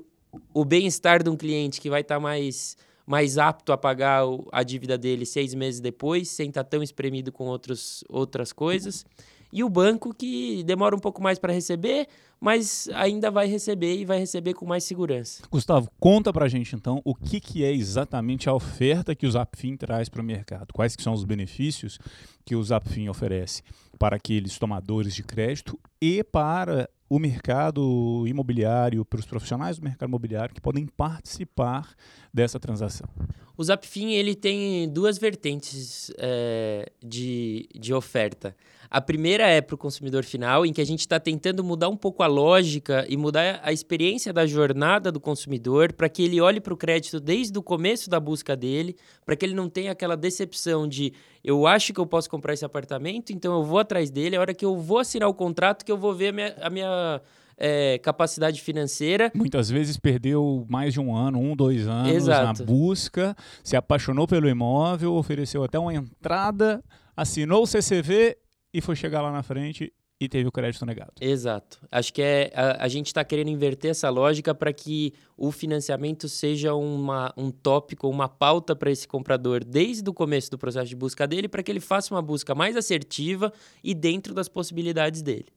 o 0.53 0.65
bem-estar 0.65 1.23
de 1.23 1.31
um 1.31 1.37
cliente 1.37 1.81
que 1.81 1.91
vai 1.91 2.03
estar 2.03 2.17
tá 2.17 2.21
mais, 2.21 2.77
mais 3.07 3.39
apto 3.39 3.73
a 3.73 3.77
pagar 3.77 4.27
o, 4.27 4.49
a 4.53 4.63
dívida 4.63 4.97
dele 4.97 5.27
seis 5.27 5.55
meses 5.55 5.81
depois, 5.81 6.29
sem 6.29 6.49
estar 6.49 6.65
tá 6.65 6.71
tão 6.71 6.83
espremido 6.83 7.33
com 7.33 7.47
outros, 7.47 8.05
outras 8.09 8.53
coisas. 8.53 9.05
E 9.53 9.65
o 9.65 9.69
banco 9.69 10.15
que 10.15 10.63
demora 10.63 10.95
um 10.95 10.99
pouco 11.01 11.21
mais 11.21 11.39
para 11.39 11.53
receber, 11.53 12.07
mas 12.41 12.89
ainda 12.95 13.31
vai 13.31 13.47
receber 13.47 13.97
e 13.97 14.05
vai 14.05 14.19
receber 14.19 14.55
com 14.55 14.65
mais 14.65 14.85
segurança. 14.85 15.43
Gustavo, 15.51 15.91
conta 15.99 16.33
para 16.33 16.47
a 16.47 16.49
gente 16.49 16.75
então 16.77 17.03
o 17.05 17.15
que, 17.15 17.41
que 17.41 17.65
é 17.65 17.73
exatamente 17.73 18.49
a 18.49 18.55
oferta 18.55 19.15
que 19.15 19.27
o 19.27 19.31
Zapfin 19.31 19.77
traz 19.77 20.09
para 20.09 20.23
o 20.23 20.25
mercado. 20.25 20.73
Quais 20.73 20.95
que 20.95 21.03
são 21.03 21.13
os 21.13 21.25
benefícios 21.25 21.99
que 22.45 22.55
o 22.55 22.63
Zapfin 22.63 23.09
oferece 23.09 23.63
para 23.99 24.17
aqueles 24.17 24.59
tomadores 24.59 25.15
de 25.15 25.23
crédito 25.23 25.79
e 26.01 26.23
para 26.23 26.89
o 27.11 27.19
mercado 27.19 28.25
imobiliário, 28.29 29.05
para 29.05 29.19
os 29.19 29.27
profissionais 29.27 29.79
do 29.79 29.83
mercado 29.83 30.09
imobiliário 30.09 30.55
que 30.55 30.61
podem 30.61 30.87
participar 30.87 31.93
dessa 32.33 32.61
transação? 32.61 33.09
O 33.57 33.65
Zapfin 33.65 34.13
ele 34.13 34.37
tem 34.37 34.89
duas 34.89 35.19
vertentes 35.19 36.13
é, 36.19 36.91
de, 37.05 37.69
de 37.75 37.93
oferta. 37.93 38.57
A 38.91 39.01
primeira 39.01 39.49
é 39.49 39.61
para 39.61 39.77
o 39.77 39.79
consumidor 39.79 40.25
final, 40.25 40.67
em 40.67 40.73
que 40.73 40.81
a 40.81 40.85
gente 40.85 40.99
está 40.99 41.21
tentando 41.21 41.63
mudar 41.63 41.89
um 41.89 41.97
pouco 41.97 42.25
a 42.25 42.27
lógica 42.27 43.07
e 43.09 43.17
mudar 43.17 43.61
a 43.63 43.73
experiência 43.73 44.33
da 44.33 44.45
jornada 44.45 45.13
do 45.13 45.21
consumidor 45.21 45.93
para 45.93 46.09
que 46.09 46.25
ele 46.25 46.41
olhe 46.41 46.61
para 46.61 46.75
o 46.75 46.77
crédito 46.77 47.21
desde 47.21 47.57
o 47.57 47.63
começo 47.63 48.11
da 48.11 48.19
busca 48.19 48.57
dele, 48.57 48.97
para 49.25 49.37
que 49.37 49.47
ele 49.47 49.55
não 49.55 49.69
tenha 49.69 49.93
aquela 49.93 50.17
decepção 50.17 50.89
de 50.89 51.13
eu 51.45 51.69
acho 51.69 51.93
que 51.93 52.01
eu 52.01 52.07
posso 52.07 52.29
comprar 52.29 52.53
esse 52.53 52.65
apartamento, 52.65 53.33
então 53.33 53.57
eu 53.57 53.63
vou 53.63 53.79
atrás 53.79 54.11
dele, 54.11 54.35
a 54.35 54.41
hora 54.41 54.53
que 54.53 54.65
eu 54.65 54.77
vou 54.77 54.99
assinar 54.99 55.29
o 55.29 55.35
contrato 55.35 55.85
que 55.85 55.93
eu 55.93 55.97
vou 55.97 56.13
ver 56.13 56.31
a 56.31 56.33
minha, 56.33 56.57
a 56.61 56.69
minha 56.69 57.23
é, 57.57 57.97
capacidade 57.99 58.61
financeira. 58.61 59.31
Muitas 59.33 59.71
vezes 59.71 59.99
perdeu 59.99 60.67
mais 60.69 60.95
de 60.95 60.99
um 60.99 61.15
ano, 61.15 61.39
um, 61.39 61.55
dois 61.55 61.87
anos 61.87 62.13
Exato. 62.13 62.61
na 62.61 62.67
busca, 62.67 63.37
se 63.63 63.77
apaixonou 63.77 64.27
pelo 64.27 64.49
imóvel, 64.49 65.15
ofereceu 65.15 65.63
até 65.63 65.79
uma 65.79 65.95
entrada, 65.95 66.83
assinou 67.17 67.63
o 67.63 67.67
CCV 67.69 68.37
e 68.73 68.81
foi 68.81 68.97
chegar 68.97 69.21
lá 69.23 69.33
na 69.33 69.43
frente 69.43 69.93
e 70.21 70.29
teve 70.29 70.47
o 70.47 70.53
crédito 70.53 70.85
negado. 70.85 71.13
Exato. 71.19 71.81
Acho 71.91 72.13
que 72.13 72.21
é, 72.21 72.53
a, 72.55 72.85
a 72.85 72.89
gente 72.89 73.07
está 73.07 73.25
querendo 73.25 73.49
inverter 73.49 73.93
essa 73.93 74.11
lógica 74.11 74.55
para 74.55 74.71
que 74.71 75.15
o 75.35 75.51
financiamento 75.51 76.29
seja 76.29 76.75
uma, 76.75 77.33
um 77.39 77.51
tópico, 77.51 78.07
uma 78.07 78.29
pauta 78.29 78.77
para 78.77 78.91
esse 78.91 79.09
comprador 79.09 79.65
desde 79.65 80.09
o 80.11 80.13
começo 80.13 80.51
do 80.51 80.59
processo 80.59 80.89
de 80.89 80.97
busca 80.97 81.27
dele, 81.27 81.49
para 81.49 81.63
que 81.63 81.73
ele 81.73 81.81
faça 81.81 82.13
uma 82.13 82.21
busca 82.21 82.55
mais 82.55 82.77
assertiva 82.77 83.51
e 83.83 83.95
dentro 83.95 84.35
das 84.35 84.47
possibilidades 84.47 85.23
dele. 85.23 85.49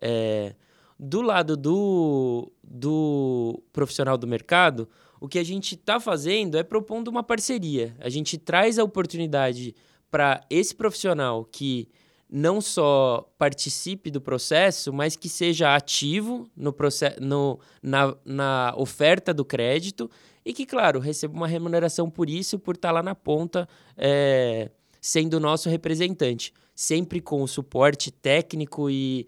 É, 0.00 0.54
do 0.98 1.20
lado 1.20 1.54
do, 1.54 2.50
do 2.64 3.62
profissional 3.74 4.16
do 4.16 4.26
mercado, 4.26 4.88
o 5.20 5.28
que 5.28 5.38
a 5.38 5.44
gente 5.44 5.74
está 5.74 6.00
fazendo 6.00 6.56
é 6.56 6.62
propondo 6.62 7.08
uma 7.08 7.22
parceria. 7.22 7.94
A 8.00 8.08
gente 8.08 8.38
traz 8.38 8.78
a 8.78 8.84
oportunidade 8.84 9.74
para 10.10 10.40
esse 10.48 10.74
profissional 10.74 11.44
que 11.44 11.88
não 12.30 12.60
só 12.60 13.26
participe 13.38 14.10
do 14.10 14.20
processo, 14.20 14.92
mas 14.92 15.16
que 15.16 15.28
seja 15.28 15.74
ativo 15.74 16.48
no 16.54 16.72
processo, 16.72 17.20
no, 17.20 17.58
na, 17.82 18.14
na 18.24 18.74
oferta 18.76 19.32
do 19.32 19.44
crédito 19.44 20.10
e 20.44 20.52
que, 20.52 20.66
claro, 20.66 21.00
receba 21.00 21.34
uma 21.34 21.46
remuneração 21.46 22.10
por 22.10 22.28
isso, 22.28 22.58
por 22.58 22.74
estar 22.74 22.90
lá 22.90 23.02
na 23.02 23.14
ponta, 23.14 23.68
é, 23.96 24.70
sendo 25.00 25.40
nosso 25.40 25.68
representante, 25.68 26.52
sempre 26.74 27.20
com 27.20 27.42
o 27.42 27.48
suporte 27.48 28.10
técnico 28.10 28.90
e 28.90 29.26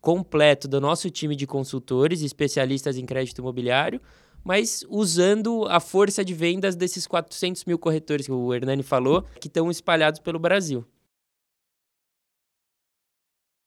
completo 0.00 0.68
do 0.68 0.80
nosso 0.80 1.10
time 1.10 1.34
de 1.34 1.46
consultores 1.46 2.22
especialistas 2.22 2.98
em 2.98 3.06
crédito 3.06 3.38
imobiliário, 3.38 4.00
mas 4.44 4.84
usando 4.88 5.64
a 5.66 5.80
força 5.80 6.24
de 6.24 6.34
vendas 6.34 6.76
desses 6.76 7.06
400 7.06 7.64
mil 7.64 7.78
corretores 7.78 8.26
que 8.26 8.32
o 8.32 8.52
Hernani 8.52 8.82
falou, 8.82 9.22
que 9.40 9.48
estão 9.48 9.70
espalhados 9.70 10.20
pelo 10.20 10.38
Brasil. 10.38 10.84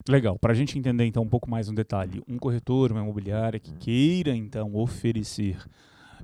Legal, 0.07 0.39
para 0.39 0.53
a 0.53 0.55
gente 0.55 0.79
entender 0.79 1.03
então 1.05 1.23
um 1.23 1.27
pouco 1.27 1.49
mais 1.49 1.67
um 1.67 1.73
detalhe, 1.73 2.23
um 2.27 2.37
corretor, 2.37 2.91
uma 2.91 3.01
imobiliária 3.01 3.59
que 3.59 3.73
queira 3.73 4.33
então 4.33 4.73
oferecer 4.73 5.57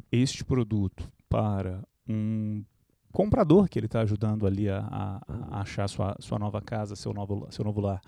este 0.09 0.45
produto 0.45 1.11
para 1.27 1.83
um 2.07 2.63
comprador 3.11 3.67
que 3.67 3.77
ele 3.77 3.87
está 3.87 4.01
ajudando 4.01 4.47
ali 4.47 4.69
a, 4.69 4.79
a, 4.79 5.21
a, 5.27 5.61
achar 5.61 5.87
sua, 5.89 6.15
sua 6.19 6.39
nova 6.39 6.61
casa, 6.61 6.95
seu 6.95 7.13
novo, 7.13 7.47
seu 7.51 7.65
novo 7.65 7.81
lar, 7.81 8.01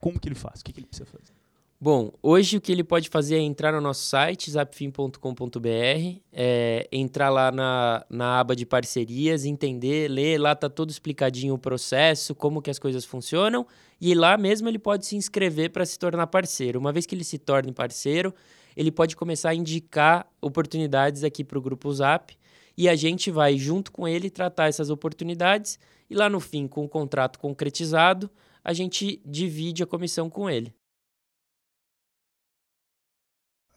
como 0.00 0.18
que 0.18 0.28
ele 0.28 0.34
faz? 0.34 0.60
O 0.60 0.64
que, 0.64 0.72
que 0.72 0.80
ele 0.80 0.86
precisa 0.86 1.06
fazer? 1.06 1.37
Bom, 1.80 2.10
hoje 2.20 2.56
o 2.56 2.60
que 2.60 2.72
ele 2.72 2.82
pode 2.82 3.08
fazer 3.08 3.36
é 3.36 3.38
entrar 3.38 3.70
no 3.70 3.80
nosso 3.80 4.02
site, 4.04 4.50
zapfim.com.br, 4.50 6.20
é, 6.32 6.88
entrar 6.90 7.30
lá 7.30 7.52
na, 7.52 8.04
na 8.10 8.40
aba 8.40 8.56
de 8.56 8.66
parcerias, 8.66 9.44
entender, 9.44 10.08
ler, 10.10 10.38
lá 10.38 10.54
está 10.54 10.68
todo 10.68 10.90
explicadinho 10.90 11.54
o 11.54 11.58
processo, 11.58 12.34
como 12.34 12.60
que 12.60 12.68
as 12.68 12.80
coisas 12.80 13.04
funcionam, 13.04 13.64
e 14.00 14.12
lá 14.12 14.36
mesmo 14.36 14.68
ele 14.68 14.78
pode 14.78 15.06
se 15.06 15.14
inscrever 15.14 15.70
para 15.70 15.86
se 15.86 15.96
tornar 15.96 16.26
parceiro. 16.26 16.80
Uma 16.80 16.90
vez 16.90 17.06
que 17.06 17.14
ele 17.14 17.22
se 17.22 17.38
torne 17.38 17.70
parceiro, 17.70 18.34
ele 18.76 18.90
pode 18.90 19.14
começar 19.14 19.50
a 19.50 19.54
indicar 19.54 20.28
oportunidades 20.40 21.22
aqui 21.22 21.44
para 21.44 21.58
o 21.58 21.62
Grupo 21.62 21.92
Zap, 21.92 22.36
e 22.76 22.88
a 22.88 22.96
gente 22.96 23.30
vai, 23.30 23.56
junto 23.56 23.92
com 23.92 24.08
ele, 24.08 24.30
tratar 24.30 24.66
essas 24.66 24.90
oportunidades, 24.90 25.78
e 26.10 26.14
lá 26.16 26.28
no 26.28 26.40
fim, 26.40 26.66
com 26.66 26.84
o 26.84 26.88
contrato 26.88 27.38
concretizado, 27.38 28.28
a 28.64 28.72
gente 28.72 29.22
divide 29.24 29.84
a 29.84 29.86
comissão 29.86 30.28
com 30.28 30.50
ele 30.50 30.74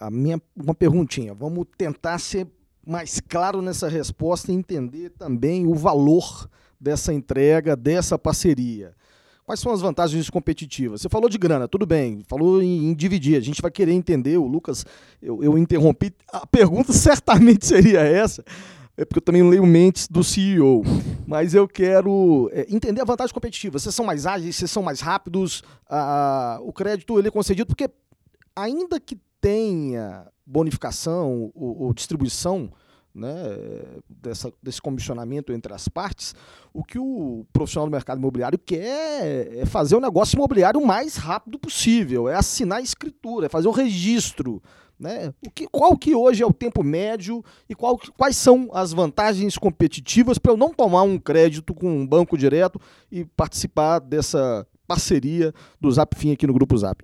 a 0.01 0.09
minha 0.09 0.41
uma 0.55 0.73
perguntinha. 0.73 1.33
Vamos 1.33 1.67
tentar 1.77 2.17
ser 2.17 2.47
mais 2.85 3.19
claro 3.19 3.61
nessa 3.61 3.87
resposta 3.87 4.51
e 4.51 4.55
entender 4.55 5.11
também 5.11 5.67
o 5.67 5.75
valor 5.75 6.49
dessa 6.79 7.13
entrega, 7.13 7.75
dessa 7.75 8.17
parceria. 8.17 8.95
Quais 9.45 9.59
são 9.59 9.71
as 9.71 9.81
vantagens 9.81 10.29
competitivas? 10.29 11.01
Você 11.01 11.09
falou 11.09 11.29
de 11.29 11.37
grana, 11.37 11.67
tudo 11.67 11.85
bem, 11.85 12.23
falou 12.27 12.61
em, 12.61 12.89
em 12.89 12.93
dividir, 12.95 13.37
a 13.37 13.41
gente 13.41 13.61
vai 13.61 13.69
querer 13.69 13.91
entender. 13.91 14.37
O 14.37 14.47
Lucas, 14.47 14.85
eu, 15.21 15.43
eu 15.43 15.57
interrompi. 15.57 16.11
A 16.31 16.47
pergunta 16.47 16.91
certamente 16.93 17.65
seria 17.65 17.99
essa, 17.99 18.43
é 18.97 19.05
porque 19.05 19.19
eu 19.19 19.23
também 19.23 19.47
leio 19.47 19.65
mentes 19.65 20.07
do 20.07 20.23
CEO. 20.23 20.83
Mas 21.27 21.53
eu 21.53 21.67
quero 21.67 22.49
é, 22.51 22.65
entender 22.69 23.01
a 23.01 23.05
vantagem 23.05 23.33
competitiva. 23.33 23.77
Vocês 23.77 23.93
são 23.93 24.05
mais 24.05 24.25
ágeis, 24.25 24.55
vocês 24.55 24.71
são 24.71 24.81
mais 24.81 24.99
rápidos, 24.99 25.63
a, 25.87 26.59
o 26.63 26.73
crédito 26.73 27.19
ele 27.19 27.27
é 27.27 27.31
concedido, 27.31 27.67
porque 27.67 27.89
ainda 28.55 28.99
que 28.99 29.17
tenha 29.41 30.27
bonificação 30.45 31.51
ou, 31.53 31.83
ou 31.83 31.93
distribuição 31.93 32.71
né, 33.13 33.33
dessa, 34.09 34.51
desse 34.61 34.81
comissionamento 34.81 35.51
entre 35.51 35.73
as 35.73 35.87
partes, 35.87 36.33
o 36.73 36.83
que 36.83 36.97
o 36.97 37.45
profissional 37.51 37.87
do 37.87 37.91
mercado 37.91 38.19
imobiliário 38.19 38.57
quer 38.57 39.57
é 39.57 39.65
fazer 39.65 39.95
o 39.95 39.99
negócio 39.99 40.37
imobiliário 40.37 40.79
o 40.79 40.87
mais 40.87 41.17
rápido 41.17 41.59
possível, 41.59 42.29
é 42.29 42.35
assinar 42.35 42.79
a 42.79 42.81
escritura, 42.81 43.47
é 43.47 43.49
fazer 43.49 43.67
o 43.67 43.71
registro. 43.71 44.61
Né? 44.97 45.33
O 45.45 45.49
que, 45.49 45.67
qual 45.67 45.97
que 45.97 46.13
hoje 46.13 46.43
é 46.43 46.45
o 46.45 46.53
tempo 46.53 46.83
médio 46.83 47.43
e 47.67 47.73
qual, 47.73 47.99
quais 48.15 48.37
são 48.37 48.69
as 48.71 48.93
vantagens 48.93 49.57
competitivas 49.57 50.37
para 50.37 50.51
eu 50.51 50.57
não 50.57 50.71
tomar 50.71 51.01
um 51.01 51.17
crédito 51.17 51.73
com 51.73 51.89
um 51.89 52.05
banco 52.05 52.37
direto 52.37 52.79
e 53.11 53.25
participar 53.25 53.97
dessa 53.99 54.65
parceria 54.87 55.51
do 55.79 55.91
Zapfin 55.91 56.33
aqui 56.33 56.45
no 56.45 56.53
Grupo 56.53 56.77
Zap? 56.77 57.03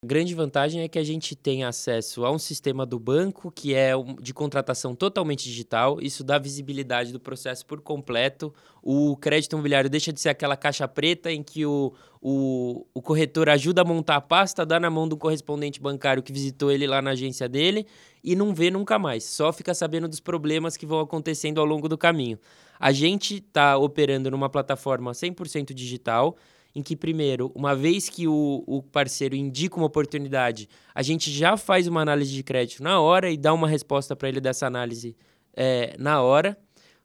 A 0.00 0.06
grande 0.06 0.32
vantagem 0.32 0.82
é 0.82 0.86
que 0.86 0.96
a 0.96 1.02
gente 1.02 1.34
tem 1.34 1.64
acesso 1.64 2.24
a 2.24 2.30
um 2.30 2.38
sistema 2.38 2.86
do 2.86 3.00
banco 3.00 3.50
que 3.50 3.74
é 3.74 3.90
de 4.20 4.32
contratação 4.32 4.94
totalmente 4.94 5.42
digital. 5.42 5.98
Isso 6.00 6.22
dá 6.22 6.38
visibilidade 6.38 7.12
do 7.12 7.18
processo 7.18 7.66
por 7.66 7.80
completo. 7.80 8.54
O 8.80 9.16
crédito 9.16 9.54
imobiliário 9.54 9.90
deixa 9.90 10.12
de 10.12 10.20
ser 10.20 10.28
aquela 10.28 10.56
caixa 10.56 10.86
preta 10.86 11.32
em 11.32 11.42
que 11.42 11.66
o, 11.66 11.92
o, 12.22 12.86
o 12.94 13.02
corretor 13.02 13.48
ajuda 13.48 13.82
a 13.82 13.84
montar 13.84 14.14
a 14.14 14.20
pasta, 14.20 14.64
dá 14.64 14.78
na 14.78 14.88
mão 14.88 15.08
do 15.08 15.16
correspondente 15.16 15.80
bancário 15.80 16.22
que 16.22 16.32
visitou 16.32 16.70
ele 16.70 16.86
lá 16.86 17.02
na 17.02 17.10
agência 17.10 17.48
dele 17.48 17.84
e 18.22 18.36
não 18.36 18.54
vê 18.54 18.70
nunca 18.70 19.00
mais. 19.00 19.24
Só 19.24 19.52
fica 19.52 19.74
sabendo 19.74 20.06
dos 20.06 20.20
problemas 20.20 20.76
que 20.76 20.86
vão 20.86 21.00
acontecendo 21.00 21.58
ao 21.58 21.66
longo 21.66 21.88
do 21.88 21.98
caminho. 21.98 22.38
A 22.78 22.92
gente 22.92 23.38
está 23.38 23.76
operando 23.76 24.30
numa 24.30 24.48
plataforma 24.48 25.10
100% 25.10 25.74
digital 25.74 26.36
em 26.78 26.82
que, 26.82 26.94
primeiro, 26.94 27.50
uma 27.54 27.74
vez 27.74 28.08
que 28.08 28.28
o, 28.28 28.62
o 28.66 28.80
parceiro 28.82 29.34
indica 29.34 29.76
uma 29.76 29.86
oportunidade, 29.86 30.68
a 30.94 31.02
gente 31.02 31.30
já 31.30 31.56
faz 31.56 31.88
uma 31.88 32.00
análise 32.00 32.32
de 32.32 32.42
crédito 32.44 32.82
na 32.82 33.00
hora 33.00 33.30
e 33.30 33.36
dá 33.36 33.52
uma 33.52 33.68
resposta 33.68 34.14
para 34.14 34.28
ele 34.28 34.40
dessa 34.40 34.66
análise 34.66 35.16
é, 35.56 35.96
na 35.98 36.22
hora. 36.22 36.56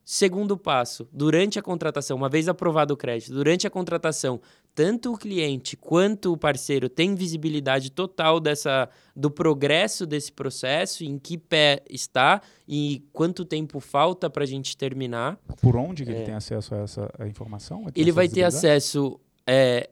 Segundo 0.04 0.56
passo, 0.58 1.08
durante 1.10 1.58
a 1.58 1.62
contratação, 1.62 2.16
uma 2.16 2.28
vez 2.28 2.46
aprovado 2.46 2.92
o 2.92 2.96
crédito, 2.96 3.32
durante 3.32 3.66
a 3.66 3.70
contratação, 3.70 4.38
tanto 4.74 5.12
o 5.14 5.16
cliente 5.16 5.78
quanto 5.78 6.32
o 6.32 6.36
parceiro 6.36 6.90
têm 6.90 7.14
visibilidade 7.14 7.90
total 7.90 8.38
dessa 8.38 8.88
do 9.16 9.30
progresso 9.30 10.04
desse 10.04 10.30
processo, 10.30 11.04
em 11.04 11.18
que 11.18 11.38
pé 11.38 11.82
está 11.88 12.42
e 12.68 13.02
quanto 13.14 13.46
tempo 13.46 13.80
falta 13.80 14.28
para 14.28 14.42
a 14.42 14.46
gente 14.46 14.76
terminar. 14.76 15.38
Por 15.62 15.74
onde 15.74 16.04
que 16.04 16.10
é, 16.10 16.16
ele 16.16 16.24
tem 16.24 16.34
acesso 16.34 16.74
a 16.74 16.78
essa 16.78 17.10
a 17.18 17.26
informação? 17.26 17.86
Ele 17.96 18.12
vai 18.12 18.28
ter 18.28 18.42
acesso 18.42 19.18
é, 19.46 19.88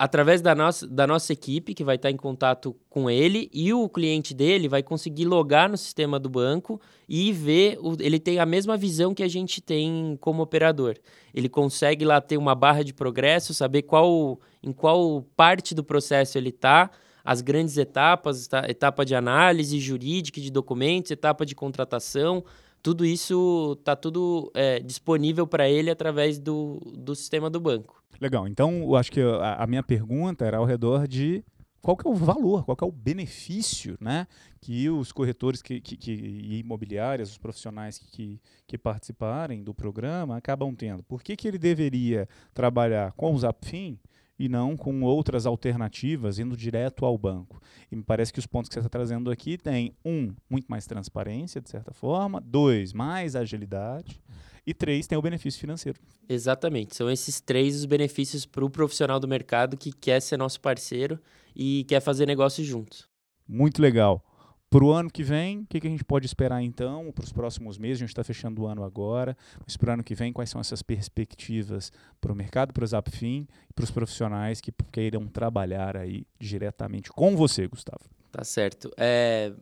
através 0.00 0.40
da 0.40 0.54
nossa, 0.54 0.86
da 0.86 1.06
nossa 1.06 1.30
equipe, 1.30 1.74
que 1.74 1.84
vai 1.84 1.96
estar 1.96 2.10
em 2.10 2.16
contato 2.16 2.74
com 2.88 3.10
ele, 3.10 3.50
e 3.52 3.70
o 3.74 3.86
cliente 3.86 4.32
dele 4.32 4.66
vai 4.66 4.82
conseguir 4.82 5.26
logar 5.26 5.68
no 5.68 5.76
sistema 5.76 6.18
do 6.18 6.30
banco 6.30 6.80
e 7.06 7.30
ver. 7.32 7.78
O, 7.82 7.94
ele 8.00 8.18
tem 8.18 8.38
a 8.38 8.46
mesma 8.46 8.78
visão 8.78 9.12
que 9.12 9.22
a 9.22 9.28
gente 9.28 9.60
tem 9.60 10.16
como 10.18 10.42
operador. 10.42 10.96
Ele 11.34 11.50
consegue 11.50 12.04
lá 12.06 12.18
ter 12.18 12.38
uma 12.38 12.54
barra 12.54 12.82
de 12.82 12.94
progresso, 12.94 13.52
saber 13.52 13.82
qual, 13.82 14.40
em 14.62 14.72
qual 14.72 15.22
parte 15.36 15.74
do 15.74 15.84
processo 15.84 16.38
ele 16.38 16.48
está, 16.48 16.90
as 17.22 17.42
grandes 17.42 17.76
etapas, 17.76 18.48
etapa 18.68 19.04
de 19.04 19.14
análise 19.14 19.78
jurídica 19.78 20.40
de 20.40 20.50
documentos, 20.50 21.10
etapa 21.10 21.44
de 21.44 21.54
contratação. 21.54 22.42
Tudo 22.82 23.04
isso 23.04 23.76
está 23.78 23.94
tudo 23.94 24.50
é, 24.54 24.80
disponível 24.80 25.46
para 25.46 25.68
ele 25.68 25.90
através 25.90 26.38
do, 26.38 26.80
do 26.96 27.14
sistema 27.14 27.50
do 27.50 27.60
banco. 27.60 28.02
Legal. 28.20 28.46
Então, 28.46 28.82
eu 28.82 28.96
acho 28.96 29.10
que 29.10 29.20
a, 29.20 29.62
a, 29.62 29.66
minha 29.66 29.82
pergunta 29.82 30.44
era 30.44 30.58
ao 30.58 30.64
redor 30.64 31.08
de 31.08 31.42
qual 31.80 31.96
que 31.96 32.06
é 32.06 32.10
o 32.10 32.14
valor, 32.14 32.64
qual 32.64 32.76
que 32.76 32.84
é 32.84 32.86
o 32.86 32.92
benefício 32.92 33.96
né, 33.98 34.26
que 34.60 34.90
os 34.90 35.12
corretores 35.12 35.62
que, 35.62 35.80
que, 35.80 35.96
que, 35.96 36.12
imobiliárias, 36.58 37.30
os 37.30 37.38
profissionais 37.38 37.98
que, 37.98 38.38
que 38.66 38.76
participarem 38.76 39.62
do 39.62 39.72
programa 39.72 40.36
acabam 40.36 40.74
tendo. 40.74 41.02
Por 41.02 41.22
que, 41.22 41.36
que 41.36 41.48
ele 41.48 41.58
deveria 41.58 42.28
trabalhar 42.52 43.12
com 43.12 43.34
o 43.34 43.38
Zapfin 43.38 43.98
e 44.40 44.48
não 44.48 44.74
com 44.74 45.02
outras 45.02 45.44
alternativas, 45.44 46.38
indo 46.38 46.56
direto 46.56 47.04
ao 47.04 47.18
banco. 47.18 47.60
E 47.92 47.94
me 47.94 48.02
parece 48.02 48.32
que 48.32 48.38
os 48.38 48.46
pontos 48.46 48.70
que 48.70 48.74
você 48.74 48.78
está 48.80 48.88
trazendo 48.88 49.30
aqui 49.30 49.58
têm, 49.58 49.94
um, 50.02 50.34
muito 50.48 50.64
mais 50.66 50.86
transparência, 50.86 51.60
de 51.60 51.68
certa 51.68 51.92
forma, 51.92 52.40
dois, 52.40 52.94
mais 52.94 53.36
agilidade, 53.36 54.18
e 54.66 54.72
três, 54.72 55.06
tem 55.06 55.18
o 55.18 55.22
benefício 55.22 55.60
financeiro. 55.60 56.00
Exatamente. 56.26 56.96
São 56.96 57.10
esses 57.10 57.38
três 57.38 57.76
os 57.76 57.84
benefícios 57.84 58.46
para 58.46 58.64
o 58.64 58.70
profissional 58.70 59.20
do 59.20 59.28
mercado 59.28 59.76
que 59.76 59.92
quer 59.92 60.20
ser 60.22 60.38
nosso 60.38 60.58
parceiro 60.58 61.20
e 61.54 61.84
quer 61.84 62.00
fazer 62.00 62.24
negócio 62.24 62.64
juntos. 62.64 63.06
Muito 63.46 63.82
legal. 63.82 64.24
Para 64.70 64.84
o 64.84 64.92
ano 64.92 65.10
que 65.10 65.24
vem, 65.24 65.58
o 65.58 65.66
que, 65.66 65.80
que, 65.80 65.86
a 65.88 65.90
gente 65.90 66.04
pode 66.04 66.26
esperar 66.26 66.62
então 66.62 67.10
para 67.10 67.24
os 67.24 67.32
próximos 67.32 67.76
meses? 67.76 67.96
A 67.96 68.06
gente 68.06 68.10
está 68.10 68.22
fechando 68.22 68.62
o 68.62 68.66
ano 68.68 68.84
agora, 68.84 69.36
mas 69.66 69.76
para 69.76 69.90
o 69.90 69.92
ano 69.94 70.04
que 70.04 70.14
vem, 70.14 70.32
quais 70.32 70.48
são 70.48 70.60
essas 70.60 70.80
perspectivas 70.80 71.90
para 72.20 72.32
o 72.32 72.36
mercado, 72.36 72.72
para 72.72 72.84
o 72.84 72.86
Zapfin 72.86 73.48
e 73.68 73.72
para 73.72 73.82
os 73.82 73.90
profissionais 73.90 74.60
que 74.60 74.70
queiram 74.92 75.26
trabalhar 75.26 75.96
aí 75.96 76.24
diretamente 76.38 77.10
com 77.10 77.36
você, 77.36 77.66
Gustavo? 77.66 78.04
Tá 78.30 78.44
certo. 78.44 78.92
É, 78.96 79.52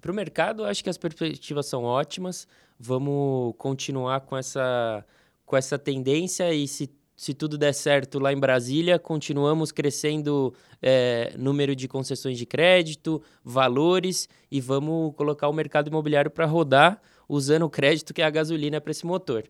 para 0.00 0.10
o 0.10 0.14
mercado, 0.14 0.64
acho 0.64 0.82
que 0.82 0.90
as 0.90 0.98
perspectivas 0.98 1.66
são 1.66 1.84
ótimas. 1.84 2.48
Vamos 2.76 3.54
continuar 3.56 4.22
com 4.22 4.36
essa, 4.36 5.06
com 5.46 5.56
essa 5.56 5.78
tendência 5.78 6.52
e 6.52 6.66
se, 6.66 6.90
se 7.20 7.34
tudo 7.34 7.58
der 7.58 7.74
certo 7.74 8.18
lá 8.18 8.32
em 8.32 8.40
Brasília, 8.40 8.98
continuamos 8.98 9.70
crescendo 9.70 10.54
é, 10.80 11.34
número 11.36 11.76
de 11.76 11.86
concessões 11.86 12.38
de 12.38 12.46
crédito, 12.46 13.22
valores 13.44 14.26
e 14.50 14.58
vamos 14.58 15.14
colocar 15.14 15.46
o 15.46 15.52
mercado 15.52 15.88
imobiliário 15.88 16.30
para 16.30 16.46
rodar 16.46 16.98
usando 17.28 17.64
o 17.64 17.68
crédito 17.68 18.14
que 18.14 18.22
é 18.22 18.24
a 18.24 18.30
gasolina 18.30 18.80
para 18.80 18.90
esse 18.90 19.04
motor. 19.04 19.44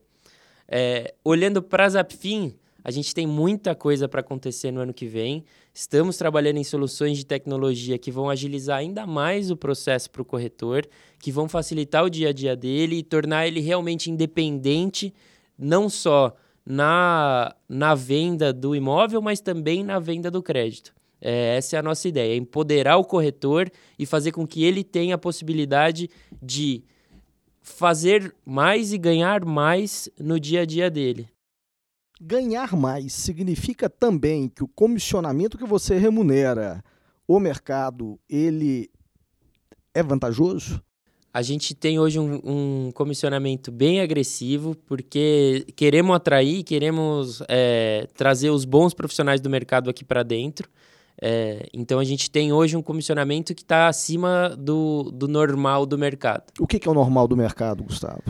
É, 0.66 1.14
olhando 1.25 1.62
para 1.62 1.85
a 1.85 1.89
Zapfin, 1.91 2.57
a 2.83 2.91
gente 2.91 3.14
tem 3.14 3.25
muita 3.25 3.73
coisa 3.73 4.09
para 4.09 4.18
acontecer 4.18 4.73
no 4.73 4.81
ano 4.81 4.93
que 4.93 5.07
vem. 5.07 5.45
Estamos 5.73 6.16
trabalhando 6.16 6.57
em 6.57 6.64
soluções 6.64 7.18
de 7.18 7.25
tecnologia 7.25 7.97
que 7.99 8.11
vão 8.11 8.29
agilizar 8.29 8.79
ainda 8.79 9.07
mais 9.07 9.49
o 9.49 9.57
processo 9.57 10.11
para 10.11 10.23
o 10.23 10.25
corretor, 10.25 10.89
que 11.21 11.31
vão 11.31 11.49
facilitar 11.49 12.05
o 12.05 12.11
dia 12.11 12.31
a 12.31 12.33
dia 12.33 12.57
dele 12.57 12.97
e 12.97 13.03
tornar 13.05 13.47
ele 13.47 13.61
realmente 13.61 14.11
independente, 14.11 15.14
não 15.57 15.89
só 15.89 16.35
na, 16.71 17.53
na 17.68 17.97
venda 17.97 18.53
do 18.53 18.77
imóvel, 18.77 19.21
mas 19.21 19.41
também 19.41 19.83
na 19.83 19.99
venda 19.99 20.31
do 20.31 20.41
crédito. 20.41 20.95
É, 21.21 21.57
essa 21.57 21.75
é 21.75 21.79
a 21.81 21.83
nossa 21.83 22.07
ideia: 22.07 22.37
empoderar 22.37 22.97
o 22.97 23.05
corretor 23.05 23.68
e 23.99 24.07
fazer 24.07 24.31
com 24.31 24.47
que 24.47 24.62
ele 24.62 24.85
tenha 24.85 25.16
a 25.16 25.18
possibilidade 25.18 26.09
de 26.41 26.85
fazer 27.61 28.33
mais 28.47 28.93
e 28.93 28.99
ganhar 28.99 29.45
mais 29.45 30.09
no 30.18 30.39
dia 30.39 30.62
a 30.62 30.64
dia 30.64 30.89
dele. 30.89 31.29
Ganhar 32.21 32.77
mais 32.77 33.14
significa 33.14 33.91
também 33.91 34.49
que 34.49 34.62
o 34.62 34.68
comissionamento 34.68 35.59
que 35.59 35.64
você 35.64 35.99
remunera 35.99 36.85
o 37.27 37.41
mercado, 37.41 38.18
ele 38.29 38.89
é 39.93 40.03
vantajoso? 40.03 40.81
A 41.33 41.43
gente 41.43 41.74
tem 41.74 41.99
hoje 41.99 42.18
um, 42.18 42.41
um 42.45 42.93
comissionamento 42.93 43.70
bem 43.70 44.01
agressivo, 44.01 44.74
porque 44.87 45.64
queremos 45.76 46.16
atrair, 46.16 46.64
queremos 46.64 47.41
é, 47.49 48.09
trazer 48.14 48.51
os 48.51 48.64
bons 48.64 48.93
profissionais 48.93 49.41
do 49.41 49.49
mercado 49.49 49.89
aqui 49.89 50.05
para 50.05 50.24
dentro. 50.24 50.68
É, 51.22 51.68
então 51.72 52.01
a 52.01 52.05
gente 52.05 52.28
tem 52.31 52.53
hoje 52.53 52.76
um 52.76 52.83
comissionamento 52.83 53.55
que 53.55 53.62
está 53.62 53.87
acima 53.87 54.57
do, 54.59 55.11
do 55.12 55.28
normal 55.28 55.87
do 55.87 55.97
mercado. 55.97 56.45
O 56.59 56.66
que, 56.66 56.81
que 56.81 56.89
é 56.89 56.91
o 56.91 56.95
normal 56.95 57.28
do 57.28 57.37
mercado, 57.37 57.85
Gustavo? 57.85 58.22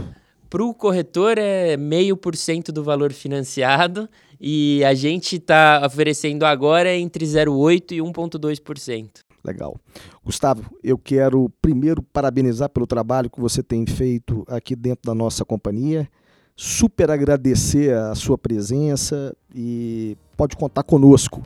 Para 0.50 0.64
o 0.64 0.74
corretor 0.74 1.38
é 1.38 1.76
meio 1.76 2.16
por 2.16 2.36
cento 2.36 2.72
do 2.72 2.82
valor 2.82 3.12
financiado 3.12 4.08
e 4.38 4.82
a 4.84 4.92
gente 4.92 5.36
está 5.36 5.80
oferecendo 5.86 6.44
agora 6.44 6.94
entre 6.94 7.24
0,8% 7.24 7.92
e 7.92 7.98
1,2%. 7.98 9.20
Legal. 9.44 9.76
Gustavo, 10.24 10.62
eu 10.82 10.98
quero 10.98 11.50
primeiro 11.62 12.02
parabenizar 12.02 12.68
pelo 12.68 12.86
trabalho 12.86 13.30
que 13.30 13.40
você 13.40 13.62
tem 13.62 13.86
feito 13.86 14.44
aqui 14.48 14.76
dentro 14.76 15.02
da 15.04 15.14
nossa 15.14 15.44
companhia. 15.44 16.08
Super 16.56 17.10
agradecer 17.10 17.94
a 17.94 18.14
sua 18.14 18.36
presença 18.36 19.34
e 19.54 20.16
pode 20.36 20.56
contar 20.56 20.82
conosco 20.82 21.42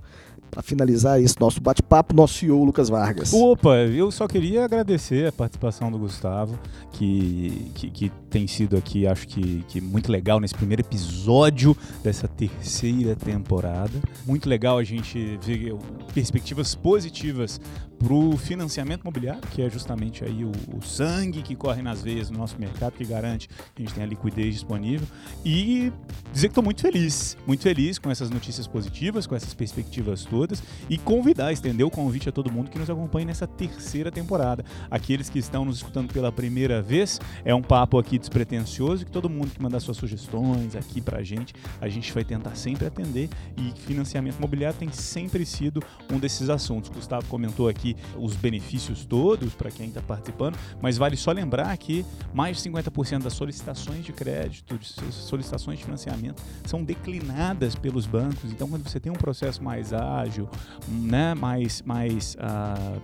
para 0.54 0.62
finalizar 0.62 1.20
esse 1.20 1.40
nosso 1.40 1.60
bate-papo, 1.60 2.14
nosso 2.14 2.34
CEO 2.34 2.62
Lucas 2.64 2.88
Vargas. 2.88 3.32
Opa, 3.32 3.76
eu 3.76 4.10
só 4.12 4.28
queria 4.28 4.64
agradecer 4.64 5.26
a 5.26 5.32
participação 5.32 5.90
do 5.90 5.98
Gustavo, 5.98 6.56
que, 6.92 7.72
que, 7.74 7.90
que 7.90 8.12
tem 8.34 8.48
sido 8.48 8.76
aqui, 8.76 9.06
acho 9.06 9.28
que, 9.28 9.64
que 9.68 9.80
muito 9.80 10.10
legal 10.10 10.40
nesse 10.40 10.56
primeiro 10.56 10.82
episódio 10.82 11.76
dessa 12.02 12.26
terceira 12.26 13.14
temporada. 13.14 13.92
Muito 14.26 14.48
legal 14.48 14.76
a 14.76 14.82
gente 14.82 15.38
ver 15.40 15.72
perspectivas 16.12 16.74
positivas 16.74 17.60
para 17.96 18.12
o 18.12 18.36
financiamento 18.36 19.02
imobiliário, 19.02 19.40
que 19.52 19.62
é 19.62 19.70
justamente 19.70 20.24
aí 20.24 20.44
o, 20.44 20.50
o, 20.76 20.82
sangue 20.82 21.42
que 21.42 21.54
corre 21.54 21.80
nas 21.80 22.02
veias 22.02 22.28
do 22.28 22.36
nosso 22.36 22.58
mercado, 22.58 22.92
que 22.94 23.04
garante 23.04 23.48
que 23.74 23.82
a 23.82 23.86
gente 23.86 23.94
tenha 23.94 24.06
liquidez 24.06 24.52
disponível. 24.52 25.06
E 25.44 25.92
dizer 26.32 26.48
que 26.48 26.50
estou 26.50 26.64
muito 26.64 26.82
feliz, 26.82 27.36
muito 27.46 27.62
feliz 27.62 27.98
com 27.98 28.10
essas 28.10 28.30
notícias 28.30 28.66
positivas, 28.66 29.26
com 29.28 29.36
essas 29.36 29.54
perspectivas 29.54 30.24
todas, 30.24 30.62
e 30.90 30.98
convidar, 30.98 31.52
estender 31.52 31.86
o 31.86 31.90
convite 31.90 32.28
a 32.28 32.32
todo 32.32 32.50
mundo 32.50 32.68
que 32.68 32.78
nos 32.78 32.90
acompanhe 32.90 33.26
nessa 33.26 33.46
terceira 33.46 34.10
temporada. 34.10 34.64
Aqueles 34.90 35.30
que 35.30 35.38
estão 35.38 35.64
nos 35.64 35.76
escutando 35.76 36.12
pela 36.12 36.32
primeira 36.32 36.82
vez, 36.82 37.20
é 37.44 37.54
um 37.54 37.62
papo 37.62 37.96
aqui 37.98 38.18
despretensioso, 38.24 39.04
que 39.04 39.10
todo 39.10 39.28
mundo 39.28 39.50
que 39.50 39.62
mandar 39.62 39.80
suas 39.80 39.96
sugestões 39.96 40.74
aqui 40.74 41.00
para 41.00 41.18
a 41.18 41.22
gente, 41.22 41.54
a 41.80 41.88
gente 41.88 42.12
vai 42.12 42.24
tentar 42.24 42.54
sempre 42.54 42.86
atender, 42.86 43.28
e 43.56 43.72
financiamento 43.80 44.36
imobiliário 44.36 44.78
tem 44.78 44.90
sempre 44.90 45.44
sido 45.44 45.82
um 46.10 46.18
desses 46.18 46.48
assuntos. 46.48 46.90
Gustavo 46.90 47.26
comentou 47.26 47.68
aqui 47.68 47.96
os 48.16 48.34
benefícios 48.34 49.04
todos 49.04 49.54
para 49.54 49.70
quem 49.70 49.88
está 49.88 50.00
participando, 50.00 50.56
mas 50.80 50.96
vale 50.96 51.16
só 51.16 51.32
lembrar 51.32 51.76
que 51.76 52.04
mais 52.32 52.56
de 52.56 52.70
50% 52.70 53.22
das 53.22 53.34
solicitações 53.34 54.04
de 54.04 54.12
crédito, 54.12 54.78
de 54.78 54.86
solicitações 55.12 55.78
de 55.78 55.84
financiamento, 55.84 56.42
são 56.64 56.82
declinadas 56.82 57.74
pelos 57.74 58.06
bancos. 58.06 58.50
Então, 58.50 58.68
quando 58.68 58.88
você 58.88 58.98
tem 58.98 59.12
um 59.12 59.16
processo 59.16 59.62
mais 59.62 59.92
ágil, 59.92 60.48
né, 60.88 61.34
mais, 61.34 61.82
mais 61.82 62.36
uh, 62.36 63.00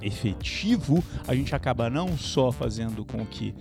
efetivo, 0.00 1.02
a 1.26 1.34
gente 1.34 1.54
acaba 1.54 1.88
não 1.88 2.16
só 2.16 2.52
fazendo 2.52 3.04
com 3.04 3.24
que 3.24 3.54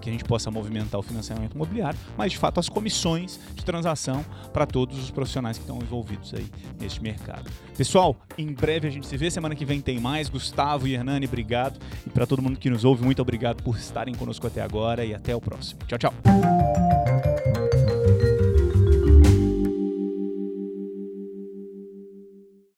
que 0.00 0.08
a 0.08 0.12
gente 0.12 0.24
possa 0.24 0.50
movimentar 0.50 0.98
o 0.98 1.02
financiamento 1.02 1.54
imobiliário, 1.54 1.98
mas 2.16 2.32
de 2.32 2.38
fato 2.38 2.58
as 2.58 2.68
comissões 2.68 3.38
de 3.54 3.64
transação 3.64 4.24
para 4.52 4.66
todos 4.66 4.98
os 4.98 5.10
profissionais 5.10 5.58
que 5.58 5.64
estão 5.64 5.78
envolvidos 5.78 6.32
aí 6.34 6.46
neste 6.80 7.02
mercado. 7.02 7.50
Pessoal, 7.76 8.16
em 8.36 8.52
breve 8.52 8.88
a 8.88 8.90
gente 8.90 9.06
se 9.06 9.16
vê, 9.16 9.30
semana 9.30 9.54
que 9.54 9.64
vem 9.64 9.80
tem 9.80 10.00
mais. 10.00 10.28
Gustavo 10.28 10.86
e 10.88 10.94
Hernani, 10.94 11.26
obrigado. 11.26 11.78
E 12.06 12.10
para 12.10 12.26
todo 12.26 12.42
mundo 12.42 12.58
que 12.58 12.70
nos 12.70 12.84
ouve, 12.84 13.04
muito 13.04 13.20
obrigado 13.20 13.62
por 13.62 13.76
estarem 13.76 14.14
conosco 14.14 14.46
até 14.46 14.62
agora 14.62 15.04
e 15.04 15.14
até 15.14 15.34
o 15.34 15.40
próximo. 15.40 15.80
Tchau, 15.86 15.98
tchau. 15.98 17.31